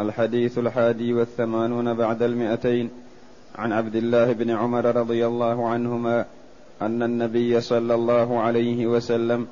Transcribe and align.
الحديث 0.00 0.58
الحادي 0.58 1.12
والثمانون 1.12 1.94
بعد 1.94 2.22
المئتين 2.22 2.90
عن 3.54 3.72
عبد 3.72 3.96
الله 3.96 4.32
بن 4.32 4.50
عمر 4.50 4.96
رضي 4.96 5.26
الله 5.26 5.68
عنهما 5.68 6.24
أن 6.82 7.02
النبي 7.02 7.60
صلى 7.60 7.94
الله 7.94 8.40
عليه 8.40 8.86
وسلم 8.86 9.46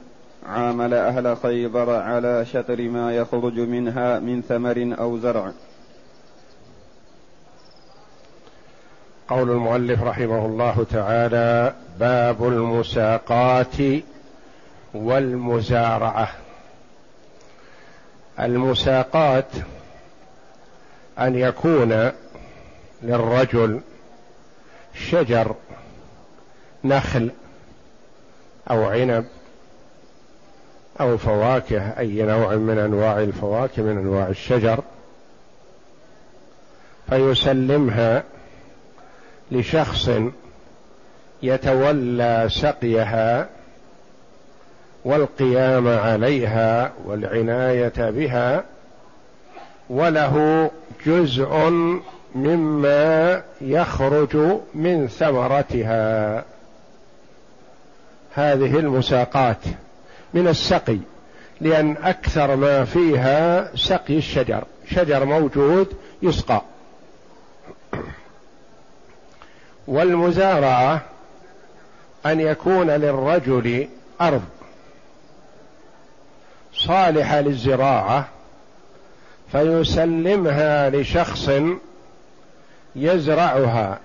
عامل 0.47 0.95
أهل 0.95 1.37
خيبر 1.37 1.91
على 1.91 2.45
شطر 2.45 2.83
ما 2.89 3.17
يخرج 3.17 3.61
منها 3.61 4.19
من 4.19 4.43
ثمر 4.43 4.97
أو 4.99 5.19
زرع. 5.19 5.53
قول 9.29 9.51
المؤلف 9.51 10.03
رحمه 10.03 10.47
الله 10.47 10.87
تعالى 10.91 11.75
باب 12.01 12.49
المساقات 12.49 13.77
والمزارعة. 14.95 16.29
المساقات 18.41 19.51
أن 21.21 21.39
يكون 21.39 22.11
للرجل 23.03 23.81
شجر 24.95 25.55
نخل 26.85 27.31
أو 28.71 28.85
عنب 28.85 29.25
أو 31.01 31.19
فواكه 31.19 31.99
أي 31.99 32.23
نوع 32.23 32.57
من 32.57 32.79
أنواع 32.79 33.19
الفواكه 33.19 33.83
من 33.83 33.99
أنواع 33.99 34.29
الشجر 34.29 34.83
فيسلمها 37.11 38.25
لشخص 39.51 40.11
يتولى 41.43 42.49
سقيها 42.51 43.49
والقيام 45.05 45.89
عليها 45.89 46.93
والعناية 47.05 48.11
بها 48.11 48.65
وله 49.91 50.71
جزء 51.07 51.71
مما 52.35 53.43
يخرج 53.61 54.37
من 54.75 55.09
ثمرتها. 55.09 56.45
هذه 58.35 58.79
المساقات 58.79 59.65
من 60.35 60.49
السقي 60.49 60.99
لأن 61.61 61.97
أكثر 61.97 62.57
ما 62.57 62.85
فيها 62.85 63.71
سقي 63.77 64.19
الشجر. 64.19 64.65
شجر 64.91 65.25
موجود 65.25 65.89
يسقى. 66.23 66.63
والمزارعة 69.89 71.03
أن 72.27 72.41
يكون 72.41 72.91
للرجل 72.91 73.89
أرض 74.21 74.43
صالحة 76.73 77.41
للزراعة 77.41 78.29
فيسلمها 79.53 80.91
لشخص 80.91 81.51
يزرعها. 82.97 83.99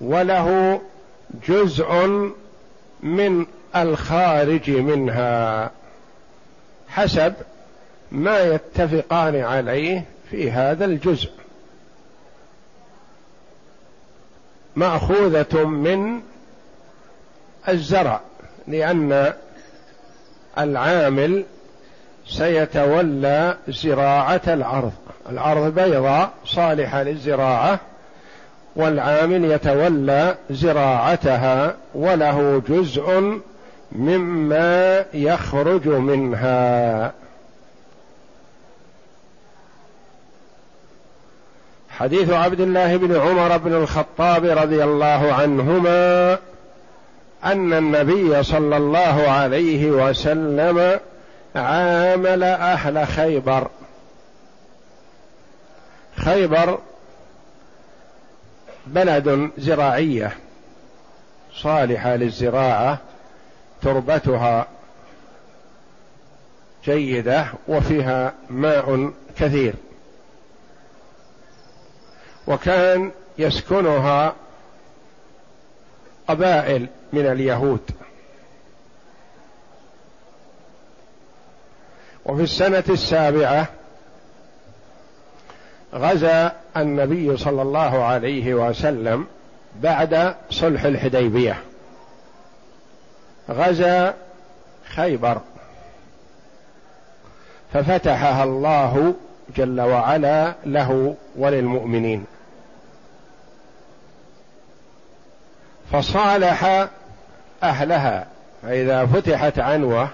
وله 0.00 0.80
جزء 1.48 2.06
من 3.02 3.46
الخارج 3.76 4.70
منها. 4.70 5.70
حسب 6.88 7.34
ما 8.12 8.40
يتفقان 8.40 9.36
عليه 9.36 10.04
في 10.30 10.50
هذا 10.50 10.84
الجزء. 10.84 11.30
مأخوذة 14.76 15.64
من 15.64 16.20
الزرع 17.68 18.20
لأن 18.68 19.32
العامل 20.58 21.44
سيتولى 22.26 23.56
زراعة 23.68 24.40
الأرض 24.46 24.92
الأرض 25.30 25.74
بيضاء 25.74 26.30
صالحة 26.44 27.02
للزراعة 27.02 27.78
والعامل 28.76 29.44
يتولى 29.44 30.34
زراعتها 30.50 31.76
وله 31.94 32.62
جزء 32.68 33.40
مما 33.92 35.04
يخرج 35.14 35.88
منها. 35.88 37.12
حديث 41.90 42.30
عبد 42.30 42.60
الله 42.60 42.96
بن 42.96 43.16
عمر 43.16 43.56
بن 43.56 43.74
الخطاب 43.74 44.44
رضي 44.44 44.84
الله 44.84 45.32
عنهما 45.32 46.32
أن 47.44 47.72
النبي 47.72 48.42
صلى 48.42 48.76
الله 48.76 49.28
عليه 49.28 49.90
وسلم 49.90 50.98
عامل 51.56 52.42
أهل 52.42 53.06
خيبر. 53.06 53.70
خيبر 56.16 56.78
بلد 58.86 59.50
زراعية 59.58 60.36
صالحة 61.52 62.16
للزراعة 62.16 62.98
تربتها 63.82 64.66
جيدة 66.84 67.46
وفيها 67.68 68.34
ماء 68.50 69.12
كثير. 69.38 69.74
وكان 72.46 73.12
يسكنها 73.38 74.34
قبائل 76.28 76.86
من 77.12 77.26
اليهود. 77.26 77.90
وفي 82.26 82.42
السنة 82.42 82.84
السابعة 82.88 83.68
غزا 85.94 86.52
النبي 86.76 87.36
صلى 87.36 87.62
الله 87.62 88.04
عليه 88.04 88.54
وسلم 88.54 89.26
بعد 89.82 90.34
صلح 90.50 90.84
الحديبية. 90.84 91.56
غزا 93.50 94.14
خيبر. 94.84 95.40
ففتحها 97.72 98.44
الله 98.44 99.14
جل 99.56 99.80
وعلا 99.80 100.54
له 100.66 101.16
وللمؤمنين. 101.36 102.24
فصالح 105.92 106.88
أهلها 107.62 108.26
فإذا 108.62 109.06
فتحت 109.06 109.58
عنوة 109.58 110.08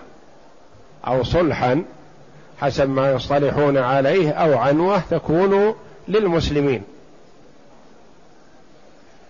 أو 1.06 1.22
صلحا 1.22 1.84
حسب 2.60 2.88
ما 2.88 3.12
يصطلحون 3.12 3.78
عليه 3.78 4.32
أو 4.32 4.58
عنوه 4.58 5.02
تكون 5.10 5.74
للمسلمين. 6.08 6.82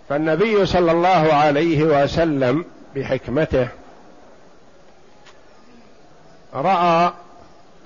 فالنبي 0.09 0.67
صلى 0.67 0.93
الله 0.93 1.33
عليه 1.33 1.83
وسلم 1.85 2.65
بحكمته 2.97 3.69
رأى 6.55 7.13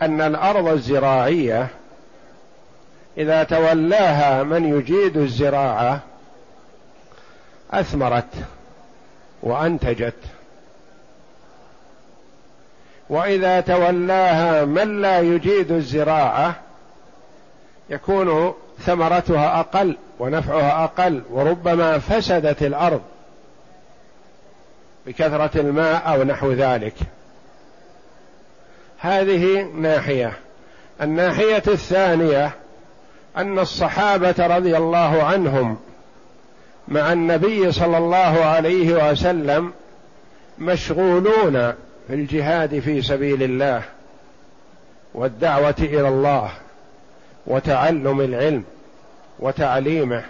أن 0.03 0.21
الأرض 0.21 0.69
الزراعية 0.69 1.69
إذا 3.19 3.43
تولاها 3.43 4.43
من 4.43 4.79
يجيد 4.79 5.17
الزراعة 5.17 6.01
أثمرت 7.71 8.35
وأنتجت. 9.43 10.15
وإذا 13.09 13.61
تولاها 13.61 14.65
من 14.65 15.03
لا 15.03 15.21
يجيد 15.21 15.73
الزراعة 15.73 16.57
يكون 17.91 18.55
ثمرتها 18.81 19.61
أقل 19.61 19.97
ونفعها 20.19 20.85
أقل 20.85 21.23
وربما 21.31 21.99
فسدت 21.99 22.63
الأرض 22.63 23.01
بكثرة 25.07 25.61
الماء 25.61 26.03
أو 26.07 26.23
نحو 26.23 26.53
ذلك. 26.53 26.95
هذه 28.99 29.63
ناحية. 29.63 30.33
الناحية 31.03 31.63
الثانية 31.69 32.51
أن 33.37 33.59
الصحابة 33.59 34.47
رضي 34.57 34.77
الله 34.77 35.23
عنهم 35.23 35.79
مع 36.89 37.13
النبي 37.13 37.73
صلى 37.73 37.99
الله 37.99 38.45
عليه 38.45 39.11
وسلم 39.11 39.73
مشغولون 40.59 41.75
في 42.09 42.15
الجهاد 42.15 42.79
في 42.79 43.03
سبيل 43.03 43.43
الله 43.43 43.83
والدعوة 45.15 45.75
إلى 45.79 46.09
الله 46.09 46.51
وتعلم 47.47 48.21
العلم 48.21 48.65
وتعليمه. 49.39 50.25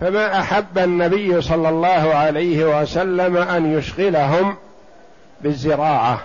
فما 0.00 0.40
أحب 0.40 0.78
النبي 0.78 1.40
صلى 1.40 1.68
الله 1.68 2.14
عليه 2.14 2.80
وسلم 2.80 3.36
أن 3.36 3.78
يشغلهم 3.78 4.56
بالزراعة. 5.40 6.22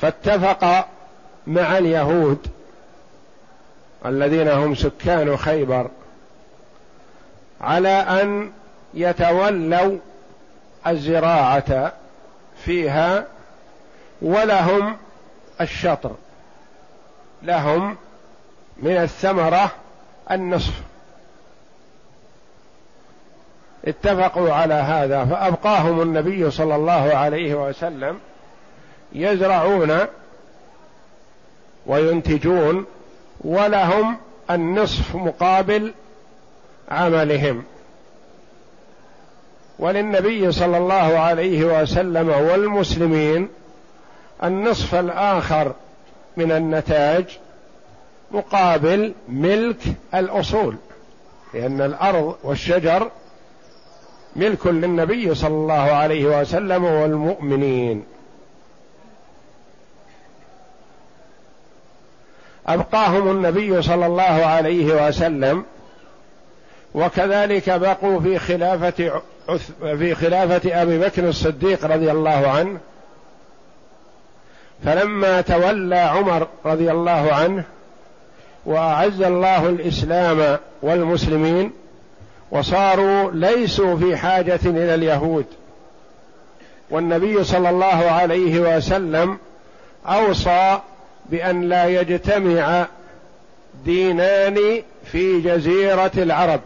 فاتفق 0.00 0.86
مع 1.46 1.78
اليهود 1.78 2.46
الذين 4.06 4.48
هم 4.48 4.74
سكان 4.74 5.36
خيبر 5.36 5.90
على 7.60 7.88
أن 7.88 8.52
يتولوا 8.94 9.98
الزراعة 10.86 11.92
فيها 12.64 13.26
ولهم 14.22 14.96
الشطر 15.60 16.12
لهم 17.42 17.96
من 18.76 18.96
الثمرة 18.96 19.70
النصف. 20.30 20.74
اتفقوا 23.84 24.52
على 24.52 24.74
هذا 24.74 25.24
فأبقاهم 25.24 26.02
النبي 26.02 26.50
صلى 26.50 26.76
الله 26.76 27.14
عليه 27.14 27.54
وسلم 27.54 28.18
يزرعون 29.12 29.98
وينتجون 31.86 32.86
ولهم 33.40 34.16
النصف 34.50 35.14
مقابل 35.16 35.94
عملهم. 36.90 37.64
وللنبي 39.78 40.52
صلى 40.52 40.78
الله 40.78 41.18
عليه 41.18 41.82
وسلم 41.82 42.28
والمسلمين 42.28 43.48
النصف 44.44 44.94
الآخر 44.94 45.72
من 46.36 46.52
النتاج 46.52 47.24
مقابل 48.30 49.14
ملك 49.28 49.82
الأصول 50.14 50.76
لأن 51.54 51.80
الأرض 51.80 52.36
والشجر 52.42 53.10
ملك 54.36 54.66
للنبي 54.66 55.34
صلى 55.34 55.54
الله 55.54 55.74
عليه 55.74 56.40
وسلم 56.40 56.84
والمؤمنين. 56.84 58.04
أبقاهم 62.66 63.30
النبي 63.30 63.82
صلى 63.82 64.06
الله 64.06 64.22
عليه 64.22 65.06
وسلم 65.06 65.64
وكذلك 66.94 67.70
بقوا 67.70 68.20
في 68.20 68.38
خلافة 68.38 69.22
في 69.80 70.14
خلافة 70.14 70.82
أبي 70.82 70.98
بكر 70.98 71.28
الصديق 71.28 71.84
رضي 71.84 72.10
الله 72.10 72.48
عنه 72.48 72.78
فلما 74.84 75.40
تولى 75.40 75.98
عمر 75.98 76.48
رضي 76.64 76.90
الله 76.90 77.32
عنه 77.34 77.64
وأعز 78.66 79.22
الله 79.22 79.68
الإسلام 79.68 80.58
والمسلمين 80.82 81.72
وصاروا 82.50 83.30
ليسوا 83.32 83.96
في 83.96 84.16
حاجة 84.16 84.60
إلى 84.64 84.94
اليهود. 84.94 85.46
والنبي 86.90 87.44
صلى 87.44 87.70
الله 87.70 88.10
عليه 88.10 88.76
وسلم 88.76 89.38
أوصى 90.06 90.78
بأن 91.26 91.68
لا 91.68 91.86
يجتمع 91.86 92.86
دينان 93.84 94.58
في 95.04 95.40
جزيرة 95.40 96.12
العرب. 96.16 96.60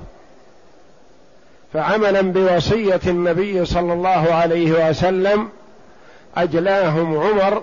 فعملا 1.72 2.20
بوصية 2.20 3.00
النبي 3.06 3.64
صلى 3.64 3.92
الله 3.92 4.34
عليه 4.34 4.90
وسلم 4.90 5.48
أجلاهم 6.36 7.18
عمر 7.18 7.62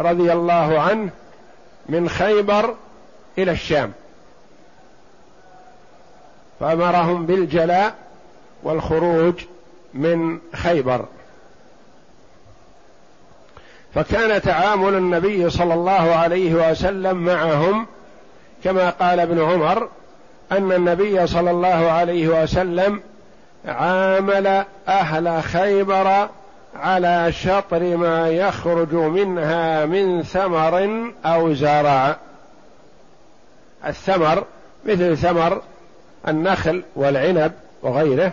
رضي 0.00 0.32
الله 0.32 0.80
عنه 0.80 1.10
من 1.88 2.08
خيبر 2.08 2.74
إلى 3.38 3.50
الشام. 3.50 3.92
فأمرهم 6.60 7.26
بالجلاء 7.26 7.94
والخروج 8.62 9.34
من 9.94 10.38
خيبر. 10.54 11.04
فكان 13.94 14.42
تعامل 14.42 14.94
النبي 14.94 15.50
صلى 15.50 15.74
الله 15.74 16.14
عليه 16.14 16.70
وسلم 16.70 17.16
معهم 17.16 17.86
كما 18.64 18.90
قال 18.90 19.20
ابن 19.20 19.40
عمر 19.40 19.88
أن 20.52 20.72
النبي 20.72 21.26
صلى 21.26 21.50
الله 21.50 21.90
عليه 21.90 22.42
وسلم 22.42 23.00
عامل 23.66 24.64
أهل 24.88 25.42
خيبر 25.42 26.28
على 26.76 27.32
شطر 27.32 27.96
ما 27.96 28.28
يخرج 28.28 28.94
منها 28.94 29.84
من 29.84 30.22
ثمر 30.22 31.04
أو 31.24 31.54
زرع. 31.54 32.16
الثمر 33.86 34.44
مثل 34.84 35.16
ثمر 35.16 35.62
النخل 36.28 36.82
والعنب 36.96 37.52
وغيره 37.82 38.32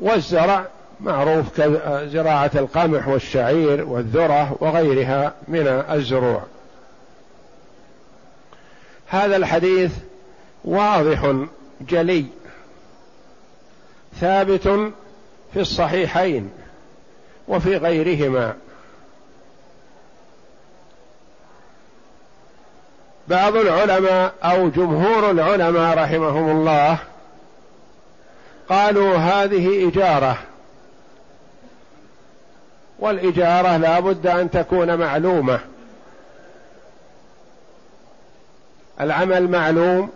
والزرع 0.00 0.64
معروف 1.00 1.60
كزراعة 1.60 2.50
القمح 2.54 3.08
والشعير 3.08 3.84
والذرة 3.88 4.56
وغيرها 4.60 5.32
من 5.48 5.66
الزروع. 5.90 6.42
هذا 9.08 9.36
الحديث 9.36 9.92
واضح 10.64 11.34
جلي. 11.80 12.24
ثابت 14.14 14.92
في 15.52 15.60
الصحيحين 15.60 16.50
وفي 17.48 17.76
غيرهما. 17.76 18.54
بعض 23.28 23.56
العلماء 23.56 24.34
أو 24.42 24.68
جمهور 24.68 25.30
العلماء 25.30 25.98
رحمهم 25.98 26.50
الله 26.50 26.98
قالوا 28.68 29.16
هذه 29.16 29.88
إجارة 29.88 30.38
والإجارة 32.98 33.76
لا 33.76 34.00
بد 34.00 34.26
أن 34.26 34.50
تكون 34.50 34.98
معلومة. 34.98 35.60
العمل 39.00 39.50
معلوم 39.50 40.10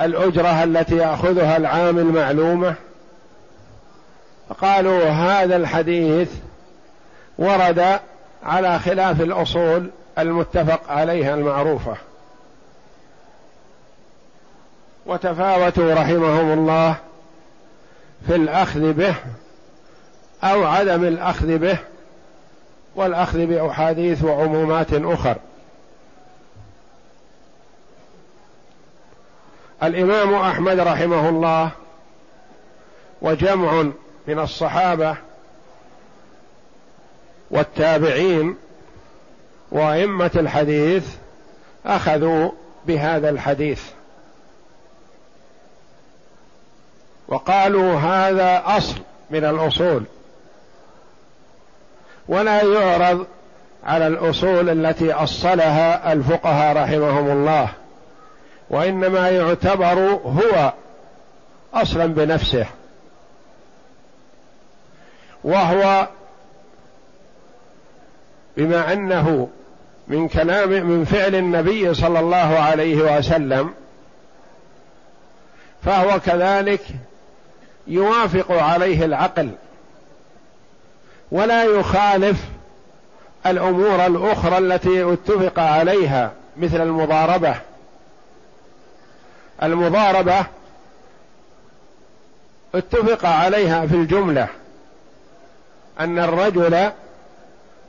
الأجرة 0.00 0.64
التي 0.64 0.96
يأخذها 0.96 1.56
العامل 1.56 2.04
معلومة 2.04 2.74
قالوا 4.60 5.08
هذا 5.08 5.56
الحديث 5.56 6.30
ورد 7.38 8.00
على 8.44 8.78
خلاف 8.78 9.20
الأصول 9.20 9.90
المتفق 10.18 10.80
عليها 10.88 11.34
المعروفة. 11.34 11.96
وتفاوتوا 15.06 15.94
رحمهم 15.94 16.52
الله 16.52 16.94
في 18.26 18.34
الأخذ 18.34 18.92
به 18.92 19.14
أو 20.44 20.64
عدم 20.64 21.04
الأخذ 21.04 21.58
به 21.58 21.78
والأخذ 22.96 23.46
بأحاديث 23.46 24.24
وعمومات 24.24 24.88
أخر. 24.92 25.36
الإمام 29.82 30.34
أحمد 30.34 30.78
رحمه 30.80 31.28
الله 31.28 31.70
وجمع 33.22 33.82
من 34.26 34.38
الصحابة 34.38 35.16
والتابعين 37.50 38.56
وأئمة 39.70 40.30
الحديث 40.36 41.06
أخذوا 41.86 42.50
بهذا 42.86 43.30
الحديث. 43.30 43.82
وقالوا 47.28 47.94
هذا 47.94 48.62
أصل 48.66 48.96
من 49.30 49.44
الأصول. 49.44 50.04
ولا 52.28 52.62
يعرض 52.62 53.26
على 53.84 54.06
الأصول 54.06 54.86
التي 54.86 55.12
أصلها 55.12 56.12
الفقهاء 56.12 56.76
رحمهم 56.76 57.30
الله. 57.30 57.81
وإنما 58.72 59.30
يعتبر 59.30 59.98
هو 60.24 60.72
أصلا 61.74 62.06
بنفسه 62.06 62.66
وهو 65.44 66.08
بما 68.56 68.92
أنه 68.92 69.48
من 70.08 70.28
كلام 70.28 70.68
من 70.68 71.04
فعل 71.04 71.34
النبي 71.34 71.94
صلى 71.94 72.20
الله 72.20 72.58
عليه 72.58 73.18
وسلم 73.18 73.74
فهو 75.84 76.20
كذلك 76.20 76.80
يوافق 77.86 78.52
عليه 78.52 79.04
العقل 79.04 79.50
ولا 81.30 81.64
يخالف 81.64 82.40
الأمور 83.46 84.06
الأخرى 84.06 84.58
التي 84.58 85.12
اتفق 85.12 85.58
عليها 85.58 86.32
مثل 86.56 86.82
المضاربة. 86.82 87.54
المضاربة 89.62 90.46
اتفق 92.74 93.26
عليها 93.26 93.86
في 93.86 93.94
الجملة 93.94 94.48
أن 96.00 96.18
الرجل 96.18 96.90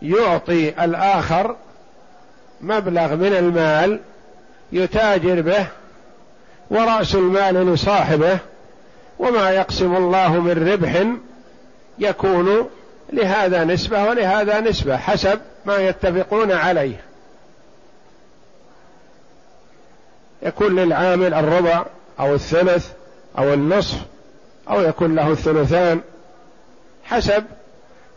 يعطي 0.01 0.83
الآخر 0.83 1.55
مبلغ 2.61 3.15
من 3.15 3.33
المال 3.33 3.99
يتاجر 4.71 5.41
به 5.41 5.67
ورأس 6.69 7.15
المال 7.15 7.73
لصاحبه 7.73 8.37
وما 9.19 9.51
يقسم 9.51 9.95
الله 9.95 10.39
من 10.39 10.71
ربح 10.71 11.03
يكون 11.99 12.69
لهذا 13.13 13.63
نسبة 13.63 14.03
ولهذا 14.03 14.59
نسبة 14.59 14.97
حسب 14.97 15.39
ما 15.65 15.77
يتفقون 15.77 16.51
عليه. 16.51 17.01
يكون 20.43 20.75
للعامل 20.75 21.33
الربع 21.33 21.85
أو 22.19 22.33
الثلث 22.33 22.91
أو 23.37 23.53
النصف 23.53 23.97
أو 24.69 24.81
يكون 24.81 25.15
له 25.15 25.31
الثلثان 25.31 26.01
حسب 27.03 27.43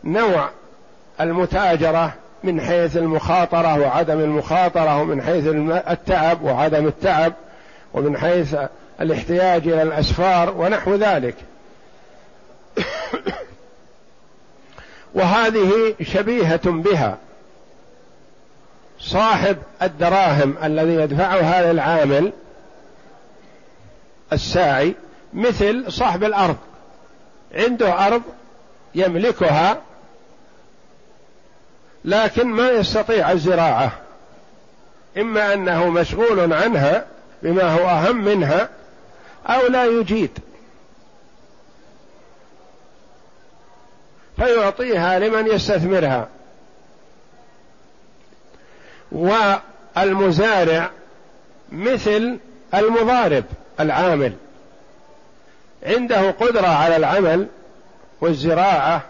نوع 0.03 0.49
المتاجرة 1.21 2.13
من 2.43 2.61
حيث 2.61 2.97
المخاطرة 2.97 3.79
وعدم 3.79 4.19
المخاطرة 4.19 5.01
ومن 5.01 5.21
حيث 5.21 5.47
التعب 5.91 6.41
وعدم 6.41 6.87
التعب 6.87 7.33
ومن 7.93 8.17
حيث 8.17 8.55
الاحتياج 9.01 9.67
إلى 9.67 9.81
الأسفار 9.81 10.53
ونحو 10.57 10.95
ذلك. 10.95 11.35
وهذه 15.15 15.95
شبيهة 16.01 16.71
بها. 16.71 17.17
صاحب 18.99 19.57
الدراهم 19.81 20.55
الذي 20.63 20.93
يدفعها 20.93 21.73
للعامل 21.73 22.33
الساعي 24.33 24.95
مثل 25.33 25.91
صاحب 25.91 26.23
الأرض. 26.23 26.57
عنده 27.53 28.07
أرض 28.07 28.21
يملكها 28.95 29.81
لكن 32.05 32.47
ما 32.47 32.69
يستطيع 32.69 33.31
الزراعة. 33.31 33.91
إما 35.17 35.53
أنه 35.53 35.89
مشغول 35.89 36.53
عنها 36.53 37.05
بما 37.43 37.63
هو 37.63 37.89
أهم 37.89 38.25
منها 38.25 38.69
أو 39.47 39.67
لا 39.67 39.85
يجيد. 39.85 40.39
فيعطيها 44.37 45.19
لمن 45.19 45.47
يستثمرها. 45.47 46.27
والمزارع 49.11 50.89
مثل 51.71 52.37
المضارب 52.73 53.43
العامل. 53.79 54.33
عنده 55.85 56.31
قدرة 56.31 56.67
على 56.67 56.95
العمل 56.95 57.47
والزراعة 58.21 59.01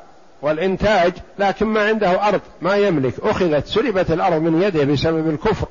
والإنتاج 0.41 1.13
لكن 1.39 1.65
ما 1.65 1.87
عنده 1.87 2.27
أرض 2.27 2.41
ما 2.61 2.75
يملك. 2.75 3.13
أخذت 3.19 3.67
سلبت 3.67 4.11
الأرض 4.11 4.41
من 4.41 4.61
يده 4.61 4.83
بسبب 4.83 5.29
الكفر 5.29 5.67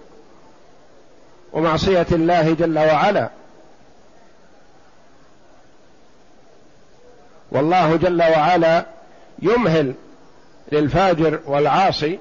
ومعصية 1.52 2.06
الله 2.12 2.52
جل 2.52 2.78
وعلا. 2.78 3.30
والله 7.50 7.96
جل 7.96 8.22
وعلا 8.22 8.86
يمهل 9.42 9.94
للفاجر 10.72 11.40
والعاصي 11.46 12.18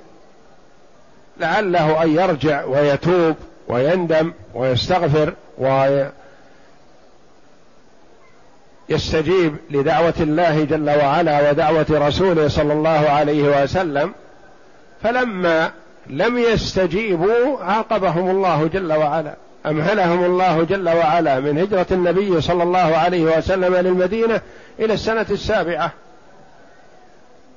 لعله 1.38 2.04
أن 2.04 2.16
يرجع 2.16 2.66
ويتوب 2.66 3.36
ويندم 3.68 4.34
ويستغفر 4.54 5.34
ويستجيب 8.90 9.56
لدعوة 9.70 10.14
الله 10.20 10.64
جل 10.64 10.90
وعلا 10.90 11.50
ودعوة 11.50 11.86
رسوله 11.90 12.48
صلى 12.48 12.74
الله 12.74 13.10
عليه 13.10 13.64
وسلم. 13.64 14.14
فلما 15.04 15.72
لم 16.08 16.38
يستجيبوا 16.38 17.64
عاقبهم 17.64 18.30
الله 18.30 18.68
جل 18.68 18.94
وعلا 18.94 19.36
أمهلهم 19.66 20.24
الله 20.24 20.64
جل 20.64 20.90
وعلا 20.90 21.40
من 21.40 21.58
هجرة 21.58 21.88
النبي 21.92 22.42
صلى 22.42 22.64
الله 22.64 22.98
عليه 22.98 23.38
وسلم 23.38 23.76
للمدينة 23.76 24.42
إلى 24.80 24.94
السنة 24.94 25.26
السابعة. 25.32 25.92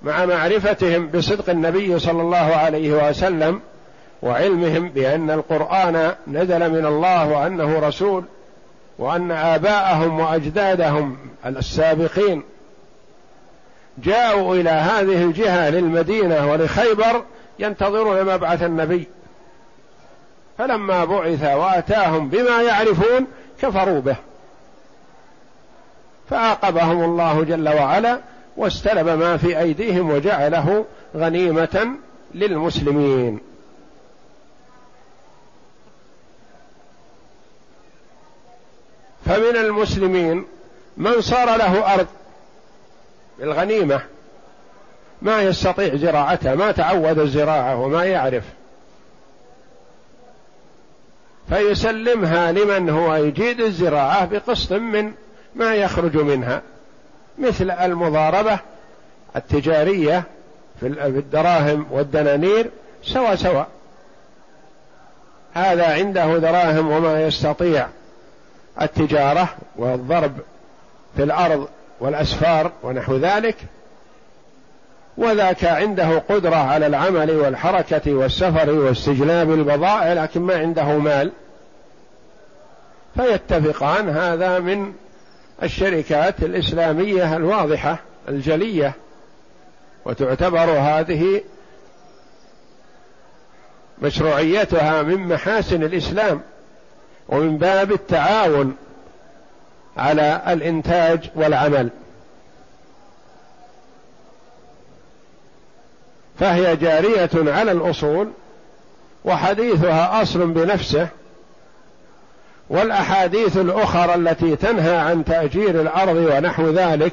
مع 0.02 0.26
معرفتهم 0.26 1.06
بصدق 1.06 1.50
النبي 1.50 1.98
صلى 1.98 2.22
الله 2.22 2.36
عليه 2.36 3.08
وسلم 3.08 3.60
وعلمهم 4.22 4.88
بأن 4.88 5.30
القرآن 5.30 6.14
نزل 6.26 6.70
من 6.70 6.86
الله 6.86 7.28
وأنه 7.28 7.78
رسول 7.78 8.24
وأن 8.98 9.30
آباءهم 9.30 10.20
وأجدادهم 10.20 11.16
السابقين 11.46 12.42
جاءوا 13.98 14.54
إلى 14.54 14.70
هذه 14.70 15.22
الجهة 15.24 15.70
للمدينة 15.70 16.50
ولخيبر 16.52 17.22
ينتظرون 17.58 18.34
مبعث 18.34 18.62
النبي. 18.62 19.08
فلما 20.58 21.04
بعث 21.04 21.42
وأتاهم 21.42 22.28
بما 22.28 22.62
يعرفون 22.62 23.26
كفروا 23.62 24.00
به. 24.00 24.16
فعاقبهم 26.30 27.04
الله 27.04 27.44
جل 27.44 27.68
وعلا 27.68 28.18
واستلب 28.58 29.08
ما 29.08 29.36
في 29.36 29.58
أيديهم 29.58 30.10
وجعله 30.10 30.84
غنيمة 31.16 31.90
للمسلمين. 32.34 33.40
فمن 39.26 39.56
المسلمين 39.56 40.46
من 40.96 41.20
صار 41.20 41.56
له 41.56 41.94
أرض 41.94 42.06
بالغنيمة 43.38 44.00
ما 45.22 45.42
يستطيع 45.42 45.96
زراعتها 45.96 46.54
ما 46.54 46.72
تعود 46.72 47.18
الزراعة 47.18 47.80
وما 47.80 48.04
يعرف. 48.04 48.44
فيسلمها 51.48 52.52
لمن 52.52 52.90
هو 52.90 53.14
يجيد 53.14 53.60
الزراعة 53.60 54.24
بقسط 54.24 54.72
من 54.72 55.12
ما 55.54 55.74
يخرج 55.74 56.16
منها. 56.16 56.62
مثل 57.40 57.70
المضاربة 57.70 58.58
التجارية 59.36 60.22
في 60.80 60.86
الدراهم 60.86 61.86
والدنانير 61.90 62.70
سوا 63.02 63.34
سوا 63.34 63.64
هذا 65.54 65.92
عنده 65.92 66.38
دراهم 66.38 66.90
وما 66.90 67.22
يستطيع 67.22 67.86
التجارة 68.82 69.48
والضرب 69.76 70.32
في 71.16 71.22
الأرض 71.22 71.68
والأسفار 72.00 72.72
ونحو 72.82 73.16
ذلك. 73.16 73.56
وذاك 75.16 75.64
عنده 75.64 76.18
قدرة 76.18 76.56
على 76.56 76.86
العمل 76.86 77.30
والحركة 77.30 78.14
والسفر 78.14 78.70
واستجلاب 78.70 79.52
البضائع 79.52 80.12
لكن 80.12 80.40
ما 80.40 80.58
عنده 80.58 80.84
مال. 80.84 81.32
فيتفقان 83.16 84.08
هذا 84.08 84.58
من 84.58 84.92
الشركات 85.62 86.42
الإسلامية 86.42 87.36
الواضحة 87.36 87.98
الجلية 88.28 88.94
وتعتبر 90.04 90.70
هذه 90.70 91.40
مشروعيتها 94.02 95.02
من 95.02 95.18
محاسن 95.18 95.82
الإسلام 95.82 96.40
ومن 97.28 97.58
باب 97.58 97.92
التعاون 97.92 98.76
على 99.96 100.42
الإنتاج 100.48 101.30
والعمل. 101.34 101.88
فهي 106.38 106.76
جارية 106.76 107.30
على 107.34 107.72
الأصول 107.72 108.30
وحديثها 109.24 110.22
أصل 110.22 110.46
بنفسه 110.46 111.08
والأحاديث 112.70 113.56
الأخرى 113.56 114.14
التي 114.14 114.56
تنهى 114.56 114.96
عن 114.96 115.24
تأجير 115.24 115.80
الأرض 115.80 116.16
ونحو 116.16 116.70
ذلك 116.70 117.12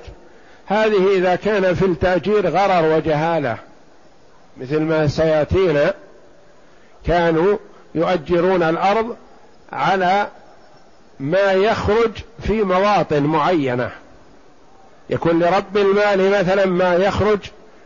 هذه 0.66 1.18
إذا 1.18 1.36
كان 1.36 1.74
في 1.74 1.86
التأجير 1.86 2.50
غرر 2.50 2.96
وجهالة. 2.96 3.58
مثل 4.58 4.80
ما 4.80 5.08
سيأتينا 5.08 5.94
كانوا 7.08 7.58
يؤجرون 7.96 8.64
الأرض 8.64 9.16
على 9.72 10.28
ما 11.20 11.52
يخرج 11.52 12.12
في 12.42 12.64
مواطن 12.64 13.24
معينة. 13.24 13.92
يكون 15.10 15.40
لرب 15.40 15.78
المال 15.78 16.40
مثلا 16.40 16.66
ما 16.66 16.96
يخرج 16.96 17.40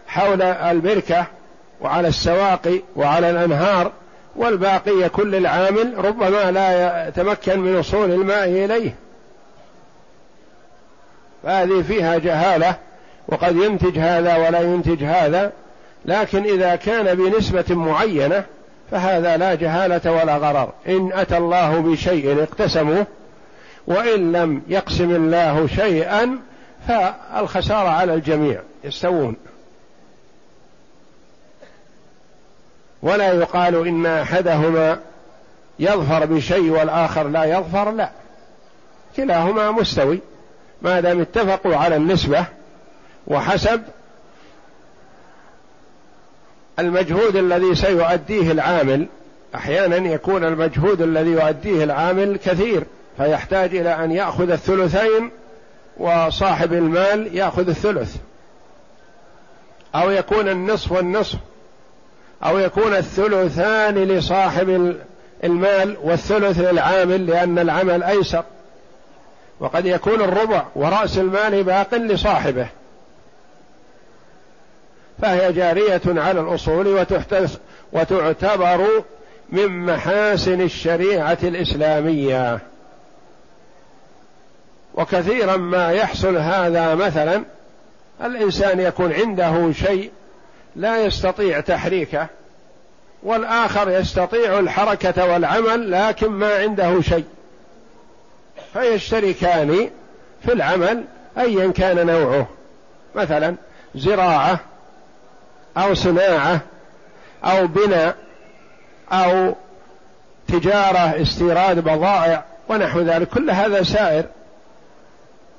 حول 0.07 0.41
البركه 0.41 1.25
وعلى 1.81 2.07
السواقي 2.07 2.81
وعلى 2.95 3.29
الأنهار 3.29 3.91
والباقي 4.39 4.91
يكون 4.91 5.31
للعامل 5.31 6.05
ربما 6.05 6.51
لا 6.51 7.07
يتمكن 7.07 7.59
من 7.59 7.75
وصول 7.75 8.11
الماء 8.11 8.49
إليه. 8.49 8.95
فهذه 11.43 11.81
فيها 11.81 12.17
جهالة 12.17 12.75
وقد 13.27 13.55
ينتج 13.55 13.99
هذا 13.99 14.35
ولا 14.35 14.61
ينتج 14.61 15.03
هذا 15.03 15.51
لكن 16.05 16.43
إذا 16.43 16.75
كان 16.75 17.15
بنسبة 17.15 17.75
معينة 17.75 18.43
فهذا 18.91 19.37
لا 19.37 19.55
جهالة 19.55 20.11
ولا 20.11 20.37
غرر. 20.37 20.73
إن 20.87 21.11
أتى 21.13 21.37
الله 21.37 21.79
بشيء 21.79 22.43
اقتسموه 22.43 23.07
وإن 23.87 24.31
لم 24.31 24.61
يقسم 24.67 25.15
الله 25.15 25.67
شيئا 25.67 26.39
فالخسارة 26.87 27.89
على 27.89 28.13
الجميع. 28.13 28.61
يستوون. 28.83 29.35
ولا 33.01 33.33
يقال 33.33 33.87
إن 33.87 34.05
أحدهما 34.05 34.99
يظفر 35.79 36.25
بشيء 36.25 36.69
والآخر 36.69 37.27
لا 37.27 37.43
يظفر 37.45 37.91
لا. 37.91 38.09
كلاهما 39.15 39.71
مستوي. 39.71 40.19
ما 40.81 40.99
دام 40.99 41.21
اتفقوا 41.21 41.75
على 41.75 41.95
النسبة 41.95 42.45
وحسب 43.27 43.81
المجهود 46.79 47.35
الذي 47.35 47.75
سيؤديه 47.75 48.51
العامل 48.51 49.07
أحيانا 49.55 49.95
يكون 49.95 50.43
المجهود 50.43 51.01
الذي 51.01 51.29
يؤديه 51.29 51.83
العامل 51.83 52.37
كثير 52.37 52.83
فيحتاج 53.17 53.75
إلى 53.75 54.03
أن 54.03 54.11
يأخذ 54.11 54.51
الثلثين 54.51 55.31
وصاحب 55.97 56.73
المال 56.73 57.35
يأخذ 57.35 57.69
الثلث. 57.69 58.15
أو 59.95 60.11
يكون 60.11 60.49
النصف 60.49 60.91
والنصف. 60.91 61.37
أو 62.43 62.57
يكون 62.57 62.95
الثلثان 62.95 63.95
لصاحب 63.95 64.95
المال 65.43 65.97
والثلث 66.03 66.59
للعامل 66.59 67.27
لأن 67.27 67.59
العمل 67.59 68.03
أيسر. 68.03 68.43
وقد 69.59 69.85
يكون 69.85 70.21
الربع 70.21 70.65
ورأس 70.75 71.17
المال 71.17 71.63
باق 71.63 71.95
لصاحبه. 71.95 72.67
فهي 75.21 75.53
جارية 75.53 76.01
على 76.07 76.39
الأصول 76.39 77.05
وتعتبر 77.93 79.03
من 79.49 79.67
محاسن 79.85 80.61
الشريعة 80.61 81.37
الإسلامية. 81.43 82.59
وكثيرا 84.95 85.57
ما 85.57 85.91
يحصل 85.91 86.37
هذا 86.37 86.95
مثلا 86.95 87.43
الإنسان 88.23 88.79
يكون 88.79 89.13
عنده 89.13 89.71
شيء 89.71 90.11
لا 90.79 91.05
يستطيع 91.05 91.59
تحريكه 91.59 92.27
والآخر 93.23 93.89
يستطيع 93.89 94.59
الحركة 94.59 95.25
والعمل 95.25 95.91
لكن 95.91 96.27
ما 96.27 96.57
عنده 96.57 97.01
شيء. 97.01 97.25
فيشتركان 98.73 99.89
في 100.45 100.53
العمل 100.53 101.03
ايا 101.37 101.71
كان 101.71 102.07
نوعه. 102.07 102.47
مثلا 103.15 103.55
زراعة 103.95 104.59
أو 105.77 105.93
صناعة 105.93 106.61
أو 107.43 107.67
بناء 107.67 108.15
أو 109.11 109.55
تجارة 110.47 111.21
استيراد 111.21 111.79
بضائع 111.79 112.43
ونحو 112.69 112.99
ذلك. 112.99 113.29
كل 113.29 113.51
هذا 113.51 113.83
سائر. 113.83 114.25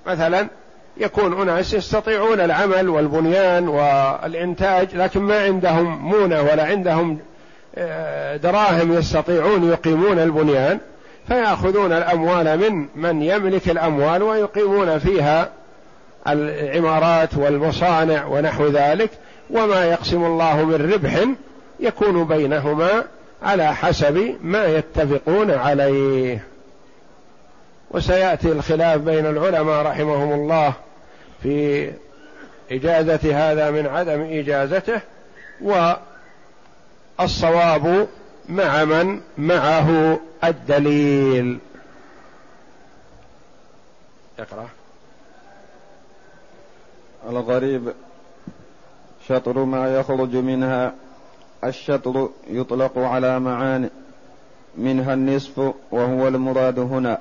مثلا 0.07 0.49
يكون 0.97 1.41
أناس 1.41 1.75
يستطيعون 1.75 2.41
العمل 2.41 2.89
والبنيان 2.89 3.69
والإنتاج 3.69 4.89
لكن 4.95 5.21
ما 5.21 5.43
عندهم 5.45 5.99
مونة 5.99 6.43
ولا 6.43 6.65
عندهم 6.65 7.19
آه، 7.75 8.37
دراهم 8.37 8.93
يستطيعون 8.93 9.71
يقيمون 9.71 10.19
البنيان 10.19 10.79
فيأخذون 11.29 11.93
الأموال 11.93 12.59
من 12.59 12.87
من 12.97 13.23
يملك 13.23 13.71
الأموال 13.71 14.23
ويقيمون 14.23 14.99
فيها 14.99 15.49
العمارات 16.29 17.35
والمصانع 17.37 18.27
ونحو 18.27 18.67
ذلك 18.67 19.11
وما 19.51 19.85
يقسم 19.85 20.25
الله 20.25 20.65
من 20.65 20.93
ربح 20.93 21.25
يكون 21.81 22.25
بينهما 22.25 23.05
على 23.43 23.75
حسب 23.75 24.37
ما 24.43 24.67
يتفقون 24.67 25.51
عليه. 25.51 26.50
وسيأتي 27.91 28.53
الخلاف 28.53 29.01
بين 29.01 29.27
العلماء 29.27 29.83
رحمهم 29.83 30.33
الله 30.33 30.75
في 31.43 31.91
إجازة 32.73 33.51
هذا 33.51 33.71
من 33.71 33.87
عدم 33.87 34.21
إجازته 34.21 35.01
والصواب 37.19 38.09
مع 38.49 38.85
من 38.85 39.21
معه 39.39 40.21
الدليل. 40.45 41.59
اقرأ. 44.39 44.69
الغريب 47.29 47.93
شطر 49.29 49.59
ما 49.59 49.99
يخرج 49.99 50.37
منها 50.37 50.95
الشطر 51.65 52.29
يطلق 52.47 52.99
على 52.99 53.41
معاني 53.41 53.91
منها 54.77 55.15
النصف 55.15 55.75
وهو 55.91 56.29
المراد 56.29 56.79
هنا. 56.79 57.19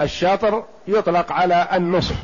الشطر 0.00 0.64
يطلق 0.88 1.32
على 1.32 1.68
النصف 1.72 2.16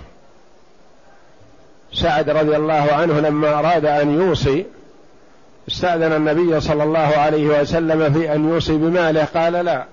سعد 1.93 2.31
رضي 2.31 2.57
الله 2.57 2.93
عنه 2.93 3.21
لما 3.21 3.59
أراد 3.59 3.85
أن 3.85 4.21
يوصي 4.21 4.67
استأذن 5.69 6.13
النبي 6.13 6.61
صلى 6.61 6.83
الله 6.83 6.99
عليه 6.99 7.61
وسلم 7.61 8.13
في 8.13 8.35
أن 8.35 8.49
يوصي 8.49 8.77
بماله 8.77 9.25
قال 9.25 9.53
لا. 9.53 9.85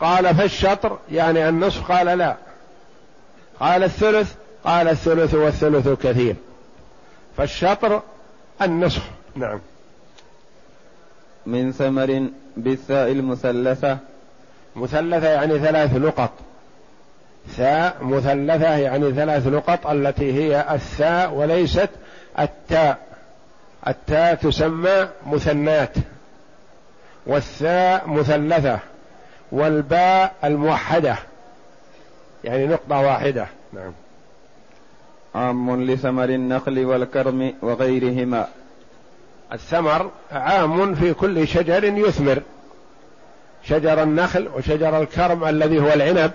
قال 0.00 0.34
فالشطر 0.34 0.98
يعني 1.12 1.48
النصف 1.48 1.92
قال 1.92 2.06
لا. 2.18 2.36
قال 3.60 3.84
الثلث 3.84 4.32
قال 4.64 4.88
الثلث 4.88 5.34
والثلث 5.34 5.88
كثير. 5.88 6.36
فالشطر 7.36 8.02
النصف 8.62 9.02
نعم. 9.34 9.60
من 11.46 11.72
ثمر 11.72 12.26
بالثاء 12.56 13.12
المثلثة 13.12 13.98
مثلثة 14.76 15.28
يعني 15.28 15.58
ثلاث 15.58 15.96
نقط. 15.96 16.30
ثاء 17.48 17.96
مثلثة 18.00 18.76
يعني 18.76 19.12
ثلاث 19.12 19.46
نقط 19.46 19.86
التي 19.86 20.32
هي 20.32 20.74
الثاء 20.74 21.32
وليست 21.32 21.90
التاء 22.38 22.98
التاء 23.86 24.34
تسمى 24.34 25.08
مثنات. 25.26 25.94
والثاء 27.26 28.08
مثلثة 28.08 28.78
والباء 29.52 30.32
الموحدة. 30.44 31.16
يعني 32.44 32.66
نقطة 32.66 33.00
واحدة. 33.00 33.46
نعم. 33.72 33.92
عام 35.34 35.82
لثمر 35.84 36.24
النخل 36.24 36.84
والكرم 36.84 37.54
وغيرهما. 37.62 38.48
الثمر 39.52 40.10
عام 40.32 40.94
في 40.94 41.14
كل 41.14 41.48
شجر 41.48 41.84
يثمر. 41.84 42.42
شجر 43.64 44.02
النخل 44.02 44.48
وشجر 44.56 45.02
الكرم 45.02 45.44
الذي 45.44 45.80
هو 45.80 45.92
العنب 45.92 46.30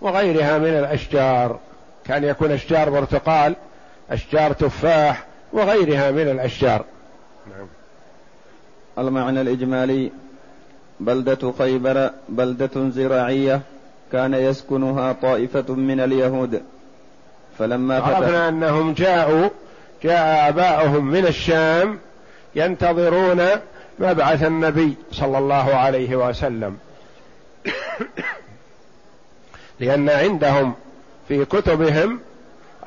وغيرها 0.00 0.58
من 0.58 0.68
الأشجار. 0.78 1.58
كان 2.06 2.24
يكون 2.24 2.50
أشجار 2.50 2.90
برتقال 2.90 3.56
أشجار 4.10 4.52
تفاح 4.52 5.24
وغيرها 5.52 6.10
من 6.10 6.28
الأشجار. 6.28 6.84
نعم. 7.46 7.66
المعنى 8.98 9.40
الإجمالي 9.40 10.10
بلدة 11.00 11.52
خيبر 11.58 12.10
بلدة 12.28 12.90
زراعية 12.90 13.60
كان 14.12 14.34
يسكنها 14.34 15.12
طائفة 15.12 15.74
من 15.74 16.00
اليهود. 16.00 16.62
فلما 17.58 17.98
عرفنا 17.98 18.48
أنهم 18.48 18.92
جاءوا 18.92 19.48
جاء 20.02 20.48
آباؤهم 20.48 21.04
من 21.04 21.26
الشام 21.26 21.98
ينتظرون 22.54 23.40
مبعث 23.98 24.42
النبي 24.42 24.94
صلى 25.12 25.38
الله 25.38 25.74
عليه 25.74 26.16
وسلم. 26.16 26.78
لأن 29.80 30.10
عندهم 30.10 30.74
في 31.28 31.44
كتبهم 31.44 32.20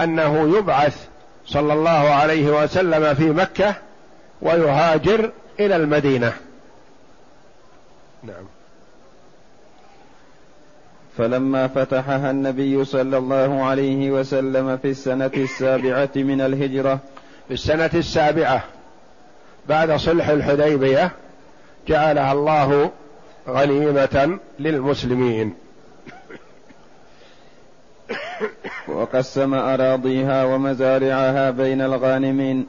أنه 0.02 0.58
يبعث 0.58 1.08
صلى 1.46 1.74
الله 1.74 1.90
عليه 1.90 2.64
وسلم 2.64 3.14
في 3.14 3.30
مكة 3.30 3.76
ويهاجر 4.42 5.32
إلى 5.60 5.76
المدينة. 5.76 6.34
نعم. 8.24 8.46
فلما 11.18 11.68
فتحها 11.68 12.32
النبي 12.32 12.86
صلى 12.86 13.18
الله 13.18 13.64
عليه 13.64 14.12
وسلم 14.12 14.78
في 14.78 14.90
السنة 14.90 15.32
السابعة 15.38 16.10
من 16.16 16.42
الهجرة 16.42 17.00
في 17.48 17.54
السنة 17.54 17.90
السابعة 17.94 18.64
بعد 19.70 19.92
صلح 19.92 20.30
الحديبية 20.30 21.12
جعلها 21.88 22.32
الله 22.32 22.92
غنيمة 23.50 24.40
للمسلمين. 24.60 25.54
وقسم 28.88 29.54
أراضيها 29.54 30.46
ومزارعها 30.46 31.52
بين 31.52 31.82
الغانمين 31.82 32.68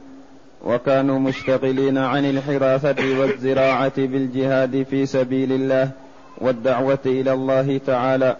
وكانوا 0.65 1.19
مشتغلين 1.19 1.97
عن 1.97 2.25
الحراثة 2.25 3.19
والزراعة 3.19 3.97
بالجهاد 3.97 4.85
في 4.89 5.05
سبيل 5.05 5.51
الله 5.51 5.91
والدعوة 6.37 6.99
إلى 7.05 7.33
الله 7.33 7.77
تعالى. 7.87 8.37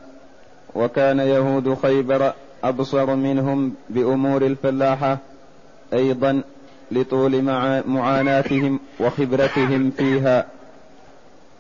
وكان 0.76 1.20
يهود 1.20 1.78
خيبر 1.82 2.34
أبصر 2.64 3.16
منهم 3.16 3.74
بأمور 3.90 4.42
الفلاحة 4.42 5.18
أيضا 5.94 6.42
لطول 6.92 7.42
معاناتهم 7.88 8.80
وخبرتهم 9.00 9.92
فيها. 9.92 10.46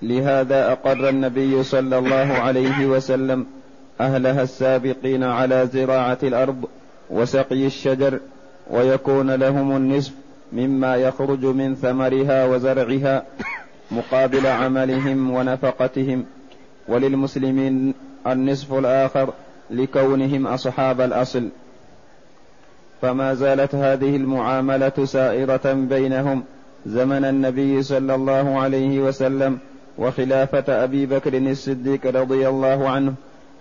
لهذا 0.01 0.71
أقر 0.71 1.09
النبي 1.09 1.63
صلى 1.63 1.97
الله 1.97 2.33
عليه 2.33 2.85
وسلم 2.85 3.45
أهلها 4.01 4.43
السابقين 4.43 5.23
على 5.23 5.69
زراعة 5.73 6.17
الأرض 6.23 6.65
وسقي 7.09 7.65
الشجر 7.65 8.19
ويكون 8.69 9.31
لهم 9.31 9.77
النصف 9.77 10.13
مما 10.53 10.95
يخرج 10.95 11.45
من 11.45 11.75
ثمرها 11.75 12.45
وزرعها 12.45 13.23
مقابل 13.91 14.47
عملهم 14.47 15.31
ونفقتهم. 15.31 16.25
وللمسلمين 16.87 17.93
النصف 18.27 18.73
الآخر 18.73 19.33
لكونهم 19.69 20.47
أصحاب 20.47 21.01
الأصل. 21.01 21.49
فما 23.01 23.33
زالت 23.33 23.75
هذه 23.75 24.15
المعاملة 24.15 25.05
سائرة 25.05 25.73
بينهم 25.73 26.43
زمن 26.85 27.25
النبي 27.25 27.83
صلى 27.83 28.15
الله 28.15 28.59
عليه 28.59 28.99
وسلم 28.99 29.57
وخلافة 29.97 30.83
أبي 30.83 31.05
بكر 31.05 31.38
الصديق 31.38 32.05
رضي 32.05 32.47
الله 32.47 32.89
عنه 32.89 33.13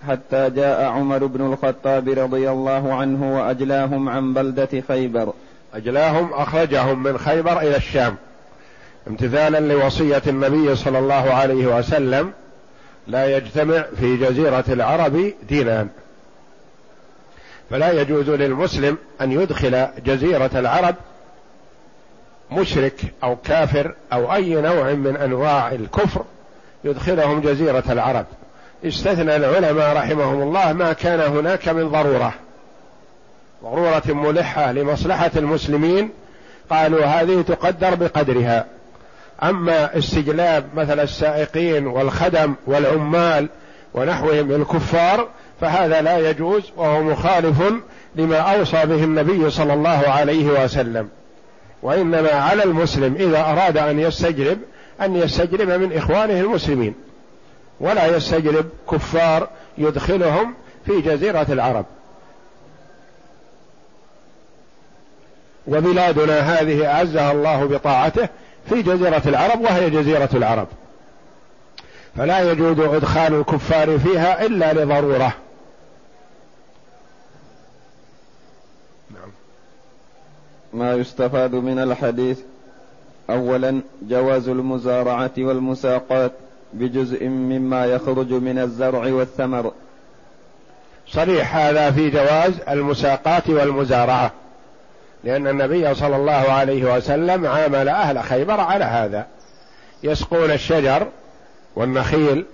حتى 0.08 0.50
جاء 0.50 0.84
عمر 0.84 1.26
بن 1.26 1.52
الخطاب 1.52 2.08
رضي 2.08 2.50
الله 2.50 2.94
عنه 2.94 3.38
وأجلاهم 3.38 4.08
عن 4.08 4.34
بلدة 4.34 4.82
خيبر. 4.88 5.32
أجلاهم 5.74 6.32
أخرجهم 6.32 7.02
من 7.02 7.18
خيبر 7.18 7.60
إلى 7.60 7.76
الشام 7.76 8.16
امتثالا 9.08 9.60
لوصية 9.72 10.22
النبي 10.26 10.74
صلى 10.76 10.98
الله 10.98 11.34
عليه 11.34 11.78
وسلم 11.78 12.32
لا 13.06 13.36
يجتمع 13.36 13.84
في 14.00 14.16
جزيرة 14.16 14.64
العرب 14.68 15.32
دينان. 15.48 15.88
فلا 17.70 17.92
يجوز 17.92 18.30
للمسلم 18.30 18.98
أن 19.20 19.32
يدخل 19.32 19.86
جزيرة 20.06 20.50
العرب 20.54 20.94
مشرك 22.50 23.00
أو 23.24 23.36
كافر 23.36 23.94
أو 24.12 24.34
أي 24.34 24.54
نوع 24.54 24.92
من 24.92 25.16
أنواع 25.16 25.72
الكفر 25.72 26.24
يدخلهم 26.84 27.40
جزيرة 27.40 27.84
العرب. 27.90 28.26
استثنى 28.84 29.36
العلماء 29.36 29.96
رحمهم 29.96 30.42
الله 30.42 30.72
ما 30.72 30.92
كان 30.92 31.20
هناك 31.20 31.68
من 31.68 31.88
ضرورة. 31.88 32.34
ضرورة 33.62 34.02
ملحة 34.06 34.72
لمصلحة 34.72 35.30
المسلمين. 35.36 36.10
قالوا 36.70 37.04
هذه 37.04 37.42
تقدر 37.42 37.94
بقدرها. 37.94 38.66
أما 39.42 39.98
استجلاب 39.98 40.64
مثل 40.74 41.00
السائقين 41.00 41.86
والخدم 41.86 42.54
والعمال 42.66 43.48
ونحوهم 43.94 44.50
الكفار 44.50 45.28
فهذا 45.60 46.00
لا 46.00 46.30
يجوز 46.30 46.62
وهو 46.76 47.02
مخالف 47.02 47.62
لما 48.16 48.36
أوصى 48.36 48.86
به 48.86 49.04
النبي 49.04 49.50
صلى 49.50 49.74
الله 49.74 50.08
عليه 50.08 50.64
وسلم. 50.64 51.08
وإنما 51.82 52.30
على 52.30 52.64
المسلم 52.64 53.14
إذا 53.14 53.40
أراد 53.40 53.76
أن 53.76 53.98
يستجلب 53.98 54.58
أن 55.00 55.16
يستجلب 55.16 55.70
من 55.70 55.92
إخوانه 55.92 56.40
المسلمين. 56.40 56.94
ولا 57.80 58.16
يستجلب 58.16 58.68
كفار 58.92 59.48
يدخلهم 59.78 60.54
في 60.86 61.00
جزيرة 61.00 61.46
العرب. 61.48 61.84
وبلادنا 65.66 66.40
هذه 66.40 66.86
أعزها 66.86 67.32
الله 67.32 67.64
بطاعته 67.64 68.28
في 68.68 68.82
جزيرة 68.82 69.22
العرب 69.26 69.60
وهي 69.60 69.90
جزيرة 69.90 70.30
العرب. 70.34 70.68
فلا 72.16 72.52
يجوز 72.52 72.80
إدخال 72.80 73.34
الكفار 73.34 73.98
فيها 73.98 74.46
إلا 74.46 74.72
لضرورة. 74.72 75.32
ما 80.72 80.94
يستفاد 80.94 81.54
من 81.54 81.78
الحديث. 81.78 82.40
أولا 83.30 83.80
جواز 84.02 84.48
المزارعة 84.48 85.30
والمساقات 85.38 86.32
بجزء 86.72 87.28
مما 87.28 87.86
يخرج 87.86 88.32
من 88.32 88.58
الزرع 88.58 89.12
والثمر. 89.12 89.72
صريح 91.08 91.56
هذا 91.56 91.90
في 91.90 92.10
جواز 92.10 92.52
المساقات 92.68 93.48
والمزارعة 93.48 94.32
لأن 95.24 95.46
النبي 95.46 95.94
صلى 95.94 96.16
الله 96.16 96.32
عليه 96.32 96.96
وسلم 96.96 97.46
عامل 97.46 97.88
أهل 97.88 98.22
خيبر 98.22 98.60
على 98.60 98.84
هذا. 98.84 99.26
يسقون 100.02 100.50
الشجر 100.50 101.06
والنخيل 101.76 102.44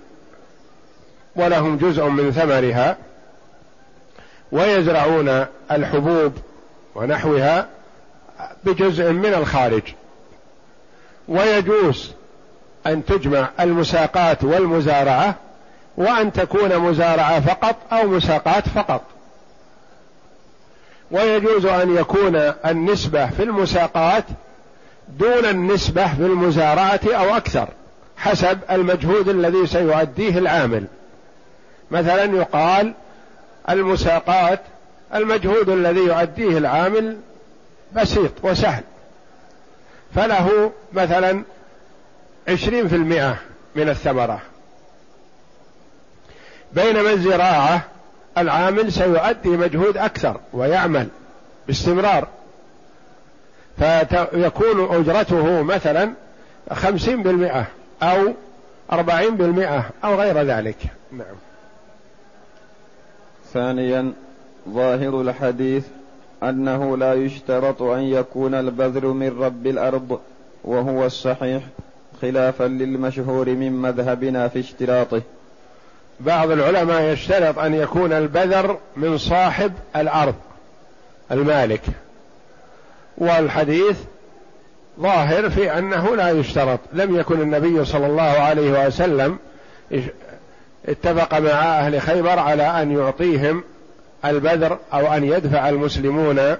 ولهم 1.35 1.77
جزء 1.77 2.05
من 2.05 2.31
ثمرها 2.31 2.97
ويزرعون 4.51 5.45
الحبوب 5.71 6.33
ونحوها 6.95 7.67
بجزء 8.63 9.11
من 9.11 9.33
الخارج. 9.33 9.83
ويجوز 11.27 12.11
أن 12.87 13.05
تجمع 13.05 13.49
المساقات 13.59 14.43
والمزارعة 14.43 15.35
وأن 15.97 16.33
تكون 16.33 16.77
مزارعة 16.77 17.39
فقط 17.41 17.75
أو 17.91 18.07
مساقات 18.07 18.69
فقط. 18.69 19.01
ويجوز 21.11 21.65
أن 21.65 21.95
يكون 21.95 22.35
النسبة 22.65 23.29
في 23.29 23.43
المساقات 23.43 24.23
دون 25.09 25.45
النسبة 25.45 26.15
في 26.15 26.25
المزارعة 26.25 26.99
أو 27.05 27.37
أكثر 27.37 27.67
حسب 28.17 28.59
المجهود 28.71 29.29
الذي 29.29 29.67
سيؤديه 29.67 30.37
العامل. 30.37 30.85
مثلا 31.91 32.23
يقال 32.23 32.93
المساقات 33.69 34.59
المجهود 35.15 35.69
الذي 35.69 35.99
يؤديه 35.99 36.57
العامل 36.57 37.17
بسيط 37.95 38.31
وسهل. 38.43 38.83
فله 40.15 40.71
مثلا 40.93 41.43
عشرين 42.47 42.87
في 42.87 42.95
المئة 42.95 43.37
من 43.75 43.89
الثمرة. 43.89 44.41
بينما 46.73 47.11
الزراعة 47.11 47.81
العامل 48.37 48.93
سيؤدي 48.93 49.49
مجهود 49.49 49.97
أكثر 49.97 50.39
ويعمل 50.53 51.07
باستمرار. 51.67 52.27
فيكون 53.79 54.95
أجرته 54.95 55.61
مثلا 55.61 56.13
خمسين 56.71 57.23
بالمئة 57.23 57.67
أو 58.03 58.33
أربعين 58.91 59.35
بالمئة 59.35 59.89
أو 60.03 60.15
غير 60.15 60.41
ذلك. 60.41 60.77
نعم. 61.11 61.35
ثانيا 63.53 64.13
ظاهر 64.69 65.21
الحديث 65.21 65.83
أنه 66.43 66.97
لا 66.97 67.13
يشترط 67.13 67.81
أن 67.81 68.01
يكون 68.01 68.53
البذر 68.53 69.05
من 69.07 69.39
رب 69.39 69.67
الأرض 69.67 70.19
وهو 70.63 71.05
الصحيح 71.05 71.63
خلافا 72.21 72.63
للمشهور 72.63 73.49
من 73.49 73.71
مذهبنا 73.71 74.47
في 74.47 74.59
اشتراطه. 74.59 75.21
بعض 76.19 76.51
العلماء 76.51 77.01
يشترط 77.01 77.59
أن 77.59 77.73
يكون 77.73 78.13
البذر 78.13 78.77
من 78.97 79.17
صاحب 79.17 79.73
الأرض 79.95 80.35
المالك. 81.31 81.81
والحديث 83.17 83.97
ظاهر 84.99 85.49
في 85.49 85.77
أنه 85.77 86.15
لا 86.15 86.29
يشترط. 86.29 86.79
لم 86.93 87.15
يكن 87.15 87.41
النبي 87.41 87.85
صلى 87.85 88.05
الله 88.05 88.21
عليه 88.21 88.87
وسلم 88.87 89.37
اتفق 90.85 91.39
مع 91.39 91.49
أهل 91.49 92.01
خيبر 92.01 92.39
على 92.39 92.63
أن 92.63 92.91
يعطيهم 92.91 93.63
البذر 94.25 94.77
أو 94.93 95.13
أن 95.13 95.23
يدفع 95.23 95.69
المسلمون 95.69 96.55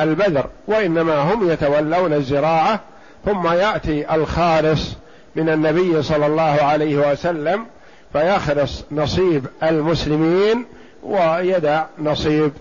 البذر 0.00 0.46
وإنما 0.66 1.14
هم 1.32 1.50
يتولون 1.50 2.12
الزراعة 2.12 2.80
ثم 3.24 3.46
يأتي 3.46 4.14
الخالص 4.14 4.94
من 5.36 5.48
النبي 5.48 6.02
صلى 6.02 6.26
الله 6.26 6.42
عليه 6.42 7.10
وسلم 7.12 7.66
فيخلص 8.12 8.84
نصيب 8.92 9.46
المسلمين 9.62 10.64
ويدع 11.02 11.84
نصيب 11.98 12.52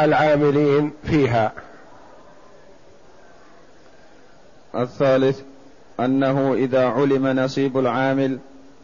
العاملين 0.00 0.92
فيها. 1.04 1.52
الثالث 4.74 5.40
أنه 6.00 6.54
إذا 6.54 6.86
علم 6.86 7.26
نصيب 7.26 7.78
العامل 7.78 8.38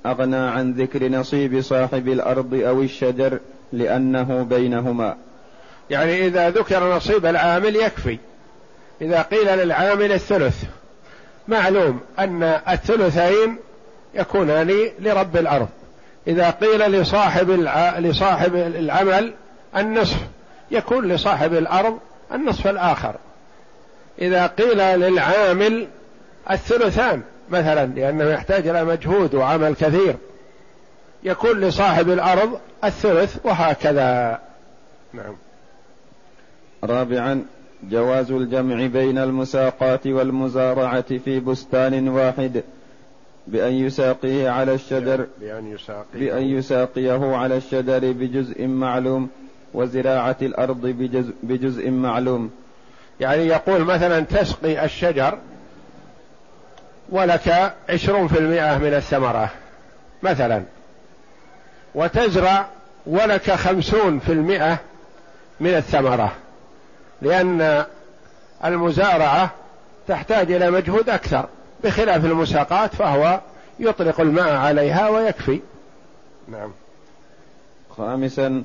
أغنى 0.06 0.36
عن 0.36 0.72
ذكر 0.72 1.08
نصيب 1.08 1.60
صاحب 1.60 2.08
الأرض 2.08 2.54
أو 2.54 2.82
الشجر 2.82 3.38
لأنه 3.72 4.42
بينهما. 4.42 5.16
يعني 5.90 6.26
إذا 6.26 6.50
ذكر 6.50 6.96
نصيب 6.96 7.26
العامل 7.26 7.76
يكفي. 7.76 8.18
إذا 9.02 9.22
قيل 9.22 9.58
للعامل 9.58 10.12
الثلث. 10.12 10.64
معلوم 11.48 12.00
أن 12.18 12.42
الثلثين 12.68 13.56
يكونان 14.14 14.90
لرب 14.98 15.36
الأرض. 15.36 15.68
إذا 16.26 16.50
قيل 16.50 16.80
لصاحب. 16.80 17.50
لصاحب 17.98 18.54
العمل 18.54 19.34
النصف 19.76 20.16
يكون 20.70 21.08
لصاحب 21.08 21.54
الأرض 21.54 21.98
النصف 22.32 22.66
الآخر. 22.66 23.14
إذا 24.18 24.46
قيل 24.46 24.78
للعامل 24.78 25.86
الثلثان 26.50 27.22
مثلا 27.50 27.86
لأنه 27.86 28.24
يحتاج 28.24 28.68
إلى 28.68 28.84
مجهود 28.84 29.34
وعمل 29.34 29.74
كثير. 29.74 30.16
يكون 31.24 31.60
لصاحب 31.60 32.10
الأرض 32.10 32.60
الثلث 32.84 33.36
وهكذا. 33.44 34.38
نعم. 35.12 35.34
رابعا 36.84 37.44
جواز 37.90 38.30
الجمع 38.30 38.86
بين 38.86 39.18
المساقات 39.18 40.06
والمزارعة 40.06 41.18
في 41.18 41.40
بستان 41.40 42.08
واحد 42.08 42.62
بأن 43.46 43.72
يساقيه 43.72 44.50
على 44.50 44.74
الشجر 44.74 45.26
بأن 45.40 45.72
يساقيه, 45.72 46.04
بأن 46.14 46.42
يساقيه 46.42 47.36
على 47.36 47.56
الشجر 47.56 48.12
بجزء 48.12 48.66
معلوم 48.66 49.28
وزراعة 49.74 50.36
الأرض 50.42 50.86
بجزء, 50.86 51.32
بجزء 51.42 51.90
معلوم. 51.90 52.50
يعني 53.20 53.46
يقول 53.46 53.84
مثلا 53.84 54.20
تسقي 54.20 54.84
الشجر 54.84 55.38
ولك 57.08 57.74
عشرون 57.88 58.28
في 58.28 58.38
المئة 58.38 58.78
من 58.78 58.94
الثمرة 58.94 59.50
مثلا. 60.22 60.62
وتزرع 61.94 62.66
ولك 63.06 63.50
خمسون 63.50 64.18
في 64.18 64.32
المئة 64.32 64.78
من 65.60 65.74
الثمرة 65.74 66.32
لأن 67.22 67.84
المزارعة 68.64 69.50
تحتاج 70.08 70.52
إلى 70.52 70.70
مجهود 70.70 71.10
أكثر 71.10 71.46
بخلاف 71.84 72.24
المساقات 72.24 72.94
فهو 72.94 73.40
يطلق 73.78 74.20
الماء 74.20 74.54
عليها 74.54 75.08
ويكفي. 75.08 75.60
نعم. 76.48 76.72
خامسا 77.96 78.62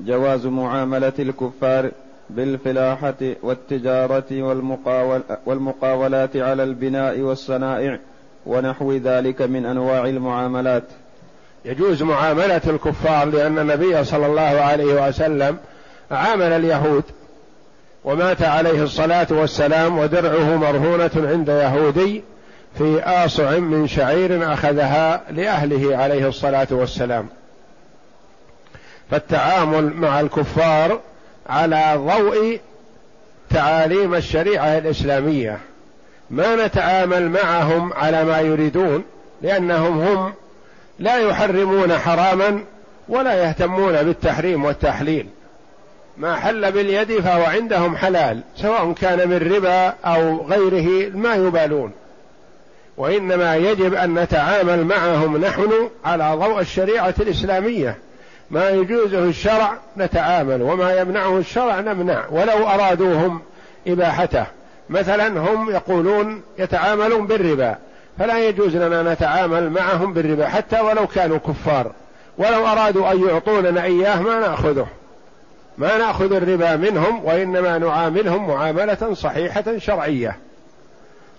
جواز 0.00 0.46
معاملة 0.46 1.12
الكفار 1.18 1.90
بالفلاحة 2.30 3.14
والتجارة 3.42 4.42
والمقاول 4.42 5.22
والمقاولات 5.46 6.36
على 6.36 6.64
البناء 6.64 7.20
والصنائع 7.20 7.98
ونحو 8.46 8.92
ذلك 8.92 9.42
من 9.42 9.66
أنواع 9.66 10.04
المعاملات. 10.04 10.84
يجوز 11.64 12.02
معاملة 12.02 12.60
الكفار 12.66 13.24
لأن 13.24 13.58
النبي 13.58 14.04
صلى 14.04 14.26
الله 14.26 14.42
عليه 14.42 15.08
وسلم 15.08 15.56
عامل 16.10 16.52
اليهود 16.52 17.04
ومات 18.04 18.42
عليه 18.42 18.82
الصلاة 18.82 19.26
والسلام 19.30 19.98
ودرعه 19.98 20.56
مرهونة 20.56 21.10
عند 21.16 21.48
يهودي 21.48 22.22
في 22.78 23.02
آصع 23.02 23.58
من 23.58 23.88
شعير 23.88 24.52
أخذها 24.52 25.22
لأهله 25.30 25.96
عليه 25.96 26.28
الصلاة 26.28 26.66
والسلام. 26.70 27.28
فالتعامل 29.10 29.92
مع 29.96 30.20
الكفار 30.20 31.00
على 31.46 31.92
ضوء 31.96 32.60
تعاليم 33.50 34.14
الشريعة 34.14 34.78
الإسلامية. 34.78 35.58
ما 36.30 36.66
نتعامل 36.66 37.30
معهم 37.30 37.92
على 37.92 38.24
ما 38.24 38.40
يريدون 38.40 39.04
لأنهم 39.42 40.00
هم 40.00 40.32
لا 40.98 41.16
يحرمون 41.16 41.98
حراما 41.98 42.64
ولا 43.08 43.34
يهتمون 43.34 44.02
بالتحريم 44.02 44.64
والتحليل. 44.64 45.26
ما 46.16 46.36
حل 46.36 46.72
باليد 46.72 47.20
فهو 47.20 47.44
عندهم 47.44 47.96
حلال 47.96 48.40
سواء 48.56 48.92
كان 48.92 49.28
من 49.28 49.54
ربا 49.54 49.94
أو 50.04 50.46
غيره 50.46 51.10
ما 51.16 51.34
يبالون. 51.34 51.92
وإنما 52.96 53.56
يجب 53.56 53.94
أن 53.94 54.14
نتعامل 54.14 54.84
معهم 54.84 55.36
نحن 55.36 55.90
على 56.04 56.32
ضوء 56.34 56.60
الشريعة 56.60 57.14
الإسلامية. 57.20 57.96
ما 58.50 58.70
يجوزه 58.70 59.24
الشرع 59.24 59.78
نتعامل 59.96 60.62
وما 60.62 60.94
يمنعه 60.94 61.38
الشرع 61.38 61.80
نمنع 61.80 62.24
ولو 62.30 62.68
أرادوهم 62.68 63.40
إباحته. 63.86 64.46
مثلا 64.90 65.40
هم 65.40 65.70
يقولون 65.70 66.42
يتعاملون 66.58 67.26
بالربا 67.26 67.76
فلا 68.18 68.48
يجوز 68.48 68.76
لنا 68.76 69.12
نتعامل 69.14 69.70
معهم 69.70 70.12
بالربا 70.12 70.48
حتى 70.48 70.80
ولو 70.80 71.06
كانوا 71.06 71.38
كفار. 71.38 71.92
ولو 72.38 72.66
أرادوا 72.66 73.12
أن 73.12 73.28
يعطوننا 73.28 73.84
إياه 73.84 74.22
ما 74.22 74.40
نأخذه. 74.40 74.86
ما 75.78 75.98
نأخذ 75.98 76.32
الربا 76.32 76.76
منهم 76.76 77.24
وإنما 77.24 77.78
نعاملهم 77.78 78.48
معاملة 78.48 79.14
صحيحة 79.14 79.64
شرعية. 79.78 80.36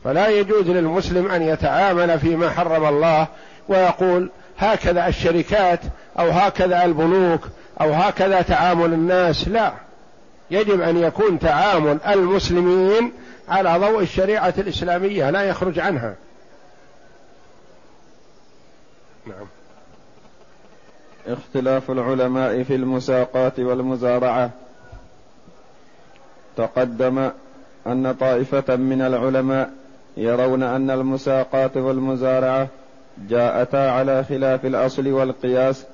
فلا 0.04 0.28
يجوز 0.28 0.70
للمسلم 0.70 1.32
أن 1.32 1.42
يتعامل 1.42 2.20
فيما 2.20 2.50
حرم 2.50 2.86
الله 2.86 3.28
ويقول 3.70 4.30
هكذا 4.58 5.08
الشركات 5.08 5.80
أو 6.20 6.30
هكذا 6.30 6.86
البنوك 6.86 7.42
أو 7.82 7.94
هكذا 7.94 8.42
تعامل 8.42 8.94
الناس. 8.94 9.48
لا. 9.48 9.74
يجب 10.52 10.82
أن 10.82 10.98
يكون 10.98 11.40
تعامل 11.40 11.98
المسلمين 12.08 13.12
على 13.50 13.80
ضوء 13.80 14.02
الشريعة 14.02 14.54
الإسلامية 14.58 15.30
لا 15.30 15.44
يخرج 15.44 15.80
عنها. 15.80 16.16
نعم. 19.28 19.48
اختلاف 21.28 21.92
العلماء 21.92 22.64
في 22.64 22.76
المساقات 22.76 23.60
والمزارعة. 23.60 24.50
تقدم 26.58 27.30
أن 27.88 28.14
طائفة 28.14 28.76
من 28.76 29.02
العلماء 29.02 29.70
يرون 30.18 30.64
أن 30.64 30.92
المساقات 30.92 31.78
والمزارعة 31.78 32.68
جاءتا 33.30 33.78
على 33.92 34.24
خلاف 34.24 34.66
الأصل 34.66 35.08
والقياس 35.08 35.86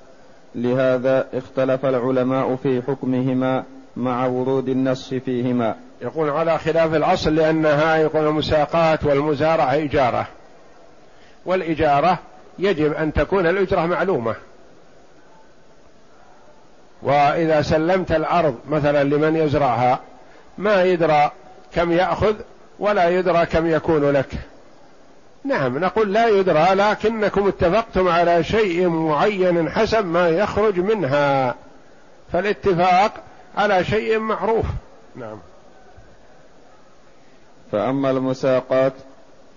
لهذا 0.56 1.28
اختلف 1.34 1.86
العلماء 1.86 2.56
في 2.56 2.82
حكمهما 2.82 3.64
مع 3.98 4.26
ورود 4.26 4.70
النص 4.70 5.14
فيهما. 5.14 5.76
يقول 6.02 6.30
على 6.30 6.58
خلاف 6.58 6.94
الأصل 6.94 7.36
لأنها 7.36 7.96
يقول 7.96 8.28
المساقات 8.28 9.04
والمزارعة 9.04 9.76
إجارة. 9.76 10.28
والإجارة 11.46 12.20
يجب 12.62 12.94
أن 12.94 13.14
تكون 13.14 13.48
الأجرة 13.48 13.86
معلومة. 13.86 14.36
وإذا 17.02 17.62
سلمت 17.62 18.12
الأرض 18.12 18.56
مثلا 18.70 19.04
لمن 19.04 19.36
يزرعها 19.36 20.00
ما 20.58 20.84
يدرى 20.84 21.32
كم 21.74 21.92
يأخذ 21.92 22.36
ولا 22.80 23.10
يدرى 23.10 23.46
كم 23.46 23.68
يكون 23.68 24.12
لك. 24.12 24.30
نعم 25.44 25.78
نقول 25.78 26.14
لا 26.14 26.28
يدرى 26.28 26.68
لكنكم 26.74 27.48
اتفقتم 27.48 28.08
على 28.08 28.44
شيء 28.44 28.90
معين 28.90 29.70
حسب 29.70 30.06
ما 30.06 30.30
يخرج 30.30 30.80
منها. 30.80 31.56
فالاتفاق 32.32 33.12
على 33.58 33.84
شيء 33.84 34.20
معروف. 34.20 34.66
نعم. 35.16 35.40
فأما 37.72 38.12
المساقات 38.12 38.94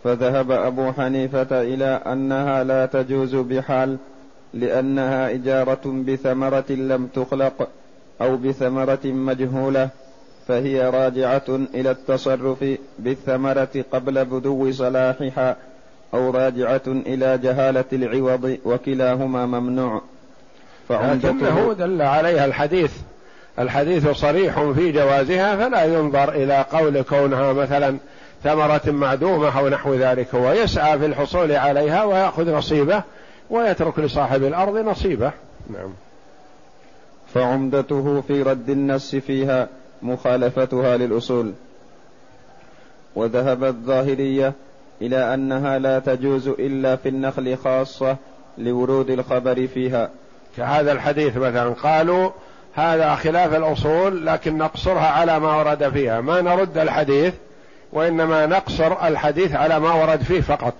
فذهب 0.05 0.51
أبو 0.51 0.93
حنيفة 0.93 1.62
إلى 1.62 2.01
أنها 2.07 2.64
لا 2.64 2.87
تجوز 2.87 3.35
بحال 3.35 3.97
لأنها 4.55 5.31
إجارة 5.31 5.81
بثمرة 5.85 6.71
لم 6.71 7.07
تخلق 7.07 7.69
أو 8.21 8.37
بثمرة 8.37 8.99
مجهولة 9.05 9.88
فهي 10.49 10.90
راجعة 10.90 11.45
إلى 11.49 11.90
التصرف 11.90 12.64
بالثمرة 12.99 13.85
قبل 13.93 14.25
بدو 14.25 14.73
صلاحها 14.73 15.57
أو 16.14 16.31
راجعة 16.31 16.83
إلى 16.87 17.38
جهالة 17.38 17.85
العوض 17.93 18.59
وكلاهما 18.64 19.47
ممنوع. 19.47 20.03
لكنه 20.90 21.73
دل 21.73 22.03
عليها 22.03 22.45
الحديث 22.45 22.93
الحديث 23.59 24.09
صريح 24.09 24.61
في 24.61 24.93
جوازها 24.93 25.57
فلا 25.57 25.85
ينظر 25.85 26.29
إلى 26.29 26.64
قول 26.73 27.03
كونها 27.03 27.53
مثلا 27.53 27.97
ثمرة 28.45 28.83
معدومة 28.87 29.59
أو 29.59 29.69
نحو 29.69 29.95
ذلك 29.95 30.35
هو 30.35 30.53
يسعى 30.53 30.99
في 30.99 31.07
الحصول 31.07 31.53
عليها 31.53 32.05
ويأخذ 32.05 32.53
نصيبه 32.53 33.03
ويترك 33.51 33.99
لصاحب 33.99 34.45
الأرض 34.45 34.77
نصيبه. 34.77 35.33
نعم. 35.71 35.93
فعمدته 37.35 38.21
في 38.29 38.43
رد 38.43 38.71
النص 38.71 39.15
فيها 39.15 39.69
مخالفتها 40.03 40.97
للأصول. 40.97 41.53
وذهب 43.17 43.65
الظاهرية 43.65 44.53
إلى 45.03 45.35
أنها 45.35 45.79
لا 45.79 45.99
تجوز 45.99 46.49
إلا 46.49 46.97
في 46.97 47.09
النخل 47.09 47.57
خاصة 47.57 48.17
لورود 48.59 49.11
الخبر 49.11 49.67
فيها. 49.67 50.11
كهذا 50.57 50.93
الحديث 50.93 51.37
مثلا. 51.37 51.71
قالوا 51.71 52.31
هذا 52.75 53.15
خلاف 53.15 53.55
الأصول 53.55 54.27
لكن 54.27 54.59
نقصرها 54.59 55.09
على 55.09 55.41
ما 55.41 55.57
ورد 55.57 55.89
فيها. 55.89 56.21
ما 56.21 56.41
نرد 56.41 56.79
الحديث؟ 56.79 57.35
وإنما 57.95 58.47
نقصر 58.47 59.07
الحديث 59.07 59.53
على 59.53 59.81
ما 59.81 59.93
ورد 59.93 60.23
فيه 60.23 60.41
فقط. 60.41 60.75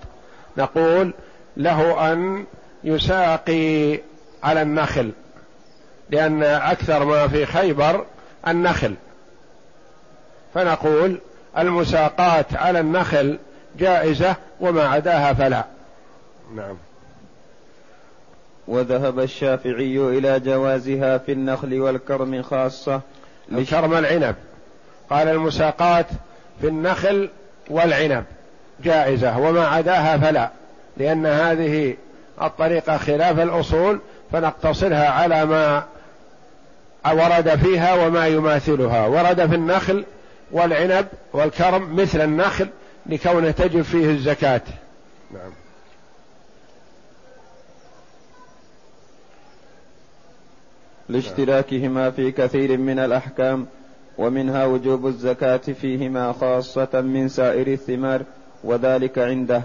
نقول 0.57 1.13
له 1.57 2.11
أن 2.11 2.45
يساقي 2.83 3.99
على 4.43 4.61
النخل 4.61 5.11
لأن 6.09 6.43
أكثر 6.43 7.05
ما 7.05 7.27
في 7.27 7.45
خيبر 7.45 8.05
النخل. 8.47 8.95
فنقول 10.53 11.19
المساقات 11.57 12.55
على 12.55 12.79
النخل 12.79 13.37
جائزة 13.79 14.35
وما 14.59 14.83
عداها 14.83 15.33
فلا. 15.33 15.65
نعم. 16.55 16.77
وذهب 18.67 19.19
الشافعي 19.19 19.97
إلى 19.97 20.39
جوازها 20.39 21.17
في 21.17 21.31
النخل 21.31 21.79
والكرم 21.79 22.41
خاصة. 22.41 23.01
الكرم 23.51 23.93
العنب. 23.93 24.35
قال 25.09 25.27
المساقات 25.27 26.05
في 26.61 26.67
النخل 26.67 27.29
والعنب. 27.69 28.23
جائزة. 28.83 29.37
وما 29.39 29.67
عداها 29.67 30.17
فلا. 30.17 30.49
لأن 30.97 31.25
هذه 31.25 31.95
الطريقة 32.41 32.97
خلاف 32.97 33.39
الأصول 33.39 33.99
فنقتصرها 34.31 35.09
على 35.09 35.45
ما 35.45 35.83
ورد 37.05 37.55
فيها 37.55 37.93
وما 37.93 38.27
يماثلها. 38.27 39.07
ورد 39.07 39.45
في 39.49 39.55
النخل 39.55 40.05
والعنب 40.51 41.07
والكرم 41.33 41.95
مثل 41.95 42.21
النخل 42.21 42.67
لكونه 43.05 43.51
تجب 43.51 43.81
فيه 43.81 44.09
الزكاة. 44.09 44.61
نعم. 45.33 45.51
لاشتراكهما 51.09 52.11
في 52.11 52.31
كثير 52.31 52.77
من 52.77 52.99
الأحكام. 52.99 53.67
ومنها 54.17 54.65
وجوب 54.65 55.07
الزكاة 55.07 55.57
فيهما 55.57 56.31
خاصة 56.31 57.01
من 57.01 57.27
سائر 57.27 57.67
الثمار 57.67 58.21
وذلك 58.63 59.19
عنده. 59.19 59.61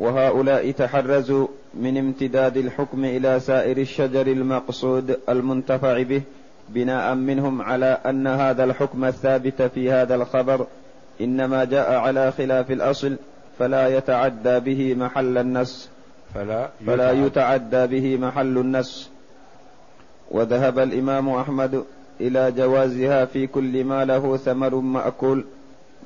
وهؤلاء 0.00 0.70
تحرزوا 0.70 1.46
من 1.74 1.98
امتداد 1.98 2.56
الحكم 2.56 3.04
إلى 3.04 3.40
سائر 3.40 3.78
الشجر 3.78 4.26
المقصود 4.26 5.18
المنتفع 5.28 6.02
به 6.02 6.22
بناء 6.68 7.14
منهم 7.14 7.62
على 7.62 7.98
أن 8.06 8.26
هذا 8.26 8.64
الحكم 8.64 9.04
الثابت 9.04 9.62
في 9.62 9.90
هذا 9.92 10.14
الخبر 10.14 10.66
إنما 11.20 11.64
جاء 11.64 11.94
على 11.94 12.32
خلاف 12.32 12.70
الأصل 12.70 13.16
فلا 13.58 13.96
يتعدى 13.96 14.60
به 14.60 14.94
محل 14.94 15.38
النص. 15.38 15.88
فلا 16.34 16.68
فلا 16.86 17.12
يتعدى. 17.12 17.86
به 17.86 18.16
محل 18.16 18.58
النص. 18.58 19.10
وذهب 20.30 20.78
الإمام 20.78 21.28
أحمد 21.28 21.84
إلى 22.20 22.52
جوازها 22.52 23.24
في 23.24 23.46
كل 23.46 23.84
ما 23.84 24.04
له 24.04 24.36
ثمر 24.36 24.74
مأكول 24.74 25.44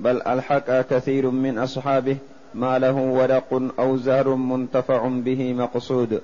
بل 0.00 0.22
ألحق 0.22 0.80
كثير 0.80 1.30
من 1.30 1.58
أصحابه 1.58 2.16
ما 2.54 2.78
له 2.78 2.92
ورق 2.92 3.62
أو 3.78 3.96
زهر 3.96 4.34
منتفع 4.34 5.08
به 5.08 5.52
مقصود. 5.52 6.20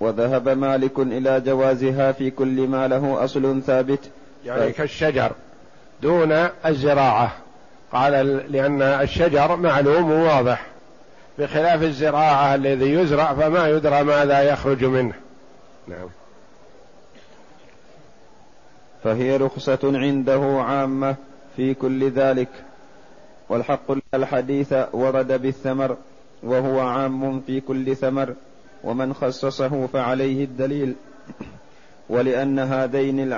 وذهب 0.00 0.48
مالك 0.48 0.98
إلى 0.98 1.40
جوازها 1.40 2.12
في 2.12 2.30
كل 2.30 2.68
ما 2.68 2.88
له 2.88 3.24
أصل 3.24 3.62
ثابت. 3.62 4.10
يعني 4.44 4.72
كالشجر 4.72 5.32
دون 6.02 6.32
الزراعة. 6.66 7.32
قال 7.92 8.12
لأن 8.52 8.82
الشجر 8.82 9.56
معلوم 9.56 10.10
وواضح 10.10 10.66
بخلاف 11.38 11.82
الزراعة 11.82 12.54
الذي 12.54 12.92
يزرع 12.92 13.34
فما 13.34 13.68
يدرى 13.68 14.02
ماذا 14.02 14.42
يخرج 14.42 14.84
منه. 14.84 15.14
نعم. 15.88 16.08
فهي 19.04 19.36
رخصة 19.36 19.78
عنده 19.84 20.62
عامة 20.62 21.16
في 21.56 21.74
كل 21.74 22.10
ذلك. 22.10 22.48
والحق 23.48 23.96
الحديث 24.14 24.74
ورد 24.92 25.42
بالثمر 25.42 25.96
وهو 26.42 26.80
عام 26.80 27.40
في 27.40 27.60
كل 27.60 27.96
ثمر 27.96 28.34
ومن 28.84 29.14
خصصه 29.14 29.86
فعليه 29.86 30.44
الدليل. 30.44 30.94
ولأن 32.08 32.58
هذين 32.58 33.32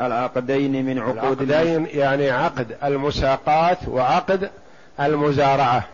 العقدين 0.00 0.86
من 0.86 0.98
عقود 0.98 1.42
العقدين 1.42 1.86
يعني 1.86 2.30
عقد 2.30 2.76
المساقات 2.84 3.88
وعقد 3.88 4.50
المزارعة. 5.00 5.84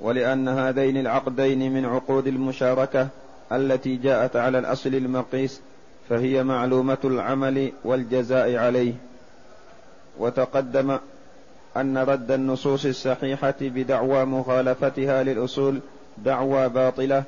ولأن 0.00 0.48
هذين 0.48 0.96
العقدين 0.96 1.72
من 1.72 1.84
عقود 1.84 2.26
المشاركة 2.26 3.08
التي 3.52 3.96
جاءت 3.96 4.36
على 4.36 4.58
الأصل 4.58 4.94
المقيس 4.94 5.60
فهي 6.08 6.44
معلومة 6.44 6.98
العمل 7.04 7.72
والجزاء 7.84 8.56
عليه. 8.56 8.92
وتقدم 10.18 10.98
أن 11.76 11.98
رد 11.98 12.30
النصوص 12.30 12.84
الصحيحة 12.86 13.54
بدعوى 13.60 14.24
مخالفتها 14.24 15.22
للأصول 15.22 15.80
دعوى 16.18 16.68
باطلة 16.68 17.24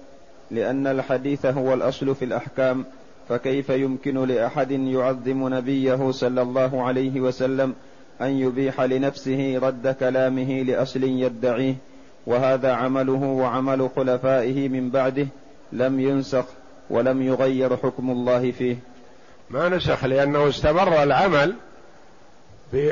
لأن 0.50 0.86
الحديث 0.86 1.46
هو 1.46 1.74
الأصل 1.74 2.14
في 2.14 2.24
الأحكام 2.24 2.84
فكيف 3.28 3.70
يمكن 3.70 4.24
لأحد 4.24 4.70
يعظم 4.70 5.54
نبيه 5.54 6.10
صلى 6.10 6.42
الله 6.42 6.82
عليه 6.82 7.20
وسلم 7.20 7.74
أن 8.20 8.30
يبيح 8.30 8.80
لنفسه 8.80 9.58
رد 9.62 9.88
كلامه 10.00 10.62
لأصل 10.62 11.04
يدعيه؟ 11.04 11.74
وهذا 12.26 12.72
عمله 12.72 13.22
وعمل 13.22 13.90
خلفائه 13.96 14.68
من 14.68 14.90
بعده 14.90 15.26
لم 15.72 16.00
ينسخ. 16.00 16.44
ولم 16.90 17.22
يغير 17.22 17.77
حكم 17.77 18.11
الله 18.11 18.53
فيه. 18.53 18.77
ما 19.51 19.68
نسخ 19.68 20.05
لأنه 20.05 20.49
استمر 20.49 21.03
العمل 21.03 21.55
ب 22.72 22.90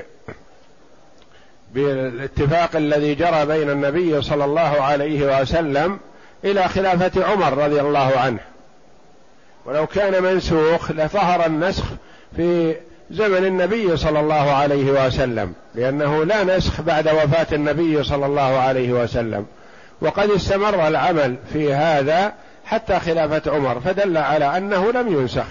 بالاتفاق 1.75 2.77
الذي 2.77 3.15
جرى 3.15 3.47
بين 3.47 3.71
النبي 3.71 4.23
صلى 4.23 4.45
الله 4.45 4.83
عليه 4.83 5.41
وسلم 5.41 5.99
إلى 6.45 6.69
خلافة 6.69 7.25
عمر 7.25 7.59
رضي 7.59 7.81
الله 7.81 8.19
عنه. 8.19 8.41
ولو 9.67 9.87
كان 9.87 10.23
منسوخ 10.23 10.91
لظهر 10.91 11.47
النسخ 11.47 11.85
في 12.37 12.77
زمن 13.11 13.45
النبي 13.45 13.97
صلى 13.97 14.21
الله 14.21 14.53
عليه 14.53 15.07
وسلم 15.07 15.53
لأنه 15.75 16.25
لا 16.25 16.45
نسخ 16.57 16.81
بعد 16.81 17.09
وفاة 17.09 17.47
النبي 17.53 18.03
صلى 18.03 18.27
الله 18.27 18.59
عليه 18.59 18.93
وسلم. 18.93 19.47
وقد 20.01 20.31
استمر 20.31 20.89
العمل 20.89 21.37
في 21.53 21.75
هذا 21.75 22.33
حتى 22.65 22.99
خلافة 22.99 23.53
عمر 23.53 23.81
فدل 23.81 24.17
على 24.17 24.57
أنه 24.57 24.93
لم 24.93 25.09
ينسخ. 25.09 25.47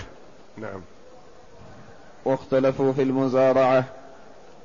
نعم. 0.58 0.82
واختلفوا 2.26 2.94
في 2.94 3.02
المزارعة 3.02 3.84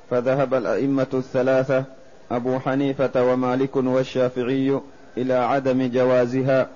فذهب 0.09 0.53
الأئمة 0.53 1.07
الثلاثة 1.13 1.83
أبو 2.31 2.59
حنيفة 2.59 3.31
ومالك 3.31 3.75
والشافعي 3.75 4.79
إلى 5.17 5.33
عدم 5.33 5.89
جوازها 5.93 6.67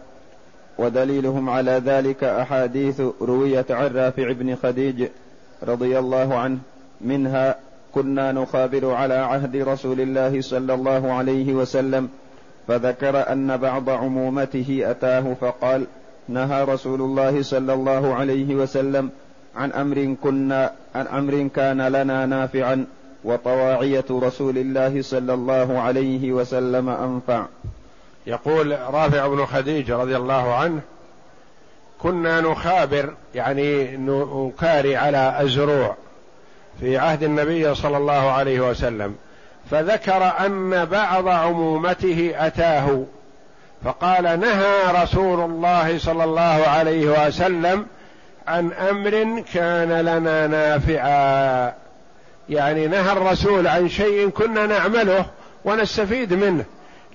ودليلهم 0.78 1.50
على 1.50 1.72
ذلك 1.72 2.24
أحاديث 2.24 3.02
رويت 3.22 3.72
عن 3.72 3.88
رافع 3.88 4.32
بن 4.32 4.56
خديج 4.56 5.08
رضي 5.64 6.00
الله 6.00 6.38
عنه 6.38 6.58
منها 7.02 7.56
كنا 7.94 8.32
نخابر 8.32 8.92
على 8.94 9.14
عهد 9.14 9.56
رسول 9.56 10.02
الله 10.02 10.42
صلى 10.42 10.74
الله 10.74 11.14
عليه 11.14 11.54
وسلم 11.54 12.10
فذكر 12.67 13.32
أن 13.32 13.58
بعض 13.58 13.89
عمومته 13.89 14.82
أتاه 14.84 15.36
فقال 15.41 15.86
نهى 16.30 16.63
رسول 16.63 17.02
الله 17.02 17.41
صلى 17.41 17.73
الله 17.73 18.13
عليه 18.13 18.56
وسلم 18.56 19.10
عن 19.56 19.71
أمر 19.71 20.15
كنا 20.23 20.71
عن 20.95 21.08
أمر 21.08 21.49
كان 21.56 21.82
لنا 21.88 22.26
نافعا 22.26 22.86
وطواعية 23.23 24.06
رسول 24.12 24.58
الله 24.58 25.02
صلى 25.02 25.34
الله 25.34 25.80
عليه 25.80 26.32
وسلم 26.32 26.89
أنفع. 26.89 27.45
يقول 28.28 28.71
رافع 28.71 29.28
بن 29.28 29.45
خديج 29.45 29.91
رضي 29.91 30.17
الله 30.17 30.54
عنه 30.54 30.82
كنا 31.99 32.41
نخابر 32.41 33.13
يعني 33.36 33.97
نكاري 33.97 34.95
على 34.95 35.41
الزروع 35.41 35.95
في 36.80 36.97
عهد 36.97 37.23
النبي 37.23 37.76
صلى 37.76 37.97
الله 37.97 38.32
عليه 38.32 38.69
وسلم. 38.69 39.15
فذكر 39.71 40.34
أن 40.45 40.86
بعض 40.86 41.28
عمومته 41.28 42.34
أتاه 42.36 43.04
فقال 43.86 44.39
نهى 44.39 45.04
رسول 45.04 45.39
الله 45.39 45.97
صلى 45.97 46.23
الله 46.23 46.63
عليه 46.67 47.28
وسلم 47.28 47.86
عن 48.47 48.71
أمر 48.73 49.43
كان 49.54 49.91
لنا 49.91 50.47
نافعا. 50.47 51.73
يعني 52.49 52.88
نهى 52.88 53.12
الرسول 53.12 53.67
عن 53.67 53.89
شيء 53.89 54.30
كنا 54.30 54.65
نعمله 54.65 55.26
ونستفيد 55.65 56.34
منه 56.34 56.65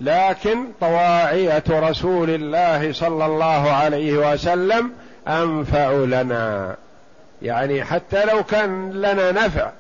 لكن 0.01 0.59
طواعية 0.81 1.65
رسول 1.71 2.31
الله 2.31 2.93
صلى 2.93 3.27
الله 3.27 3.71
عليه 3.71 4.33
وسلم 4.33 4.93
أنفع 5.29 5.91
لنا. 5.91 6.77
يعني 7.43 7.85
حتى 7.85 8.25
لو 8.25 8.43
كان 8.43 8.93
لنا 8.93 9.33
نفع 9.33 9.71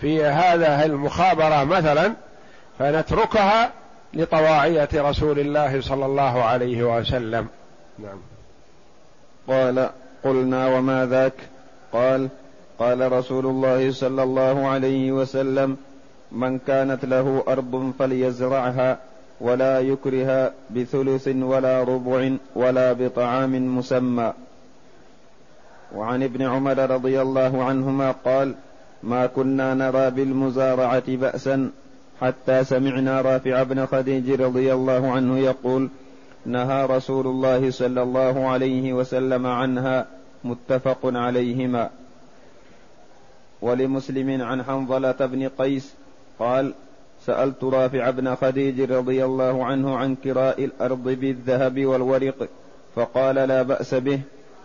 في 0.00 0.24
هذا 0.24 0.84
المخابرة 0.84 1.64
مثلا 1.64 2.12
فنتركها 2.78 3.70
لطواعية 4.14 4.88
رسول 4.94 5.38
الله 5.38 5.80
صلى 5.80 6.06
الله 6.06 6.42
عليه 6.42 6.98
وسلم. 6.98 7.46
نعم. 7.98 8.18
قال 9.48 9.90
قلنا 10.24 10.66
وما 10.66 11.06
ذاك؟ 11.06 11.32
قال 11.92 12.28
قال 12.78 13.12
رسول 13.12 13.46
الله 13.46 13.92
صلى 13.92 14.22
الله 14.22 14.68
عليه 14.68 15.12
وسلم 15.12 15.76
من 16.32 16.58
كانت 16.58 17.04
له 17.04 17.44
أرض 17.48 17.92
فليزرعها 17.98 18.98
ولا 19.40 19.80
يكره 19.80 20.52
بثلث 20.70 21.28
ولا 21.28 21.82
ربع 21.82 22.30
ولا 22.54 22.92
بطعام 22.92 23.78
مسمى. 23.78 24.32
وعن 25.94 26.22
ابن 26.22 26.42
عمر 26.42 26.90
رضي 26.90 27.22
الله 27.22 27.64
عنهما 27.64 28.14
قال 28.24 28.54
ما 29.02 29.26
كنا 29.26 29.74
نرى 29.74 30.10
بالمزارعة 30.10 31.16
باسا 31.16 31.70
حتى 32.20 32.64
سمعنا 32.64 33.20
رافع 33.20 33.62
بن 33.62 33.86
خديج 33.86 34.40
رضي 34.40 34.72
الله 34.72 35.10
عنه 35.10 35.38
يقول 35.38 35.88
نهى 36.46 36.86
رسول 36.86 37.26
الله 37.26 37.70
صلى 37.70 38.02
الله 38.02 38.48
عليه 38.48 38.92
وسلم 38.92 39.46
عنها 39.46 40.06
متفق 40.44 40.98
عليهما. 41.04 41.90
ولمسلم 43.62 44.42
عن 44.42 44.62
حنظلة 44.62 45.12
بن 45.12 45.48
قيس 45.48 45.94
قال 46.38 46.72
سألت 47.26 47.64
رافع 47.64 48.10
بن 48.10 48.34
خديج 48.34 48.80
رضي 48.80 49.24
الله 49.24 49.64
عنه 49.64 49.96
عن 49.96 50.16
كراء 50.16 50.64
الأرض 50.64 51.04
بالذهب 51.08 51.86
والورق 51.86 52.48
فقال 52.94 53.34
لا 53.34 53.62
بأس 53.62 53.94
به 53.94 54.20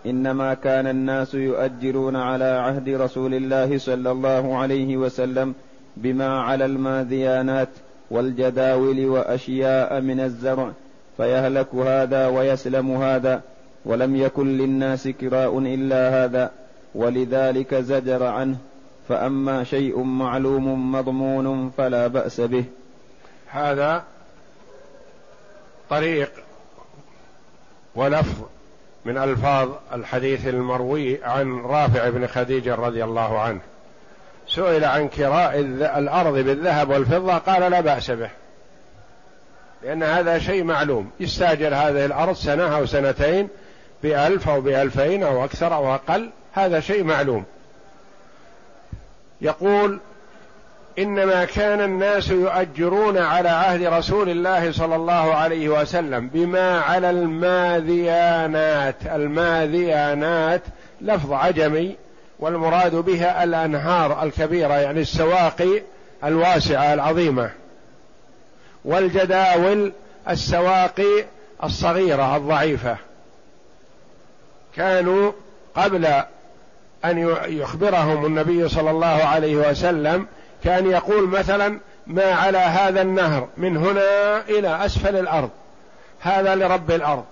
إنما 0.06 0.54
كان 0.54 0.88
الناس 0.88 1.34
يؤجرون 1.34 2.16
على 2.16 2.46
عهد 2.46 2.90
رسول 2.90 3.34
الله 3.34 3.78
صلى 3.78 4.12
الله 4.12 4.58
عليه 4.58 4.98
وسلم 4.98 5.54
بما 5.98 6.42
على 6.42 6.66
الماذيانات 6.66 7.70
والجداول 8.12 9.06
وأشياء 9.06 10.02
من 10.02 10.20
الزرع 10.20 10.72
فيهلك 11.18 11.76
هذا 11.76 12.28
ويسلم 12.28 12.92
هذا 12.92 13.42
ولم 13.86 14.16
يكن 14.16 14.58
للناس 14.58 15.08
كراء 15.08 15.60
إلا 15.60 16.26
هذا 16.26 16.52
ولذلك 16.96 17.76
زجر 17.76 18.24
عنه 18.24 18.58
فأما 19.10 19.64
شيء 19.64 20.04
معلوم 20.04 20.92
مضمون 20.92 21.70
فلا 21.78 22.08
بأس 22.08 22.42
به. 22.42 22.64
هذا 23.48 24.04
طريق 25.90 26.32
ولفظ 27.96 28.55
من 29.06 29.18
ألفاظ 29.18 29.70
الحديث 29.94 30.48
المروي 30.48 31.24
عن 31.24 31.62
رافع 31.62 32.10
بن 32.10 32.28
خديجة 32.28 32.76
رضي 32.76 33.04
الله 33.04 33.40
عنه. 33.40 33.60
سئل 34.48 34.86
عن 34.86 35.08
كراء 35.08 35.60
الأرض 35.98 36.34
بالذهب 36.34 36.90
والفضة 36.90 37.38
قال 37.38 37.72
لا 37.72 37.82
بأس 37.82 38.12
به. 38.12 38.30
لأن 39.84 40.04
هذا 40.04 40.40
شيء 40.40 40.64
معلوم. 40.64 41.12
يستاجر 41.20 41.68
هذه 41.68 42.06
الأرض 42.06 42.36
سنة 42.36 42.78
أو 42.78 42.86
سنتين 42.86 43.48
بألف 44.04 44.50
أو 44.50 44.62
بألفين 44.62 45.24
أو 45.24 45.46
أكثر 45.46 45.76
أو 45.76 45.96
أقل 45.96 46.30
هذا 46.54 46.80
شيء 46.80 47.04
معلوم. 47.04 47.44
يقول 49.42 50.00
إنما 51.00 51.46
كان 51.46 51.82
الناس 51.82 52.30
يؤجرون 52.30 53.18
على 53.18 53.50
عهد 53.50 53.84
رسول 53.84 54.30
الله 54.30 54.72
صلى 54.72 54.96
الله 54.96 55.36
عليه 55.36 55.70
وسلم 55.70 56.28
بما 56.28 56.80
على 56.80 57.10
الماذيانات. 57.10 58.96
الماذيانات 59.06 60.62
لفظ 61.02 61.34
عجمي 61.34 61.96
والمراد 62.40 62.96
بها 62.96 63.44
الأنهار 63.44 64.24
الكبيرة 64.24 64.74
يعني 64.74 65.02
السواقي 65.02 65.82
الواسعة 66.24 66.94
العظيمة 66.94 67.52
والجداول 68.86 69.92
السواقي 70.30 71.26
الصغيرة 71.64 72.36
الضعيفة. 72.38 72.98
كانوا 74.76 75.32
قبل 75.76 76.06
أن 77.06 77.36
يخبرهم 77.48 78.26
النبي 78.26 78.70
صلى 78.70 78.92
الله 78.92 79.24
عليه 79.24 79.56
وسلم 79.56 80.28
كان 80.66 80.92
يقول 80.92 81.28
مثلا 81.28 81.80
ما 82.08 82.34
على 82.34 82.58
هذا 82.58 83.02
النهر 83.02 83.48
من 83.58 83.78
هنا 83.78 84.42
إلى 84.50 84.86
أسفل 84.86 85.16
الأرض 85.16 85.50
هذا 86.20 86.56
لرب 86.56 86.92
الأرض 86.92 87.24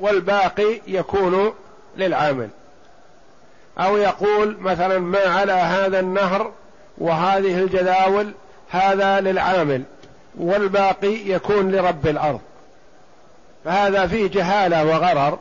والباقي 0.00 0.80
يكون 0.86 1.54
للعامل. 1.96 2.48
أو 3.78 3.96
يقول 3.96 4.56
مثلا 4.60 4.98
ما 4.98 5.18
على 5.18 5.52
هذا 5.52 6.00
النهر 6.00 6.52
وهذه 6.98 7.58
الجداول 7.58 8.32
هذا 8.70 9.20
للعامل 9.20 9.82
والباقي 10.38 11.14
يكون 11.30 11.72
لرب 11.72 12.06
الأرض. 12.06 12.40
فهذا 13.64 14.06
فيه 14.06 14.30
جهالة 14.30 14.84
وغرر 14.84 15.38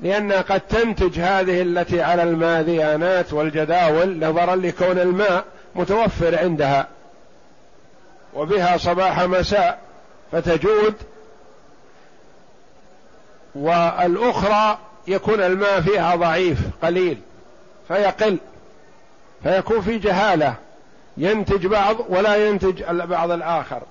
لأن 0.00 0.32
قد 0.32 0.60
تنتج 0.60 1.20
هذه 1.20 1.62
التي 1.62 2.02
على 2.02 2.22
الماذيانات 2.22 3.32
والجداول 3.32 4.18
نظرا 4.18 4.56
لكون 4.56 4.98
الماء 4.98 5.44
متوفر 5.74 6.38
عندها 6.38 6.88
وبها 8.34 8.76
صباح 8.76 9.20
مساء 9.20 9.78
فتجود 10.32 10.94
والأخرى 13.54 14.78
يكون 15.06 15.40
الماء 15.40 15.80
فيها 15.80 16.16
ضعيف 16.16 16.58
قليل 16.82 17.18
فيقل 17.88 18.38
فيكون 19.42 19.80
في 19.80 19.98
جهالة 19.98 20.54
ينتج 21.16 21.66
بعض 21.66 21.96
ولا 22.08 22.48
ينتج 22.48 22.82
البعض 22.82 23.30
الآخر. 23.30 23.82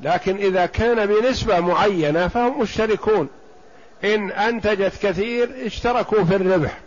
لكن 0.00 0.36
إذا 0.36 0.66
كان 0.66 1.06
بنسبة 1.06 1.60
معينة 1.60 2.28
فهم 2.28 2.60
مشتركون. 2.60 3.28
إن 4.04 4.30
أنتجت 4.30 4.92
كثير 5.02 5.66
اشتركوا 5.66 6.24
في 6.24 6.36
الربح. 6.36 6.78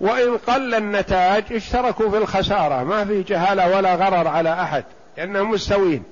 وإن 0.00 0.36
قل 0.36 0.74
النتاج 0.74 1.44
اشتركوا 1.52 2.10
في 2.10 2.16
الخسارة 2.16 2.84
ما 2.84 3.04
في 3.04 3.22
جهالة 3.22 3.76
ولا 3.76 3.94
غرر 3.94 4.28
على 4.28 4.52
أحد 4.52 4.84
لأنهم 5.16 5.50
مستوين 5.50 6.02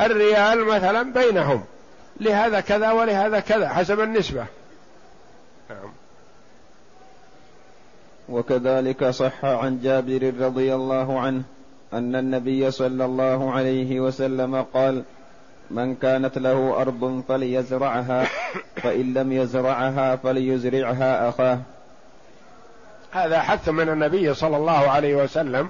الريال 0.00 0.64
مثلا 0.64 1.12
بينهم 1.12 1.64
لهذا 2.20 2.60
كذا 2.60 2.92
ولهذا 2.92 3.40
كذا 3.40 3.68
حسب 3.68 4.00
النسبة. 4.00 4.46
نعم. 5.70 5.92
وكذلك 8.28 9.04
صح 9.04 9.44
عن 9.44 9.80
جابر 9.82 10.32
رضي 10.40 10.74
الله 10.74 11.20
عنه 11.20 11.42
أن 11.92 12.16
النبي 12.16 12.70
صلى 12.70 13.04
الله 13.04 13.52
عليه 13.52 14.00
وسلم 14.00 14.62
قال 14.74 15.02
من 15.70 15.94
كانت 15.94 16.38
له 16.38 16.80
أرض 16.80 17.22
فليزرعها 17.28 18.26
فإن 18.76 19.14
لم 19.14 19.32
يزرعها 19.32 20.16
فليزرعها 20.16 21.28
أخاه. 21.28 21.58
هذا 23.10 23.40
حث 23.40 23.68
من 23.68 23.88
النبي 23.88 24.34
صلى 24.34 24.56
الله 24.56 24.90
عليه 24.90 25.14
وسلم 25.14 25.68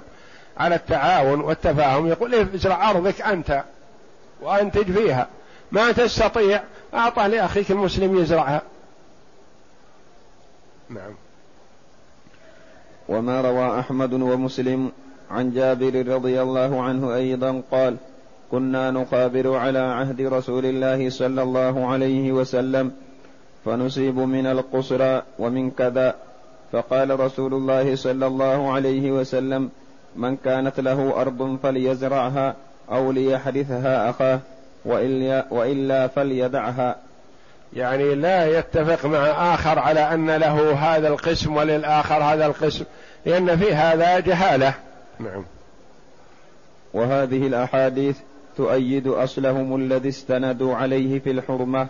على 0.57 0.75
التعاون 0.75 1.41
والتفاهم. 1.41 2.07
يقول 2.07 2.33
إيه 2.33 2.47
ازرع 2.55 2.89
أرضك 2.89 3.21
أنت 3.21 3.63
وأنتج 4.41 4.91
فيها. 4.91 5.27
ما 5.71 5.91
تستطيع 5.91 6.63
أعطه 6.93 7.27
لأخيك 7.27 7.71
المسلم 7.71 8.17
يزرعها. 8.17 8.61
نعم. 10.89 11.13
وما 13.09 13.41
روى 13.41 13.79
أحمد 13.79 14.13
ومسلم 14.13 14.91
عن 15.31 15.51
جابر 15.51 16.07
رضي 16.07 16.41
الله 16.41 16.81
عنه 16.81 17.15
أيضا 17.15 17.61
قال 17.71 17.97
كنا 18.51 18.91
نقابل 18.91 19.47
على 19.47 19.79
عهد 19.79 20.21
رسول 20.21 20.65
الله 20.65 21.09
صلى 21.09 21.43
الله 21.43 21.87
عليه 21.87 22.31
وسلم 22.31 22.91
فنصيب 23.65 24.15
من 24.15 24.45
القصرى 24.45 25.23
ومن 25.39 25.71
كذا 25.71 26.15
فقال 26.71 27.19
رسول 27.19 27.53
الله 27.53 27.95
صلى 27.95 28.27
الله 28.27 28.71
عليه 28.71 29.11
وسلم 29.11 29.69
من 30.15 30.37
كانت 30.37 30.79
له 30.79 31.21
أرض 31.21 31.57
فليزرعها 31.63 32.55
أو 32.91 33.11
ليحرثها 33.11 34.09
أخاه 34.09 34.39
وإلا, 34.85 36.07
فليدعها. 36.07 36.95
يعني 37.73 38.15
لا 38.15 38.59
يتفق 38.59 39.05
مع 39.05 39.53
آخر 39.53 39.79
على 39.79 39.99
أن 39.99 40.31
له 40.31 40.71
هذا 40.71 41.07
القسم 41.07 41.55
وللآخر 41.55 42.15
هذا 42.15 42.45
القسم 42.45 42.85
لأن 43.25 43.57
في 43.57 43.73
هذا 43.73 44.19
جهالة. 44.19 44.73
نعم. 45.19 45.43
وهذه 46.93 47.47
الأحاديث 47.47 48.17
تؤيد 48.57 49.07
أصلهم 49.07 49.75
الذي 49.75 50.09
استندوا 50.09 50.75
عليه 50.75 51.19
في 51.19 51.31
الحرمة 51.31 51.87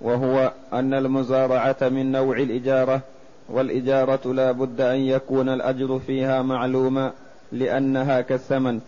وهو 0.00 0.52
أن 0.72 0.94
المزارعة 0.94 1.76
من 1.82 2.12
نوع 2.12 2.36
الإجارة 2.36 3.00
والإجارة 3.48 4.32
لا 4.32 4.52
بد 4.52 4.80
أن 4.80 4.98
يكون 4.98 5.48
الأجر 5.48 5.98
فيها 5.98 6.42
معلوما 6.42 7.12
لأنها 7.52 8.20
كالثمن 8.20 8.80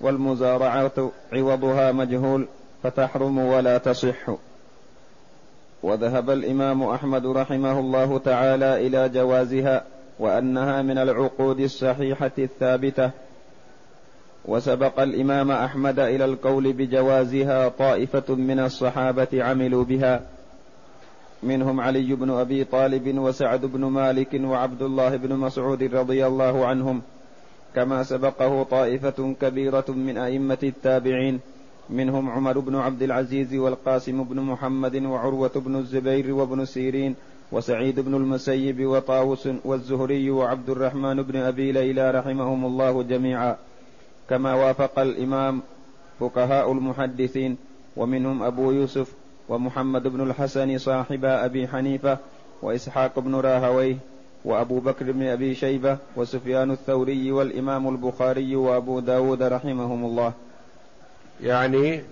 والمزارعة 0.00 1.10
عوضها 1.32 1.92
مجهول 1.92 2.46
فتحرم 2.82 3.38
ولا 3.38 3.78
تصح. 3.78 4.30
وذهب 5.82 6.30
الإمام 6.30 6.82
أحمد 6.82 7.26
رحمه 7.26 7.80
الله 7.80 8.18
تعالى 8.18 8.86
إلى 8.86 9.08
جوازها 9.08 9.84
وأنها 10.18 10.82
من 10.82 10.98
العقود 10.98 11.60
الصحيحة 11.60 12.30
الثابتة. 12.38 13.10
وسبق 14.44 15.00
الإمام 15.00 15.50
أحمد 15.50 15.98
إلى 15.98 16.24
القول 16.24 16.72
بجوازها 16.72 17.68
طائفة 17.68 18.34
من 18.34 18.60
الصحابة 18.60 19.44
عملوا 19.44 19.84
بها. 19.84 20.20
منهم 21.42 21.80
علي 21.80 22.14
بن 22.14 22.30
أبي 22.30 22.64
طالب 22.64 23.18
وسعد 23.18 23.66
بن 23.66 23.84
مالك 23.84 24.40
وعبد 24.44 24.82
الله 24.82 25.16
بن 25.16 25.36
مسعود 25.36 25.82
رضي 25.82 26.26
الله 26.26 26.66
عنهم 26.66 27.02
كما 27.74 28.02
سبقه 28.02 28.62
طائفة 28.62 29.34
كبيرة 29.40 29.84
من 29.88 30.18
أئمة 30.18 30.58
التابعين 30.62 31.40
منهم 31.90 32.30
عمر 32.30 32.58
بن 32.58 32.76
عبد 32.76 33.02
العزيز 33.02 33.54
والقاسم 33.54 34.24
بن 34.24 34.40
محمد 34.40 34.96
وعروة 34.96 35.52
بن 35.56 35.76
الزبير 35.76 36.34
وابن 36.34 36.64
سيرين 36.64 37.14
وسعيد 37.52 38.00
بن 38.00 38.14
المسيب 38.14 38.86
وطاووس 38.86 39.48
والزهري 39.64 40.30
وعبد 40.30 40.70
الرحمن 40.70 41.22
بن 41.22 41.36
أبي 41.36 41.72
ليلى 41.72 42.10
رحمهم 42.10 42.64
الله 42.64 43.02
جميعا. 43.02 43.56
كما 44.28 44.54
وافق 44.54 44.98
الإمام 44.98 45.62
فقهاء 46.20 46.72
المحدثين 46.72 47.56
ومنهم 47.96 48.42
أبو 48.42 48.72
يوسف 48.72 49.12
ومحمد 49.48 50.02
بن 50.02 50.30
الحسن 50.30 50.78
صاحب 50.78 51.24
أبي 51.24 51.68
حنيفة 51.68 52.18
وإسحاق 52.62 53.18
بن 53.18 53.34
راهويه 53.34 53.96
وأبو 54.44 54.80
بكر 54.80 55.12
بن 55.12 55.26
أبي 55.26 55.54
شيبة 55.54 55.98
وسفيان 56.16 56.70
الثوري 56.70 57.32
والإمام 57.32 57.88
البخاري 57.88 58.56
وأبو 58.56 59.00
داود 59.00 59.42
رحمهم 59.42 60.04
الله. 60.04 60.32
يعني 61.42 62.02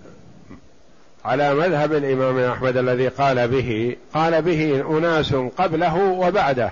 على 1.24 1.55
مذهب 1.55 1.93
الإمام 1.93 2.39
أحمد 2.39 2.76
الذي 2.76 3.09
قال 3.09 3.49
به 3.49 3.97
قال 4.14 4.43
به 4.43 4.84
أناس 4.99 5.34
قبله 5.34 6.11
وبعده 6.11 6.70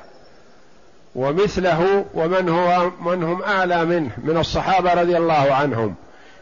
ومثله 1.15 2.05
ومن 2.15 2.49
هو 2.49 2.91
من 3.01 3.23
هم 3.23 3.43
أعلى 3.43 3.85
منه 3.85 4.11
من 4.25 4.37
الصحابة 4.37 4.95
رضي 4.95 5.17
الله 5.17 5.55
عنهم 5.55 5.95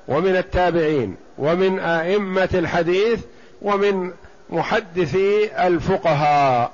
ومن 0.09 0.37
التابعين 0.37 1.16
ومن 1.39 1.79
أئمة 1.79 2.49
الحديث 2.55 3.20
ومن 3.62 4.12
محدثي 4.50 5.66
الفقهاء. 5.66 6.72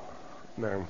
نعم. 0.58 0.82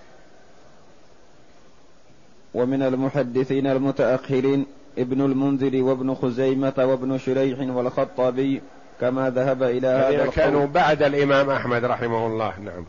ومن 2.54 2.82
المحدثين 2.82 3.66
المتأخرين 3.66 4.66
ابن 4.98 5.20
المنذر 5.24 5.82
وابن 5.82 6.14
خزيمة 6.14 6.72
وابن 6.78 7.18
شريح 7.18 7.58
والخطابي 7.60 8.62
كما 9.00 9.30
ذهب 9.30 9.62
إلى 9.62 9.86
هذا 9.86 10.08
القول. 10.08 10.34
كانوا 10.34 10.66
بعد 10.66 11.02
الإمام 11.02 11.50
أحمد 11.50 11.84
رحمه 11.84 12.26
الله 12.26 12.52
نعم. 12.60 12.84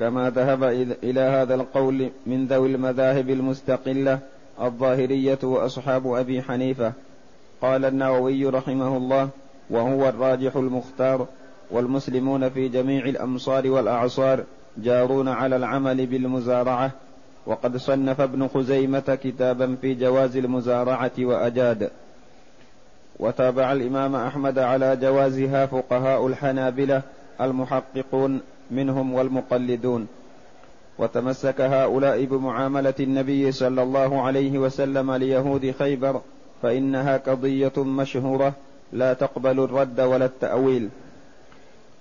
كما 0.00 0.30
ذهب 0.30 0.64
إلى 1.02 1.20
هذا 1.20 1.54
القول 1.54 2.10
من 2.26 2.46
ذوي 2.46 2.68
المذاهب 2.68 3.30
المستقلة 3.30 4.18
الظاهرية 4.60 5.38
وأصحاب 5.42 6.12
أبي 6.12 6.42
حنيفة. 6.42 6.92
قال 7.62 7.84
النووي 7.84 8.46
رحمه 8.46 8.96
الله 8.96 9.28
وهو 9.70 10.08
الراجح 10.08 10.56
المختار 10.56 11.26
والمسلمون 11.74 12.48
في 12.48 12.68
جميع 12.68 13.04
الأمصار 13.04 13.70
والأعصار 13.70 14.44
جارون 14.78 15.28
على 15.28 15.56
العمل 15.56 16.06
بالمزارعة. 16.06 16.90
وقد 17.46 17.76
صنف 17.76 18.20
ابن 18.20 18.48
خزيمة 18.48 19.18
كتابا 19.22 19.76
في 19.80 19.94
جواز 19.94 20.36
المزارعة 20.36 21.12
وأجاد. 21.18 21.90
وتابع 23.18 23.72
الإمام 23.72 24.16
أحمد 24.16 24.58
على 24.58 24.96
جوازها 24.96 25.66
فقهاء 25.66 26.26
الحنابلة 26.26 27.02
المحققون 27.40 28.40
منهم 28.70 29.14
والمقلدون. 29.14 30.06
وتمسك 30.98 31.60
هؤلاء 31.60 32.24
بمعاملة 32.24 32.94
النبي 33.00 33.52
صلى 33.52 33.82
الله 33.82 34.22
عليه 34.22 34.58
وسلم 34.58 35.12
ليهود 35.12 35.74
خيبر 35.78 36.20
فإنها 36.62 37.16
قضية 37.16 37.72
مشهورة 37.78 38.52
لا 38.92 39.12
تقبل 39.12 39.60
الرد 39.60 40.00
ولا 40.00 40.24
التأويل. 40.24 40.88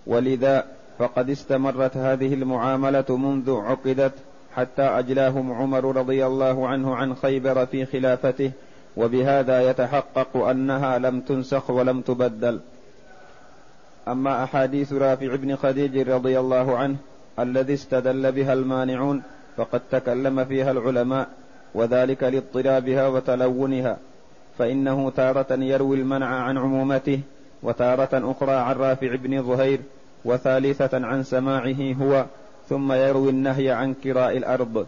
ولذا 0.07 0.65
فقد 0.99 1.29
استمرت 1.29 1.97
هذه 1.97 2.33
المعاملة 2.33 3.05
منذ 3.09 3.51
عقدت 3.51 4.13
حتى 4.55 4.81
أجلاهم 4.81 5.51
عمر 5.51 5.95
رضي 5.95 6.25
الله 6.25 6.67
عنه 6.67 6.95
عن 6.95 7.15
خيبر 7.15 7.65
في 7.65 7.85
خلافته 7.85 8.51
وبهذا 8.97 9.69
يتحقق 9.69 10.37
أنها 10.37 10.97
لم 10.97 11.19
تنسخ 11.19 11.69
ولم 11.69 12.01
تبدل. 12.01 12.59
أما 14.07 14.43
أحاديث 14.43 14.93
رافع 14.93 15.35
بن 15.35 15.55
خديج 15.55 16.09
رضي 16.09 16.39
الله 16.39 16.77
عنه 16.77 16.95
الذي 17.39 17.73
استدل 17.73 18.31
بها 18.31 18.53
المانعون 18.53 19.23
فقد 19.57 19.81
تكلم 19.91 20.45
فيها 20.45 20.71
العلماء 20.71 21.27
وذلك 21.75 22.23
لاضطرابها 22.23 23.07
وتلونها 23.07 23.97
فإنه 24.57 25.09
تارة 25.09 25.53
يروي 25.53 25.97
المنع 25.97 26.25
عن 26.25 26.57
عمومته 26.57 27.19
وتارة 27.63 28.31
أخرى 28.31 28.51
عن 28.51 28.75
رافع 28.75 29.15
بن 29.15 29.43
ظهير 29.43 29.79
وثالثة 30.25 31.05
عن 31.07 31.23
سماعه 31.23 31.93
هو 32.01 32.25
ثم 32.69 32.93
يروي 32.93 33.29
النهي 33.29 33.71
عن 33.71 33.93
كراء 33.93 34.37
الأرض. 34.37 34.87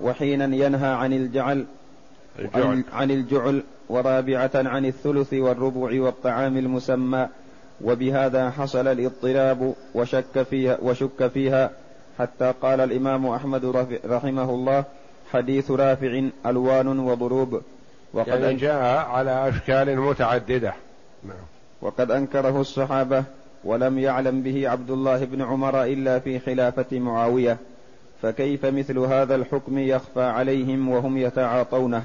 وحينا 0.00 0.56
ينهى 0.56 0.88
عن 0.88 1.12
الجعل 1.12 1.64
الجعل. 2.38 2.84
عن 2.92 3.10
الجعل 3.10 3.62
ورابعة 3.88 4.50
عن 4.54 4.84
الثلث 4.84 5.34
والربع 5.34 6.02
والطعام 6.02 6.56
المسمى. 6.56 7.28
وبهذا 7.84 8.50
حصل 8.50 8.88
الاضطراب 8.88 9.74
وشك 9.94 10.42
فيها 10.50 10.78
وشك 10.82 11.26
فيها. 11.26 11.70
حتى 12.18 12.54
قال 12.62 12.80
الإمام 12.80 13.26
أحمد 13.26 13.64
رحمه 14.06 14.50
الله 14.50 14.84
حديث 15.32 15.70
رافع 15.70 16.22
ألوان 16.46 16.98
وضروب. 16.98 17.62
وقد 18.12 18.28
يعني 18.28 18.54
جاء 18.54 19.06
على 19.06 19.48
أشكال 19.48 20.00
متعددة. 20.00 20.74
نعم. 21.24 21.55
وقد 21.86 22.10
أنكره 22.10 22.60
الصحابة 22.60 23.24
ولم 23.64 23.98
يعلم 23.98 24.42
به 24.42 24.68
عبد 24.68 24.90
الله 24.90 25.24
بن 25.24 25.42
عمر 25.42 25.84
إلا 25.84 26.18
في 26.18 26.38
خلافة 26.38 26.98
معاوية. 26.98 27.56
فكيف 28.22 28.66
مثل 28.66 28.98
هذا 28.98 29.34
الحكم 29.34 29.78
يخفى 29.78 30.22
عليهم 30.22 30.88
وهم 30.88 31.18
يتعاطونه؟ 31.18 32.04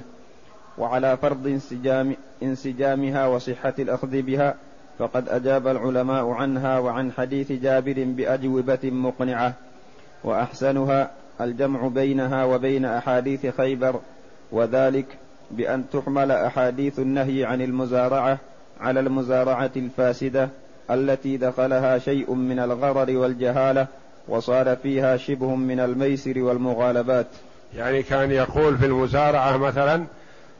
وعلى 0.78 1.18
فرض 1.18 1.48
انسجام 1.48 2.16
انسجامها 2.44 3.28
وصحة 3.28 3.74
الأخذ 3.80 4.22
بها 4.22 4.56
فقد 5.00 5.30
أجاب 5.30 5.68
العلماء 5.68 6.30
عنها 6.30 6.80
وعن 6.80 7.12
حديث 7.12 7.52
جابر 7.52 8.04
بأجوبة 8.08 8.80
مقنعة. 8.84 9.54
وأحسنها 10.24 11.12
الجمع 11.42 11.88
بينها 11.88 12.46
وبين 12.46 12.86
أحاديث 12.86 13.46
خيبر 13.46 14.00
وذلك 14.52 15.06
بأن 15.52 15.84
تحمل 15.94 16.32
أحاديث 16.32 17.00
النهي 17.00 17.46
عن 17.46 17.62
المزارعة 17.62 18.40
على 18.82 19.00
المزارعة 19.00 19.72
الفاسدة 19.76 20.50
التي 20.92 21.38
دخلها 21.38 21.98
شيء 21.98 22.34
من 22.34 22.60
الغرر 22.60 23.18
والجهالة 23.18 23.88
وصار 24.28 24.76
فيها 24.76 25.18
شبه 25.18 25.56
من 25.56 25.80
الميسر 25.80 26.40
والمغالبات. 26.40 27.28
يعني 27.78 28.04
كان 28.04 28.32
يقول 28.32 28.78
في 28.78 28.86
المزارعة 28.86 29.58
مثلا 29.58 30.04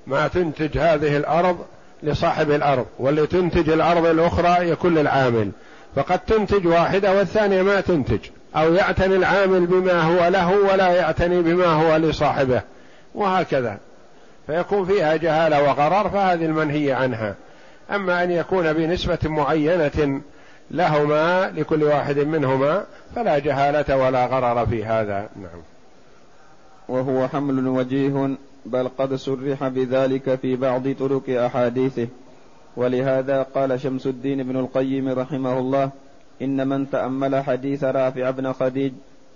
ما 0.08 0.28
تنتج 0.28 0.78
هذه 0.78 1.18
الأرض 1.18 1.58
لصاحب 2.04 2.52
الأرض 2.52 2.86
واللي 3.00 3.28
تنتج 3.28 3.70
الأرض 3.70 4.06
الأخرى 4.06 4.70
يكون 4.70 4.96
للعامل 4.96 5.52
فقد 5.96 6.20
تنتج 6.20 6.68
واحدة 6.68 7.16
والثانية 7.16 7.62
ما 7.62 7.82
تنتج 7.82 8.20
أو 8.56 8.74
يعتني 8.74 9.16
العامل 9.16 9.66
بما 9.66 10.02
هو 10.02 10.28
له 10.28 10.58
ولا 10.58 10.90
يعتني 10.90 11.42
بما 11.42 11.66
هو 11.66 11.96
لصاحبه. 11.96 12.62
وهكذا. 13.16 13.78
فيكون 14.48 14.86
فيها 14.86 15.16
جهالة 15.16 15.64
وغرر 15.64 16.10
فهذه 16.10 16.46
المنهي 16.46 16.92
عنها. 16.92 17.36
أما 17.92 18.24
أن 18.24 18.32
يكون 18.32 18.74
بنسبة 18.74 19.20
معينة 19.24 20.22
لهما 20.72 21.52
لكل 21.52 21.84
واحد 21.84 22.20
منهما 22.20 22.84
فلا 23.16 23.40
جهالة 23.40 23.98
ولا 23.98 24.26
غرر 24.26 24.66
في 24.66 24.86
هذا. 24.86 25.30
نعم. 25.36 25.62
وهو 26.88 27.28
حمل 27.28 27.68
وجيه 27.68 28.30
بل 28.66 28.88
قد 28.98 29.14
صرح 29.14 29.68
بذلك 29.68 30.36
في 30.36 30.56
بعض 30.56 30.88
طرق 31.00 31.30
أحاديثه. 31.30 32.08
ولهذا 32.76 33.44
قال 33.44 33.82
شمس 33.82 34.08
الدين 34.08 34.44
بن 34.44 34.60
القيم 34.60 35.10
رحمه 35.10 35.60
الله 35.60 35.90
إن 36.42 36.68
من 36.68 36.90
تأمل 36.90 37.44
حديث 37.44 37.84
رافع 37.84 38.30
بن 38.30 38.54
خديج 38.54 38.94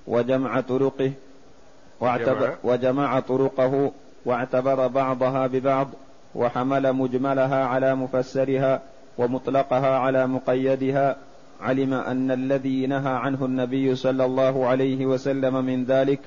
وجمع 0.08 0.62
طرقه 0.62 1.12
واعتبر 2.00 2.56
وجمع 2.64 3.20
طرقه 3.20 3.92
واعتبر 4.26 4.88
بعضها 4.88 5.48
ببعض 5.48 5.88
وحمل 6.36 6.94
مجملها 6.94 7.66
على 7.66 7.96
مفسرها 7.96 8.82
ومطلقها 9.18 9.98
على 9.98 10.28
مقيدها. 10.28 11.16
علم 11.62 11.94
أن 11.94 12.32
الذي 12.32 12.88
نهى 12.88 13.14
عنه 13.14 13.46
النبي 13.46 13.96
صلى 13.96 14.26
الله 14.26 14.66
عليه 14.66 15.06
وسلم 15.06 15.66
من 15.66 15.86
ذلك 15.86 16.20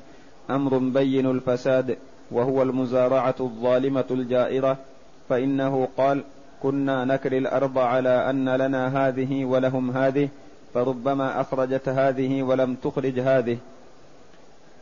أمر 0.50 0.78
بين 0.78 1.26
الفساد 1.30 1.96
وهو 2.30 2.62
المزارعة 2.62 3.34
الظالمة 3.40 4.04
الجائرة. 4.11 4.76
فإنه 5.28 5.88
قال 5.96 6.22
كنا 6.62 7.04
نكري 7.04 7.38
الأرض 7.38 7.78
على 7.78 8.30
أن 8.30 8.48
لنا 8.48 9.09
هذه 9.09 9.44
ولهم 9.44 9.90
هذه 9.90 10.28
فربما 10.74 11.40
أخرجت 11.40 11.88
هذه 11.88 12.42
ولم 12.42 12.74
تخرج 12.74 13.20
هذه. 13.20 13.59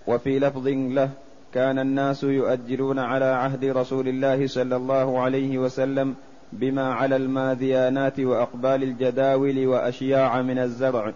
وفي 0.06 0.38
لفظ 0.38 0.68
له 0.68 1.10
كان 1.56 1.78
الناس 1.78 2.24
يؤجرون 2.24 2.98
على 2.98 3.24
عهد 3.24 3.64
رسول 3.64 4.08
الله 4.08 4.46
صلى 4.46 4.76
الله 4.76 5.20
عليه 5.20 5.58
وسلم 5.58 6.14
بما 6.52 6.94
على 6.94 7.16
الماذيانات 7.16 8.20
وأقبال 8.20 8.82
الجداول 8.82 9.66
وأشياع 9.66 10.42
من 10.42 10.58
الزرع. 10.58 11.12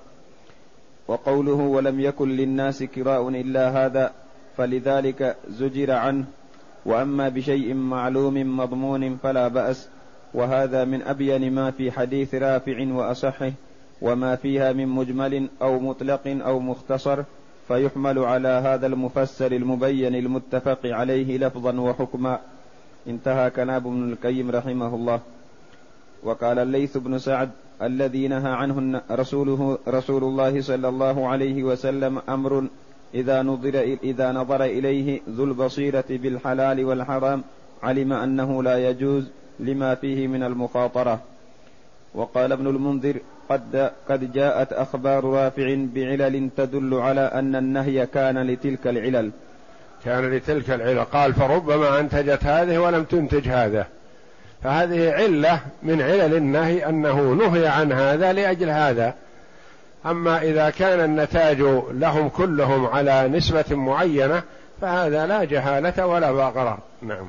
وقوله 1.08 1.52
ولم 1.52 2.00
يكن 2.00 2.28
للناس 2.28 2.82
كراء 2.82 3.28
إلا 3.28 3.68
هذا 3.68 4.12
فلذلك 4.56 5.36
زجر 5.48 5.90
عنه. 5.90 6.24
وأما 6.86 7.28
بشيء 7.28 7.74
معلوم 7.74 8.56
مضمون 8.56 9.16
فلا 9.16 9.48
بأس 9.48 9.88
وهذا 10.34 10.84
من 10.84 11.02
أبين 11.02 11.52
ما 11.52 11.70
في 11.70 11.92
حديث 11.92 12.34
رافع 12.34 12.92
وأصحه 12.92 13.52
وما 14.02 14.36
فيها 14.36 14.72
من 14.72 14.88
مجمل 14.88 15.48
أو 15.62 15.78
مطلق 15.78 16.20
أو 16.26 16.60
مختصر 16.60 17.22
فيحمل 17.70 18.18
على 18.18 18.48
هذا 18.48 18.86
المفسر 18.86 19.52
المبين 19.52 20.14
المتفق 20.14 20.78
عليه 20.84 21.38
لفظا 21.38 21.80
وحكما. 21.80 22.38
انتهى 23.08 23.50
كلام 23.50 23.86
ابن 23.86 24.12
القيم 24.12 24.50
رحمه 24.50 24.94
الله. 24.94 25.20
وقال 26.22 26.58
الليث 26.58 26.96
بن 26.96 27.18
سعد 27.18 27.50
الذي 27.82 28.28
نهى 28.28 28.52
عنه 28.52 29.02
رسوله 29.10 29.78
رسول 29.88 30.24
الله 30.24 30.60
صلى 30.60 30.88
الله 30.88 31.28
عليه 31.28 31.62
وسلم 31.62 32.18
أمر 32.28 32.66
إذا 33.14 33.42
نظر 33.42 33.98
إذا 34.02 34.32
نظر 34.32 34.64
إليه 34.64 35.20
ذو 35.28 35.44
البصيرة 35.44 36.04
بالحلال 36.10 36.84
والحرام 36.84 37.42
علم 37.82 38.12
أنه 38.12 38.62
لا 38.62 38.90
يجوز 38.90 39.24
لما 39.60 39.94
فيه 39.94 40.26
من 40.26 40.42
المخاطرة. 40.42 41.20
وقال 42.14 42.52
ابن 42.52 42.66
المنذر 42.66 43.16
قد 43.50 43.90
قد 44.08 44.32
جاءت 44.32 44.72
أخبار 44.72 45.24
رافع 45.24 45.76
بعلل 45.94 46.50
تدل 46.56 46.94
على 46.94 47.20
أن 47.20 47.56
النهي 47.56 48.06
كان 48.06 48.46
لتلك 48.46 48.86
العلل. 48.86 49.30
كان 50.04 50.30
لتلك 50.30 50.70
العلل. 50.70 51.04
قال 51.04 51.34
فربما 51.34 52.00
أنتجت 52.00 52.44
هذه 52.44 52.78
ولم 52.78 53.04
تنتج 53.04 53.48
هذا 53.48 53.86
فهذه 54.62 55.12
علة 55.12 55.60
من 55.82 56.02
علل 56.02 56.34
النهي 56.34 56.88
أنه 56.88 57.20
نهي 57.20 57.66
عن 57.66 57.92
هذا 57.92 58.32
لأجل 58.32 58.70
هذا. 58.70 59.14
أما 60.06 60.42
إذا 60.42 60.70
كان 60.70 61.00
النتاج 61.00 61.60
لهم 61.90 62.28
كلهم 62.28 62.86
على 62.86 63.28
نسبة 63.28 63.64
معينة 63.76 64.42
فهذا 64.80 65.26
لا 65.26 65.44
جهالة 65.44 66.06
ولا 66.06 66.30
غرر 66.30 66.78
نعم. 67.02 67.28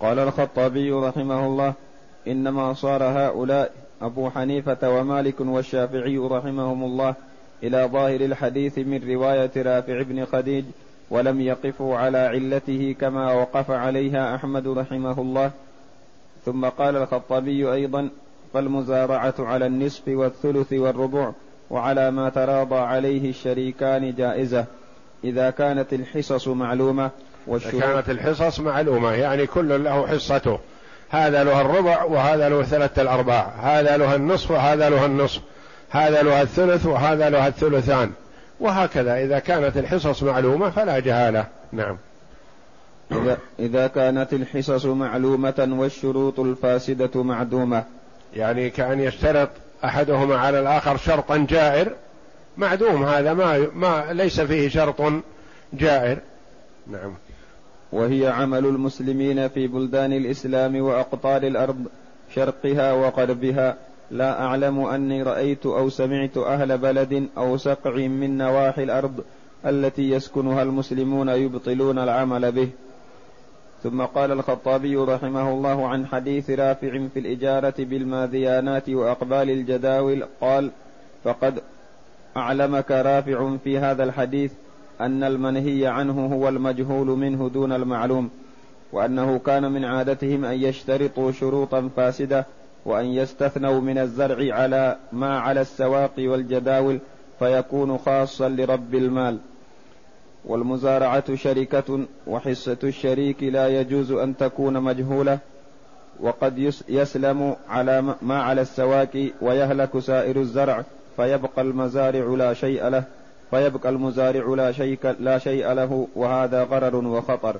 قال 0.00 0.18
الخطابي 0.18 0.90
رحمه 0.92 1.46
الله 1.46 1.74
إنما 2.28 2.74
صار 2.74 3.02
هؤلاء 3.02 3.70
أبو 4.02 4.30
حنيفة 4.30 4.90
ومالك 4.90 5.40
والشافعي 5.40 6.18
رحمهم 6.18 6.84
الله 6.84 7.14
إلى 7.62 7.88
ظاهر 7.92 8.20
الحديث 8.20 8.78
من 8.78 9.10
رواية 9.10 9.50
رافع 9.56 10.02
بن 10.02 10.24
خديج 10.24 10.64
ولم 11.10 11.40
يقفوا 11.40 11.96
على 11.96 12.18
علته 12.18 12.94
كما 13.00 13.32
وقف 13.32 13.70
عليها 13.70 14.34
أحمد 14.34 14.68
رحمه 14.68 15.20
الله 15.20 15.50
ثم 16.44 16.64
قال 16.64 16.96
الخطابي 16.96 17.72
أيضا 17.72 18.08
فالمزارعة 18.54 19.34
على 19.38 19.66
النصف 19.66 20.08
والثلث 20.08 20.72
والربع 20.72 21.32
وعلى 21.70 22.10
ما 22.10 22.28
تراضى 22.28 22.76
عليه 22.76 23.30
الشريكان 23.30 24.14
جائزة 24.14 24.64
إذا 25.24 25.50
كانت 25.50 25.92
الحصص 25.92 26.48
معلومة 26.48 27.10
والشروط 27.46 27.82
كانت 27.82 28.10
الحصص 28.10 28.60
معلومة 28.60 29.12
يعني 29.12 29.46
كل 29.46 29.84
له 29.84 30.06
حصته. 30.06 30.58
هذا 31.10 31.44
له 31.44 31.60
الربع 31.60 32.02
وهذا 32.02 32.48
له 32.48 32.62
ثلاثة 32.62 33.02
الأرباع 33.02 33.52
هذا 33.62 33.96
له 33.96 34.14
النصف 34.14 34.50
وهذا 34.50 34.90
له 34.90 35.06
النصف 35.06 35.40
هذا 35.90 36.22
له 36.22 36.42
الثلث 36.42 36.86
وهذا 36.86 37.30
له 37.30 37.46
الثلثان 37.46 38.12
وهكذا. 38.60 39.24
إذا 39.24 39.38
كانت 39.38 39.76
الحصص 39.76 40.22
معلومة 40.22 40.70
فلا 40.70 40.98
جهالة. 40.98 41.46
نعم. 41.72 41.96
إذا, 43.12 43.38
إذا 43.58 43.86
كانت 43.86 44.32
الحصص 44.32 44.86
معلومة 44.86 45.68
والشروط 45.78 46.40
الفاسدة 46.40 47.22
معدومة. 47.22 47.84
يعني 48.36 48.70
كأن 48.70 49.00
يشترط 49.00 49.48
أحدهما 49.84 50.38
على 50.38 50.60
الآخر 50.60 50.96
شرطا 50.96 51.46
جائر 51.50 51.92
معدوم 52.56 53.04
هذا 53.04 53.34
ما, 53.34 53.66
ما 53.74 54.12
ليس 54.12 54.40
فيه 54.40 54.68
شرط 54.68 55.02
جائر. 55.72 56.18
نعم. 56.86 57.14
وهي 57.92 58.26
عمل 58.26 58.66
المسلمين 58.66 59.48
في 59.48 59.66
بلدان 59.66 60.12
الإسلام 60.12 60.80
وأقطار 60.80 61.42
الأرض 61.42 61.86
شرقها 62.34 62.92
وغربها. 62.92 63.76
لا 64.10 64.42
أعلم 64.42 64.80
أني 64.80 65.22
رأيت 65.22 65.66
أو 65.66 65.88
سمعت 65.88 66.36
أهل 66.36 66.78
بلد 66.78 67.28
أو 67.38 67.56
سقع 67.56 67.96
من 67.96 68.38
نواحي 68.38 68.82
الأرض 68.82 69.24
التي 69.66 70.10
يسكنها 70.10 70.62
المسلمون 70.62 71.28
يبطلون 71.28 71.98
العمل 71.98 72.52
به. 72.52 72.68
ثم 73.82 74.02
قال 74.02 74.32
الخطابي 74.32 74.96
رحمه 74.96 75.50
الله 75.50 75.88
عن 75.88 76.06
حديث 76.06 76.50
رافع 76.50 77.06
في 77.14 77.18
الإجارة 77.18 77.74
بالماذيانات 77.78 78.88
وأقبال 78.88 79.50
الجداول 79.50 80.26
قال 80.40 80.70
فقد 81.24 81.62
أعلمك 82.36 82.90
رافع 82.90 83.56
في 83.64 83.78
هذا 83.78 84.04
الحديث 84.04 84.52
أن 85.00 85.24
المنهي 85.24 85.86
عنه 85.86 86.26
هو 86.26 86.48
المجهول 86.48 87.06
منه 87.06 87.48
دون 87.48 87.72
المعلوم 87.72 88.30
وأنه 88.92 89.38
كان 89.38 89.72
من 89.72 89.84
عادتهم 89.84 90.44
أن 90.44 90.62
يشترطوا 90.62 91.32
شروطا 91.32 91.90
فاسدة 91.96 92.46
وأن 92.84 93.06
يستثنوا 93.06 93.80
من 93.80 93.98
الزرع 93.98 94.54
على 94.54 94.96
ما 95.12 95.38
على 95.38 95.60
السواق 95.60 96.12
والجداول 96.18 96.98
فيكون 97.38 97.98
خاصا 97.98 98.48
لرب 98.48 98.94
المال. 98.94 99.38
والمزارعة 100.44 101.34
شركة 101.34 102.00
وحصة 102.26 102.76
الشريك 102.84 103.42
لا 103.42 103.80
يجوز 103.80 104.12
أن 104.12 104.36
تكون 104.36 104.80
مجهولة 104.82 105.38
وقد 106.20 106.72
يسلم 106.88 107.56
على 107.68 108.14
ما 108.22 108.42
على 108.42 108.60
السواك 108.60 109.18
ويهلك 109.40 109.98
سائر 109.98 110.40
الزرع 110.40 110.84
فيبقى 111.16 111.62
المزارع 111.62 112.24
لا 112.24 112.54
شيء 112.54 112.88
له. 112.88 113.04
فيبقى 113.50 113.88
المزارع 113.88 114.54
لا 114.54 114.72
شيء 114.72 114.98
لا 115.20 115.38
شيء 115.38 115.72
له 115.72 116.08
وهذا 116.16 116.64
غرر 116.64 116.96
وخطر. 116.96 117.56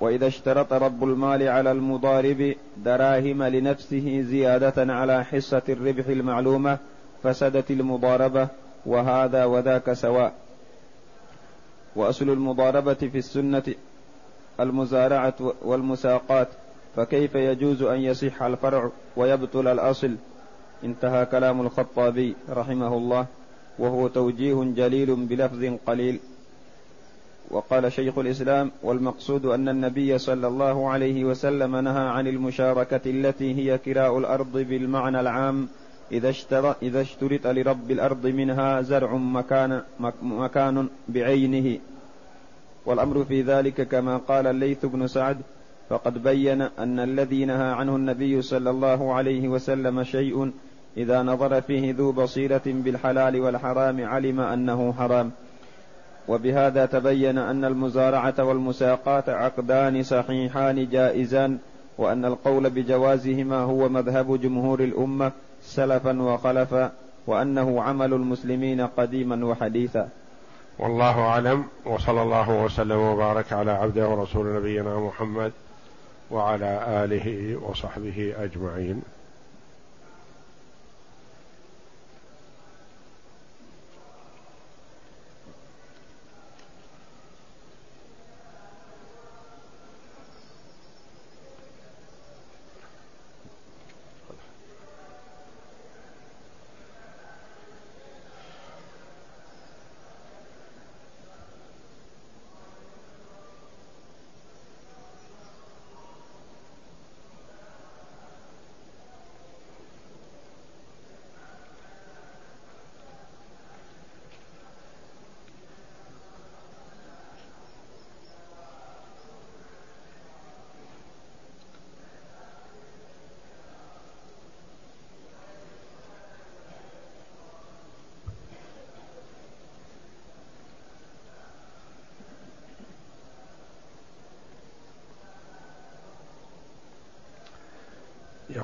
وإذا 0.00 0.26
اشترط 0.26 0.72
رب 0.72 1.04
المال 1.04 1.48
على 1.48 1.72
المضارب 1.72 2.54
دراهم 2.76 3.42
لنفسه 3.42 4.20
زيادة 4.20 4.92
على 4.92 5.24
حصة 5.24 5.62
الربح 5.68 6.06
المعلومة 6.06 6.78
فسدت 7.22 7.70
المضاربة 7.70 8.48
وهذا 8.86 9.44
وذاك 9.44 9.92
سواء. 9.92 10.32
وأصل 11.96 12.30
المضاربة 12.30 12.94
في 12.94 13.18
السنة 13.18 13.74
المزارعة 14.60 15.34
والمساقات 15.62 16.48
فكيف 16.96 17.34
يجوز 17.34 17.82
أن 17.82 18.00
يصح 18.00 18.42
الفرع 18.42 18.90
ويبطل 19.16 19.68
الأصل؟ 19.68 20.16
انتهى 20.84 21.26
كلام 21.26 21.60
الخطابي 21.60 22.36
رحمه 22.50 22.96
الله. 22.96 23.26
وهو 23.78 24.08
توجيه 24.08 24.64
جليل 24.76 25.14
بلفظ 25.14 25.64
قليل. 25.86 26.20
وقال 27.50 27.92
شيخ 27.92 28.18
الإسلام 28.18 28.70
والمقصود 28.82 29.46
أن 29.46 29.68
النبي 29.68 30.18
صلى 30.18 30.46
الله 30.46 30.90
عليه 30.90 31.24
وسلم 31.24 31.76
نهى 31.76 32.08
عن 32.08 32.26
المشاركة 32.26 33.00
التي 33.06 33.54
هي 33.54 33.78
كراء 33.78 34.18
الأرض 34.18 34.58
بالمعنى 34.58 35.20
العام 35.20 35.68
اشترط 36.12 36.76
إذا 36.82 37.00
اشترط 37.00 37.46
لرب 37.46 37.90
الأرض 37.90 38.26
منها 38.26 38.82
زرع 38.82 39.16
مكان 39.16 39.82
مكان 40.22 40.88
بعينه. 41.08 41.78
والأمر 42.86 43.24
في 43.24 43.42
ذلك 43.42 43.88
كما 43.88 44.16
قال 44.16 44.46
الليث 44.46 44.86
بن 44.86 45.06
سعد 45.06 45.40
فقد 45.88 46.22
بين 46.22 46.60
أن 46.62 47.00
الذي 47.00 47.44
نهى 47.44 47.72
عنه 47.72 47.96
النبي 47.96 48.42
صلى 48.42 48.70
الله 48.70 49.14
عليه 49.14 49.48
وسلم 49.48 50.04
شيء 50.04 50.52
إذا 50.96 51.22
نظر 51.22 51.60
فيه 51.60 51.94
ذو 51.94 52.12
بصيرة 52.12 52.62
بالحلال 52.66 53.40
والحرام 53.40 54.04
علم 54.04 54.40
أنه 54.40 54.92
حرام. 54.92 55.30
وبهذا 56.28 56.86
تبين 56.86 57.38
أن 57.38 57.64
المزارعة 57.64 58.34
والمساقات 58.38 59.28
عقدان 59.28 60.02
صحيحان 60.02 60.88
جائزان 60.88 61.58
وأن 61.98 62.24
القول 62.24 62.70
بجوازهما 62.70 63.56
هو 63.56 63.88
مذهب 63.88 64.40
جمهور 64.40 64.80
الأمة 64.80 65.32
سلفا 65.62 66.22
وخلفا 66.22 66.92
وأنه 67.26 67.82
عمل 67.82 68.14
المسلمين 68.14 68.80
قديما 68.80 69.46
وحديثا. 69.46 70.08
والله 70.78 71.20
أعلم 71.20 71.64
وصلى 71.84 72.22
الله 72.22 72.64
وسلم 72.64 72.98
وبارك 72.98 73.52
على 73.52 73.70
عبده 73.70 74.08
ورسول 74.08 74.56
نبينا 74.56 74.98
محمد 74.98 75.52
وعلى 76.30 77.04
آله 77.04 77.56
وصحبه 77.56 78.34
أجمعين. 78.38 79.02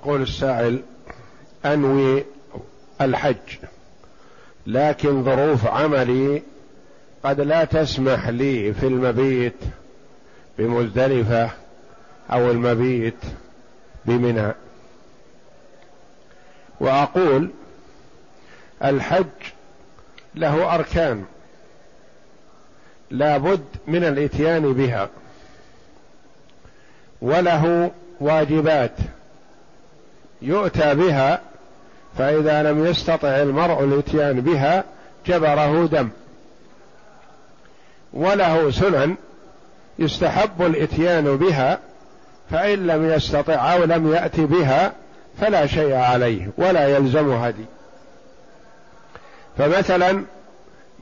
يقول 0.09 0.23
السائل 0.23 0.83
أنوي 1.65 2.25
الحج 3.01 3.37
لكن 4.67 5.25
ظروف 5.25 5.67
عملي 5.67 6.43
قد 7.25 7.41
لا 7.41 7.65
تسمح 7.65 8.29
لي 8.29 8.73
في 8.73 8.87
المبيت 8.87 9.55
بمزدلفة 10.59 11.51
أو 12.31 12.51
المبيت 12.51 13.15
بمنى. 14.05 14.53
وأقول 16.81 17.51
الحج 18.85 19.25
له 20.35 20.75
أركان 20.75 21.25
لا 23.11 23.39
بد 23.39 23.65
من 23.87 24.05
الإتيان 24.05 24.73
بها 24.73 25.09
وله 27.23 27.91
واجبات. 28.21 28.97
يؤتى 30.43 30.95
بها 30.95 31.41
فإذا 32.19 32.63
لم 32.63 32.87
يستطع 32.87 33.29
المرء 33.29 33.85
الإتيان 33.85 34.41
بها 34.41 34.85
جبره 35.27 35.87
دم. 35.87 36.09
وله 38.13 38.71
سنن 38.71 39.17
يستحب 39.99 40.63
الإتيان 40.63 41.37
بها 41.37 41.79
فإن 42.51 42.87
لم 42.87 43.11
يستطع 43.11 43.75
أو 43.75 43.85
لم 43.85 44.13
يأت 44.13 44.41
بها 44.41 44.93
فلا 45.41 45.67
شيء 45.67 45.95
عليه 45.95 46.49
ولا 46.59 46.89
يلزم 46.89 47.31
هدي. 47.31 47.65
فمثلا 49.59 50.13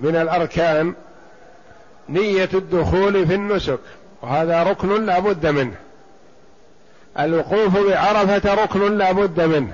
من 0.00 0.16
الأركان 0.16 0.94
نية 2.08 2.48
الدخول 2.54 3.26
في 3.26 3.34
النسك 3.34 3.80
وهذا 4.22 4.62
ركن 4.62 5.06
لا 5.06 5.18
بد 5.18 5.46
منه. 5.46 5.76
الوقوف 7.18 7.78
بعرفة 7.78 8.54
ركن 8.54 8.98
لا 8.98 9.12
بد 9.12 9.40
منه. 9.40 9.72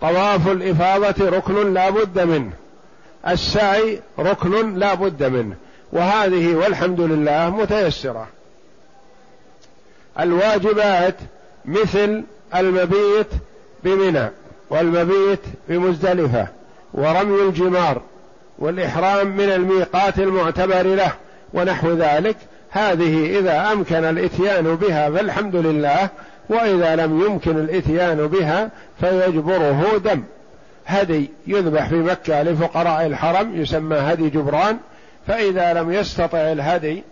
طواف 0.00 0.48
الإفاضة 0.48 1.28
ركن 1.28 1.74
لا 1.74 1.90
بد 1.90 2.20
منه. 2.20 2.50
السعي 3.28 4.00
ركن 4.18 4.78
لا 4.78 4.94
بد 4.94 5.22
منه. 5.22 5.56
وهذه 5.92 6.54
والحمد 6.54 7.00
لله 7.00 7.50
متيسرة. 7.50 8.28
الواجبات 10.20 11.16
مثل 11.64 12.24
المبيت 12.54 13.28
بمنى 13.84 14.30
والمبيت 14.70 15.40
بمزدلفة 15.68 16.48
ورمي 16.94 17.42
الجمار 17.42 18.02
والإحرام 18.58 19.36
من 19.36 19.50
الميقات 19.50 20.18
المعتبر 20.18 20.82
له 20.82 21.12
ونحو 21.54 21.92
ذلك. 21.92 22.36
هذه 22.74 23.38
إذا 23.38 23.72
أمكن 23.72 24.04
الإتيان 24.04 24.76
بها 24.76 25.10
فالحمد 25.10 25.56
لله 25.56 26.08
وإذا 26.48 26.96
لم 26.96 27.20
يمكن 27.20 27.58
الإتيان 27.58 28.26
بها 28.26 28.70
فيجبره 29.00 29.98
دم. 30.04 30.22
هدي 30.86 31.30
يذبح 31.46 31.88
في 31.88 31.94
مكة 31.94 32.42
لفقراء 32.42 33.06
الحرم 33.06 33.60
يسمى 33.60 33.96
هدي 33.96 34.30
جبران 34.30 34.78
فإذا 35.26 35.72
لم 35.72 35.92
يستطع 35.92 36.38
الهدي 36.38 37.02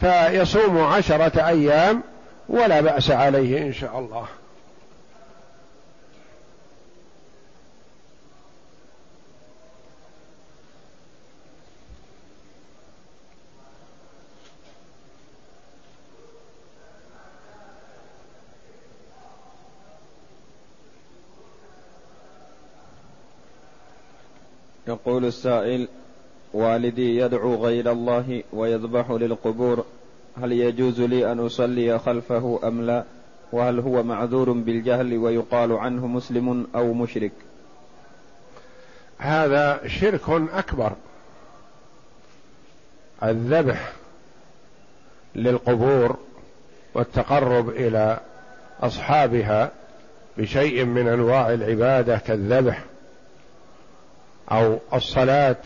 فيصوم 0.00 0.78
عشرة 0.78 1.48
أيام 1.48 2.02
ولا 2.48 2.80
بأس 2.80 3.10
عليه 3.10 3.62
إن 3.66 3.72
شاء 3.72 3.98
الله. 3.98 4.24
يقول 24.92 25.24
السائل 25.24 25.88
والدي 26.54 27.16
يدعو 27.16 27.54
غير 27.54 27.92
الله 27.92 28.42
ويذبح 28.52 29.10
للقبور 29.10 29.84
هل 30.42 30.52
يجوز 30.52 31.00
لي 31.00 31.32
أن 31.32 31.40
أصلي 31.40 31.98
خلفه 31.98 32.60
أم 32.64 32.82
لا؟ 32.82 33.04
وهل 33.52 33.80
هو 33.80 34.02
معذور 34.02 34.52
بالجهل 34.52 35.16
ويقال 35.16 35.72
عنه 35.72 36.06
مسلم 36.06 36.66
أو 36.74 36.92
مشرك؟ 36.92 37.32
هذا 39.18 39.80
شرك 39.86 40.28
أكبر. 40.30 40.92
الذبح 43.22 43.92
للقبور 45.34 46.16
والتقرب 46.94 47.68
إلى 47.68 48.20
أصحابها 48.80 49.72
بشيء 50.38 50.84
من 50.84 51.08
أنواع 51.08 51.52
العبادة 51.52 52.18
كالذبح 52.18 52.84
أو 54.52 54.78
الصلاة 54.94 55.56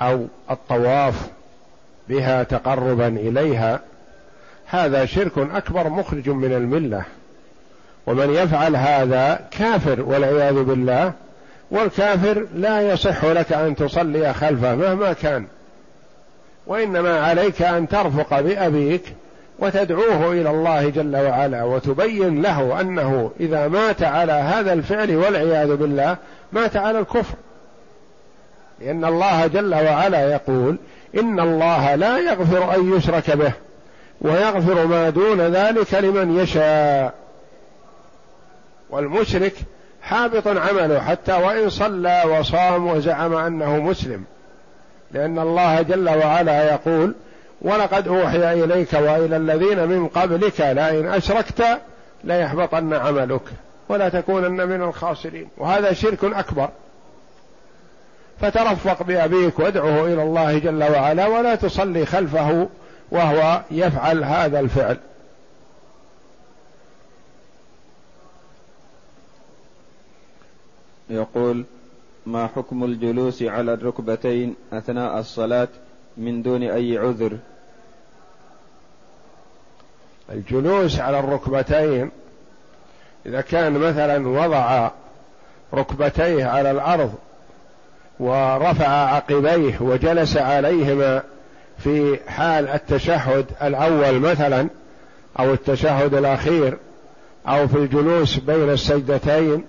أو 0.00 0.26
الطواف 0.50 1.28
بها 2.08 2.42
تقربا 2.42 3.08
إليها 3.08 3.80
هذا 4.66 5.06
شرك 5.06 5.38
أكبر 5.38 5.88
مخرج 5.88 6.28
من 6.28 6.52
الملة. 6.52 7.04
ومن 8.06 8.30
يفعل 8.30 8.76
هذا 8.76 9.40
كافر 9.50 10.02
والعياذ 10.02 10.62
بالله 10.62 11.12
والكافر 11.70 12.46
لا 12.54 12.92
يصح 12.92 13.24
لك 13.24 13.52
أن 13.52 13.76
تصلي 13.76 14.34
خلفه 14.34 14.74
مهما 14.74 15.12
كان. 15.12 15.46
وإنما 16.66 17.20
عليك 17.20 17.62
أن 17.62 17.88
ترفق 17.88 18.40
بأبيك 18.40 19.02
وتدعوه 19.58 20.32
إلى 20.32 20.50
الله 20.50 20.88
جل 20.88 21.16
وعلا 21.16 21.64
وتبين 21.64 22.42
له 22.42 22.80
أنه 22.80 23.30
إذا 23.40 23.68
مات 23.68 24.02
على 24.02 24.32
هذا 24.32 24.72
الفعل 24.72 25.16
والعياذ 25.16 25.76
بالله 25.76 26.16
مات 26.52 26.76
على 26.76 26.98
الكفر. 26.98 27.34
لأن 28.80 29.04
الله 29.04 29.46
جل 29.46 29.74
وعلا 29.74 30.32
يقول 30.32 30.78
إن 31.18 31.40
الله 31.40 31.94
لا 31.94 32.18
يغفر 32.18 32.74
أن 32.74 32.96
يشرك 32.96 33.30
به 33.30 33.52
ويغفر 34.20 34.86
ما 34.86 35.10
دون 35.10 35.40
ذلك 35.40 35.94
لمن 35.94 36.38
يشاء. 36.38 37.14
والمشرك 38.90 39.54
حابط 40.02 40.48
عمله 40.48 41.00
حتى 41.00 41.32
وإن 41.32 41.70
صلى 41.70 42.22
وصام 42.26 42.86
وزعم 42.86 43.34
أنه 43.34 43.78
مسلم. 43.78 44.24
لأن 45.12 45.38
الله 45.38 45.82
جل 45.82 46.08
وعلا 46.08 46.72
يقول 46.72 47.14
ولقد 47.62 48.08
أوحي 48.08 48.64
إليك 48.64 48.92
وإلى 48.92 49.36
الذين 49.36 49.88
من 49.88 50.08
قبلك 50.08 50.60
لئن 50.60 51.08
أشركت 51.08 51.64
ليحبطن 52.24 52.94
عملك 52.94 53.42
ولا 53.88 54.08
تكونن 54.08 54.68
من 54.68 54.82
الخاسرين. 54.82 55.48
وهذا 55.58 55.92
شرك 55.92 56.24
أكبر. 56.24 56.68
فترفق 58.40 59.02
بأبيك 59.02 59.58
وادعه 59.58 60.04
إلى 60.04 60.22
الله 60.22 60.58
جل 60.58 60.82
وعلا 60.84 61.26
ولا 61.26 61.54
تصلي 61.54 62.06
خلفه 62.06 62.68
وهو 63.10 63.62
يفعل 63.70 64.24
هذا 64.24 64.60
الفعل. 64.60 64.98
يقول 71.10 71.64
ما 72.26 72.46
حكم 72.46 72.84
الجلوس 72.84 73.42
على 73.42 73.72
الركبتين 73.72 74.54
أثناء 74.72 75.18
الصلاة 75.18 75.68
من 76.16 76.42
دون 76.42 76.62
أي 76.62 76.98
عذر؟ 76.98 77.38
الجلوس 80.30 80.98
على 80.98 81.18
الركبتين 81.18 82.10
إذا 83.26 83.40
كان 83.40 83.72
مثلا 83.72 84.28
وضع 84.28 84.90
ركبتيه 85.74 86.44
على 86.44 86.70
الأرض 86.70 87.14
ورفع 88.20 88.88
عقبيه 88.88 89.74
وجلس 89.80 90.36
عليهما 90.36 91.22
في 91.78 92.18
حال 92.28 92.68
التشهد 92.68 93.46
الأول 93.62 94.20
مثلا 94.20 94.68
أو 95.38 95.52
التشهد 95.52 96.14
الأخير 96.14 96.76
أو 97.48 97.68
في 97.68 97.76
الجلوس 97.76 98.36
بين 98.36 98.70
السجدتين. 98.70 99.64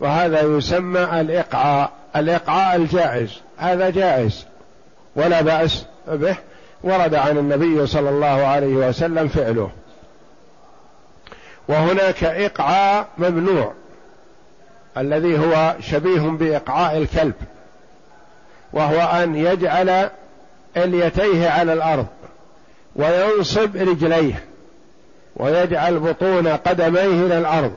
وهذا 0.00 0.40
يسمى 0.40 1.20
الإقعاء 1.20 1.90
الإقعاء 2.16 2.76
الجائز 2.76 3.40
هذا 3.56 3.90
جائز 3.90 4.46
ولا 5.16 5.40
بأس 5.40 5.86
به 6.08 6.36
ورد 6.84 7.14
عن 7.14 7.38
النبي 7.38 7.86
صلى 7.86 8.10
الله 8.10 8.46
عليه 8.46 8.74
وسلم 8.88 9.28
فعله. 9.28 9.70
وهناك 11.68 12.24
إقعاء 12.24 13.06
ممنوع 13.18 13.72
الذي 14.98 15.38
هو 15.38 15.74
شبيه 15.80 16.20
بإقعاء 16.20 16.98
الكلب. 16.98 17.34
وهو 18.72 19.00
أن 19.00 19.34
يجعل 19.36 20.10
إليتيه 20.76 21.48
على 21.48 21.72
الأرض 21.72 22.06
وينصب 22.96 23.76
رجليه 23.76 24.44
ويجعل 25.36 25.98
بطون 25.98 26.48
قدميه 26.48 27.26
إلى 27.26 27.38
الأرض 27.38 27.72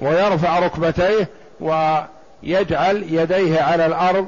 ويرفع 0.00 0.58
ركبتيه 0.58 1.28
ويجعل 1.60 3.04
يديه 3.08 3.62
على 3.62 3.86
الأرض 3.86 4.26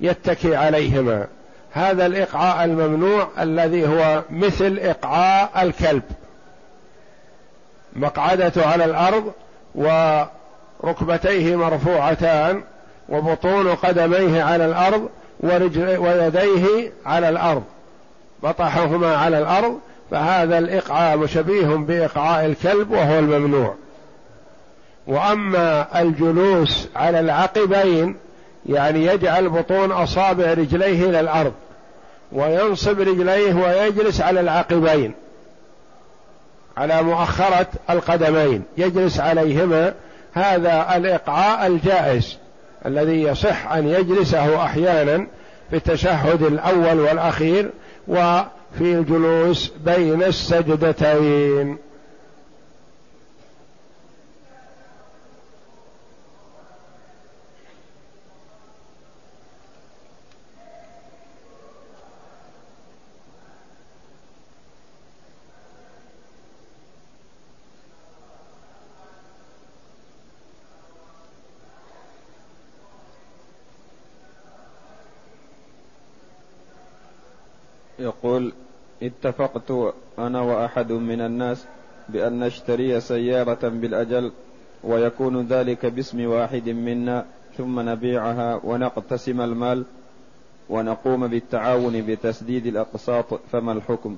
يتكي 0.00 0.56
عليهما. 0.56 1.26
هذا 1.72 2.06
الإقعاء 2.06 2.64
الممنوع 2.64 3.28
الذي 3.40 3.86
هو 3.86 4.22
مثل 4.30 4.78
إقعاء 4.82 5.50
الكلب. 5.62 6.02
مقعدته 7.96 8.66
على 8.66 8.84
الأرض 8.84 9.32
وركبتيه 9.74 11.56
مرفوعتان 11.56 12.62
وبطون 13.08 13.74
قدميه 13.74 14.42
على 14.42 14.64
الأرض 14.64 15.08
ورجل 15.40 15.96
ويديه 15.96 16.92
على 17.06 17.28
الأرض. 17.28 17.62
بطحهما 18.42 19.16
على 19.16 19.38
الأرض 19.38 19.78
فهذا 20.10 20.58
الإقعاء 20.58 21.16
مشبيه 21.16 21.66
بإقعاء 21.66 22.46
الكلب 22.46 22.90
وهو 22.90 23.18
الممنوع. 23.18 23.74
وأما 25.06 26.00
الجلوس 26.00 26.88
على 26.96 27.20
العقبين 27.20 28.16
يعني 28.66 29.06
يجعل 29.06 29.48
بطون 29.48 29.92
أصابع 29.92 30.52
رجليه 30.52 31.08
إلى 31.08 31.20
الأرض 31.20 31.52
وينصب 32.32 33.00
رجليه 33.00 33.54
ويجلس 33.54 34.20
على 34.20 34.40
العقبين 34.40 35.14
على 36.76 37.02
مؤخرة 37.02 37.66
القدمين 37.90 38.62
يجلس 38.76 39.20
عليهما. 39.20 39.94
هذا 40.32 40.96
الإقعاء 40.96 41.66
الجائز. 41.66 42.38
الذي 42.86 43.22
يصح 43.22 43.72
أن 43.72 43.88
يجلسه 43.88 44.64
أحيانا 44.64 45.26
في 45.70 45.76
التشهد 45.76 46.42
الأول 46.42 47.00
والأخير 47.00 47.70
وفي 48.08 48.48
الجلوس 48.80 49.72
بين 49.84 50.22
السجدتين 50.22 51.78
يقول 77.98 78.52
اتفقت 79.04 79.94
أنا 80.18 80.40
وأحد 80.40 80.92
من 80.92 81.20
الناس 81.20 81.64
بأن 82.08 82.40
نشتري 82.40 83.00
سيارة 83.00 83.68
بالأجل 83.68 84.32
ويكون 84.84 85.46
ذلك 85.46 85.86
باسم 85.86 86.26
واحد 86.26 86.68
منا 86.68 87.24
ثم 87.58 87.80
نبيعها 87.80 88.60
ونقتسم 88.64 89.40
المال 89.40 89.84
ونقوم 90.68 91.26
بالتعاون 91.26 92.06
بتسديد 92.06 92.66
الأقساط 92.66 93.40
فما 93.52 93.72
الحكم؟ 93.72 94.16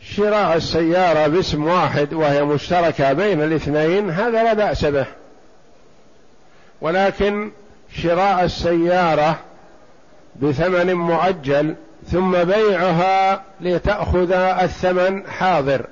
شراء 0.00 0.56
السيارة 0.56 1.26
باسم 1.26 1.64
واحد 1.64 2.12
وهي 2.12 2.44
مشتركة 2.44 3.12
بين 3.12 3.42
الاثنين 3.42 4.10
هذا 4.10 4.42
لا 4.42 4.52
بأس 4.52 4.84
به. 4.84 5.06
ولكن 6.80 7.50
شراء 7.94 8.44
السيارة 8.44 9.38
بثمن 10.42 10.94
مؤجل 10.94 11.74
ثم 12.12 12.44
بيعها 12.44 13.42
لتأخذ 13.60 14.32
الثمن 14.32 15.22
حاضر. 15.26 15.86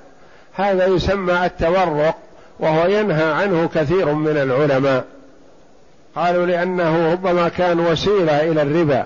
هذا 0.55 0.87
يسمى 0.87 1.47
التورق 1.47 2.15
وهو 2.61 2.87
ينهى 2.87 3.33
عنه 3.33 3.69
كثير 3.75 4.13
من 4.13 4.37
العلماء. 4.37 5.05
قالوا 6.17 6.47
لأنه 6.47 7.13
ربما 7.13 7.49
كان 7.49 7.81
وسيلة 7.81 8.43
إلى 8.43 8.63
الربا. 8.63 9.05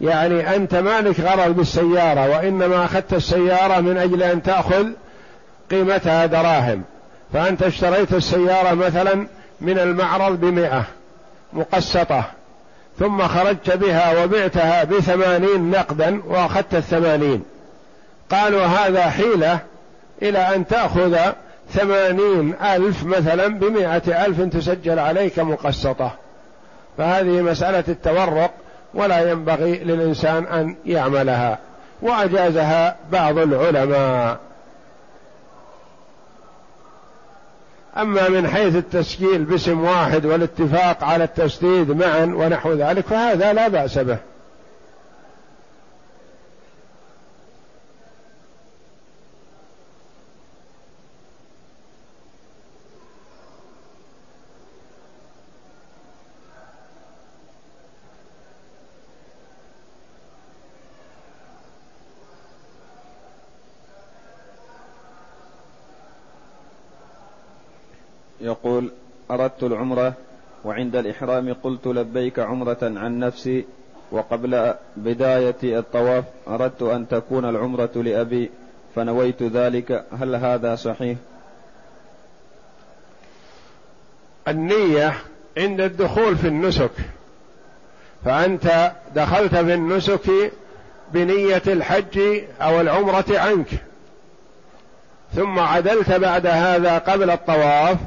يعني 0.00 0.56
أنت 0.56 0.74
مالك 0.74 1.20
غرض 1.20 1.56
بالسيارة 1.56 2.28
وإنما 2.28 2.84
أخذت 2.84 3.12
السيارة 3.12 3.80
من 3.80 3.98
أجل 3.98 4.22
أن 4.22 4.42
تأخذ 4.42 4.86
قيمتها 5.70 6.26
دراهم. 6.26 6.82
فأنت 7.32 7.62
اشتريت 7.62 8.12
السيارة 8.12 8.74
مثلا 8.74 9.26
من 9.60 9.78
المعرض 9.78 10.40
بمئة 10.40 10.84
مقسطة. 11.52 12.24
ثم 12.98 13.28
خرجت 13.28 13.70
بها 13.70 14.24
وبعتها 14.24 14.84
بثمانين 14.84 15.70
نقدا 15.70 16.22
وأخذت 16.26 16.74
الثمانين. 16.74 17.42
قالوا 18.30 18.66
هذا 18.66 19.10
حيلة 19.10 19.58
إلى 20.22 20.38
أن 20.38 20.66
تأخذ 20.66 21.18
ثمانين 21.70 22.54
ألف 22.62 23.04
مثلا 23.04 23.48
بمائة 23.48 24.26
ألف 24.26 24.40
تسجل 24.40 24.98
عليك 24.98 25.38
مقسطة. 25.38 26.10
فهذه 26.98 27.42
مسألة 27.42 27.84
التورق 27.88 28.50
ولا 28.94 29.30
ينبغي 29.30 29.78
للإنسان 29.78 30.44
أن 30.46 30.76
يعملها. 30.86 31.58
وأجازها 32.02 32.96
بعض 33.12 33.38
العلماء. 33.38 34.47
أما 37.98 38.28
من 38.28 38.48
حيث 38.48 38.76
التسجيل 38.76 39.44
باسم 39.44 39.80
واحد 39.80 40.26
والاتفاق 40.26 41.04
على 41.04 41.24
التسديد 41.24 41.90
معا 41.90 42.24
ونحو 42.24 42.72
ذلك 42.72 43.06
فهذا 43.06 43.52
لا 43.52 43.68
بأس 43.68 43.98
به. 43.98 44.18
يقول 68.64 68.90
أردت 69.30 69.62
العمرة 69.62 70.12
وعند 70.64 70.96
الإحرام 70.96 71.54
قلت 71.54 71.86
لبيك 71.86 72.38
عمرة 72.38 72.78
عن 72.82 73.18
نفسي 73.18 73.64
وقبل 74.12 74.74
بداية 74.96 75.78
الطواف 75.78 76.24
أردت 76.48 76.82
أن 76.82 77.08
تكون 77.08 77.44
العمرة 77.44 77.90
لأبي 77.94 78.50
فنويت 78.94 79.42
ذلك 79.42 80.04
هل 80.20 80.34
هذا 80.34 80.74
صحيح؟ 80.74 81.16
النية 84.48 85.14
عند 85.58 85.80
الدخول 85.80 86.36
في 86.36 86.48
النسك 86.48 86.90
فأنت 88.24 88.92
دخلت 89.14 89.54
في 89.54 89.74
النسك 89.74 90.52
بنية 91.12 91.62
الحج 91.66 92.42
أو 92.60 92.80
العمرة 92.80 93.24
عنك 93.30 93.68
ثم 95.34 95.58
عدلت 95.58 96.12
بعد 96.12 96.46
هذا 96.46 96.98
قبل 96.98 97.30
الطواف 97.30 97.98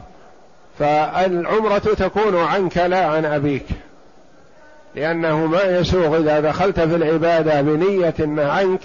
فالعمرة 0.82 1.78
تكون 1.80 2.38
عنك 2.38 2.78
لا 2.78 3.06
عن 3.06 3.26
أبيك 3.26 3.66
لأنه 4.96 5.46
ما 5.46 5.64
يسوغ 5.64 6.18
إذا 6.18 6.40
دخلت 6.40 6.80
في 6.80 6.96
العبادة 6.96 7.62
بنية 7.62 8.42
عنك 8.52 8.80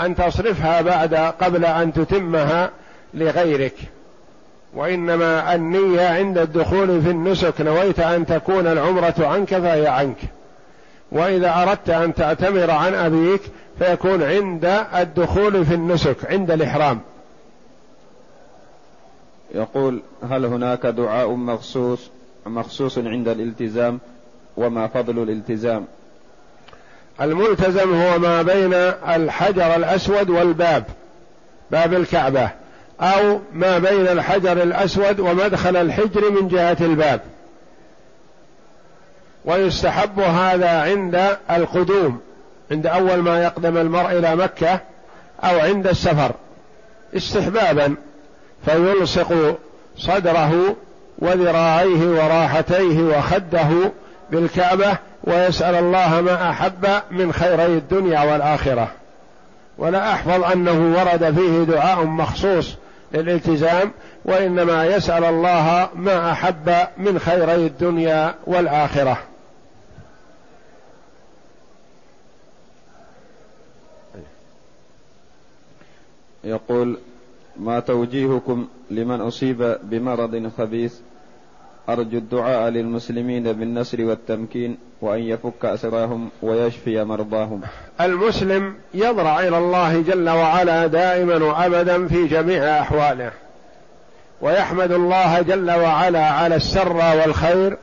أن 0.00 0.14
تصرفها 0.14 0.80
بعد 0.80 1.14
قبل 1.14 1.64
أن 1.64 1.92
تتمها 1.92 2.70
لغيرك. 3.14 3.74
وإنما 4.74 5.54
النية 5.54 6.08
عند 6.08 6.38
الدخول 6.38 7.02
في 7.02 7.10
النسك 7.10 7.60
نويت 7.60 8.00
أن 8.00 8.26
تكون 8.26 8.66
العمرة 8.66 9.14
عنك 9.18 9.48
فهي 9.48 9.86
عنك. 9.86 10.16
وإذا 11.12 11.62
أردت 11.62 11.90
أن 11.90 12.14
تعتمر 12.14 12.70
عن 12.70 12.94
أبيك 12.94 13.40
فيكون 13.78 14.22
عند 14.22 14.84
الدخول 14.94 15.66
في 15.66 15.74
النسك 15.74 16.16
عند 16.30 16.50
الإحرام. 16.50 17.00
يقول 19.54 20.02
هل 20.30 20.44
هناك 20.44 20.86
دعاء 20.86 21.30
مخصوص 21.30 22.10
مخصوص 22.46 22.98
عند 22.98 23.28
الالتزام؟ 23.28 23.98
وما 24.56 24.86
فضل 24.86 25.22
الالتزام؟ 25.22 25.84
الملتزم 27.20 27.94
هو 27.94 28.18
ما 28.18 28.42
بين 28.42 28.74
الحجر 29.14 29.76
الأسود 29.76 30.30
والباب 30.30 30.84
باب 31.70 31.94
الكعبة 31.94 32.50
أو 33.00 33.40
ما 33.52 33.78
بين 33.78 34.08
الحجر 34.08 34.62
الأسود 34.62 35.20
ومدخل 35.20 35.76
الحجر 35.76 36.30
من 36.30 36.48
جهة 36.48 36.76
الباب. 36.80 37.20
ويستحب 39.44 40.20
هذا 40.20 40.82
عند 40.82 41.36
القدوم 41.50 42.20
عند 42.70 42.86
أول 42.86 43.18
ما 43.18 43.42
يقدم 43.42 43.76
المرء 43.76 44.18
إلى 44.18 44.36
مكة 44.36 44.80
أو 45.44 45.58
عند 45.60 45.86
السفر 45.86 46.32
استحبابا. 47.16 47.94
فيلصق 48.66 49.58
صدره 49.98 50.76
وذراعيه 51.18 52.06
وراحتيه 52.06 53.00
وخده 53.02 53.92
بالكعبة 54.30 54.98
ويسأل 55.24 55.74
الله 55.74 56.20
ما 56.20 56.50
أحب 56.50 56.86
من 57.10 57.32
خيري 57.32 57.66
الدنيا 57.66 58.20
والآخرة. 58.20 58.88
ولا 59.78 60.12
أحفظ 60.12 60.44
أنه 60.52 60.96
ورد 60.98 61.34
فيه 61.34 61.74
دعاء 61.74 62.04
مخصوص 62.04 62.74
للالتزام 63.12 63.92
وإنما 64.24 64.86
يسأل 64.86 65.24
الله 65.24 65.88
ما 65.94 66.32
أحب 66.32 66.74
من 66.96 67.18
خيري 67.18 67.54
الدنيا 67.54 68.34
والآخرة. 68.46 69.18
يقول 76.44 76.98
ما 77.56 77.80
توجيهكم 77.80 78.66
لمن 78.90 79.20
أصيب 79.20 79.76
بمرض 79.82 80.50
خبيث 80.58 80.94
أرجو 81.88 82.18
الدعاء 82.18 82.68
للمسلمين 82.68 83.52
بالنصر 83.52 84.04
والتمكين 84.04 84.78
وأن 85.00 85.18
يفك 85.18 85.64
أسراهم 85.64 86.28
ويشفي 86.42 87.04
مرضاهم. 87.04 87.60
المسلم 88.00 88.74
يضرع 88.94 89.40
إلى 89.40 89.58
الله 89.58 90.02
جل 90.02 90.28
وعلا 90.28 90.86
دائما 90.86 91.36
وأبدا 91.36 92.08
في 92.08 92.26
جميع 92.26 92.80
أحواله. 92.80 93.30
ويحمد 94.40 94.92
الله 94.92 95.42
جل 95.42 95.70
وعلا 95.70 96.30
على 96.30 96.56
السر 96.56 96.96
والخير 96.96 97.76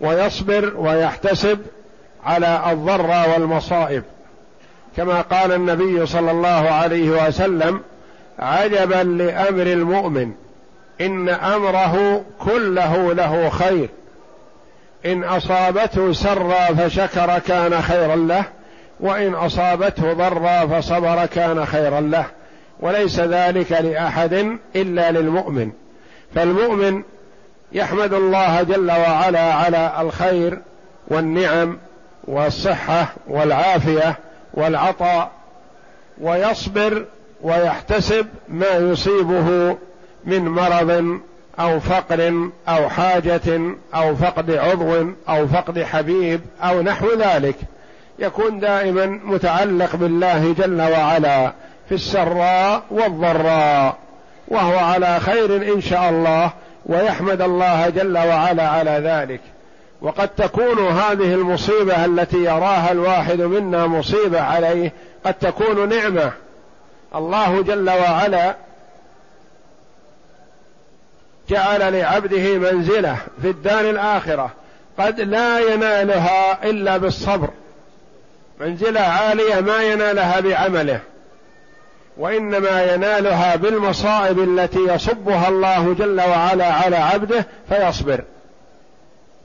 ويصبر 0.00 0.74
ويحتسب 0.76 1.58
على 2.24 2.72
الضر 2.72 3.30
والمصائب. 3.32 4.02
كما 4.96 5.20
قال 5.20 5.52
النبي 5.52 6.06
صلى 6.06 6.30
الله 6.30 6.48
عليه 6.48 7.26
وسلم 7.26 7.80
عجبا 8.38 9.02
لأمر 9.02 9.62
المؤمن. 9.62 10.32
إن 11.00 11.28
أمره 11.28 12.24
كله 12.38 13.12
له 13.12 13.48
خير. 13.48 13.88
إن 15.06 15.24
أصابته 15.24 16.12
سرا 16.12 16.74
فشكر 16.74 17.38
كان 17.38 17.82
خيرا 17.82 18.16
له 18.16 18.44
وإن 19.00 19.34
أصابته 19.34 20.12
ضرا 20.12 20.66
فصبر 20.66 21.26
كان 21.26 21.66
خيرا 21.66 22.00
له. 22.00 22.24
وليس 22.80 23.20
ذلك 23.20 23.72
لأحد 23.72 24.58
إلا 24.76 25.10
للمؤمن. 25.10 25.70
فالمؤمن 26.34 27.02
يحمد 27.72 28.14
الله 28.14 28.62
جل 28.62 28.90
وعلا 28.90 29.54
على 29.54 29.92
الخير 30.00 30.58
والنعم 31.08 31.78
والصحة 32.24 33.06
والعافية 33.28 34.18
والعطاء 34.54 35.30
ويصبر 36.20 37.04
ويحتسب 37.42 38.26
ما 38.48 38.76
يصيبه 38.76 39.76
من 40.24 40.48
مرض 40.48 41.20
أو 41.60 41.80
فقر 41.80 42.50
أو 42.68 42.88
حاجة 42.88 43.60
أو 43.94 44.16
فقد 44.16 44.50
عضو 44.50 45.06
أو 45.28 45.46
فقد 45.48 45.82
حبيب 45.82 46.40
أو 46.62 46.82
نحو 46.82 47.06
ذلك. 47.18 47.56
يكون 48.18 48.60
دائما 48.60 49.06
متعلق 49.06 49.96
بالله 49.96 50.54
جل 50.58 50.82
وعلا 50.82 51.52
في 51.88 51.94
السراء 51.94 52.82
والضراء 52.90 53.96
وهو 54.48 54.78
على 54.78 55.20
خير 55.20 55.74
إن 55.74 55.80
شاء 55.80 56.10
الله 56.10 56.50
ويحمد 56.86 57.42
الله 57.42 57.88
جل 57.88 58.18
وعلا 58.18 58.68
على 58.68 58.90
ذلك. 59.04 59.40
وقد 60.02 60.28
تكون 60.28 60.78
هذه 60.78 61.34
المصيبة 61.34 62.04
التي 62.04 62.44
يراها 62.44 62.92
الواحد 62.92 63.40
منا 63.40 63.86
مصيبة 63.86 64.40
عليه 64.40 64.92
قد 65.24 65.34
تكون 65.34 65.88
نعمة. 65.88 66.32
الله 67.14 67.62
جل 67.62 67.90
وعلا 67.90 68.54
جعل 71.48 71.92
لعبده 71.92 72.58
منزلة 72.58 73.16
في 73.42 73.50
الدار 73.50 73.90
الآخرة. 73.90 74.50
قد 74.98 75.20
لا 75.20 75.60
ينالها 75.60 76.64
إلا 76.64 76.96
بالصبر. 76.96 77.48
منزلة 78.60 79.00
عالية 79.00 79.60
ما 79.60 79.82
ينالها 79.82 80.40
بعمله. 80.40 81.00
وإنما 82.16 82.94
ينالها 82.94 83.56
بالمصائب 83.56 84.38
التي 84.38 84.78
يصبها 84.78 85.48
الله 85.48 85.94
جل 85.98 86.20
وعلا 86.20 86.72
على 86.72 86.96
عبده 86.96 87.46
فيصبر. 87.68 88.24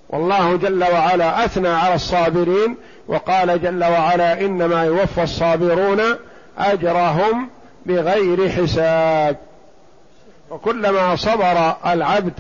والله 0.10 0.56
جل 0.58 0.84
وعلا 0.84 1.46
أثنى 1.46 1.70
على 1.70 1.96
الصابرين 1.96 2.78
وقال 3.08 3.62
جل 3.62 3.84
وعلا 3.84 4.42
إنما 4.42 4.84
يوفى 4.84 5.24
الصابرون 5.24 6.02
أجرهم 6.58 7.50
بغير 7.86 8.50
حساب. 8.50 9.38
وكلما 10.50 11.16
صبر 11.16 11.76
العبد 11.86 12.34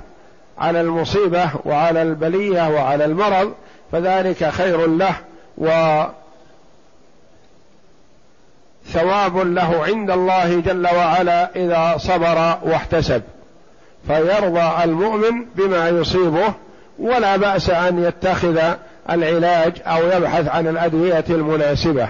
على 0.57 0.81
المصيبة 0.81 1.49
وعلى 1.65 2.01
البلية 2.01 2.69
وعلى 2.69 3.05
المرض 3.05 3.53
فذلك 3.91 4.49
خير 4.49 4.87
له 4.87 5.15
وثواب 5.57 6.13
له 9.37 9.83
عند 9.83 10.11
الله 10.11 10.59
جل 10.59 10.87
وعلا 10.87 11.49
إذا 11.55 11.97
صبر 11.97 12.57
واحتسب. 12.63 13.21
فيرضى 14.07 14.83
المؤمن 14.83 15.45
بما 15.55 15.89
يصيبه 15.89 16.53
ولا 16.99 17.37
بأس 17.37 17.69
أن 17.69 18.03
يتخذ 18.03 18.61
العلاج 19.09 19.81
أو 19.85 20.17
يبحث 20.17 20.47
عن 20.47 20.67
الأدوية 20.67 21.25
المناسبة. 21.29 22.07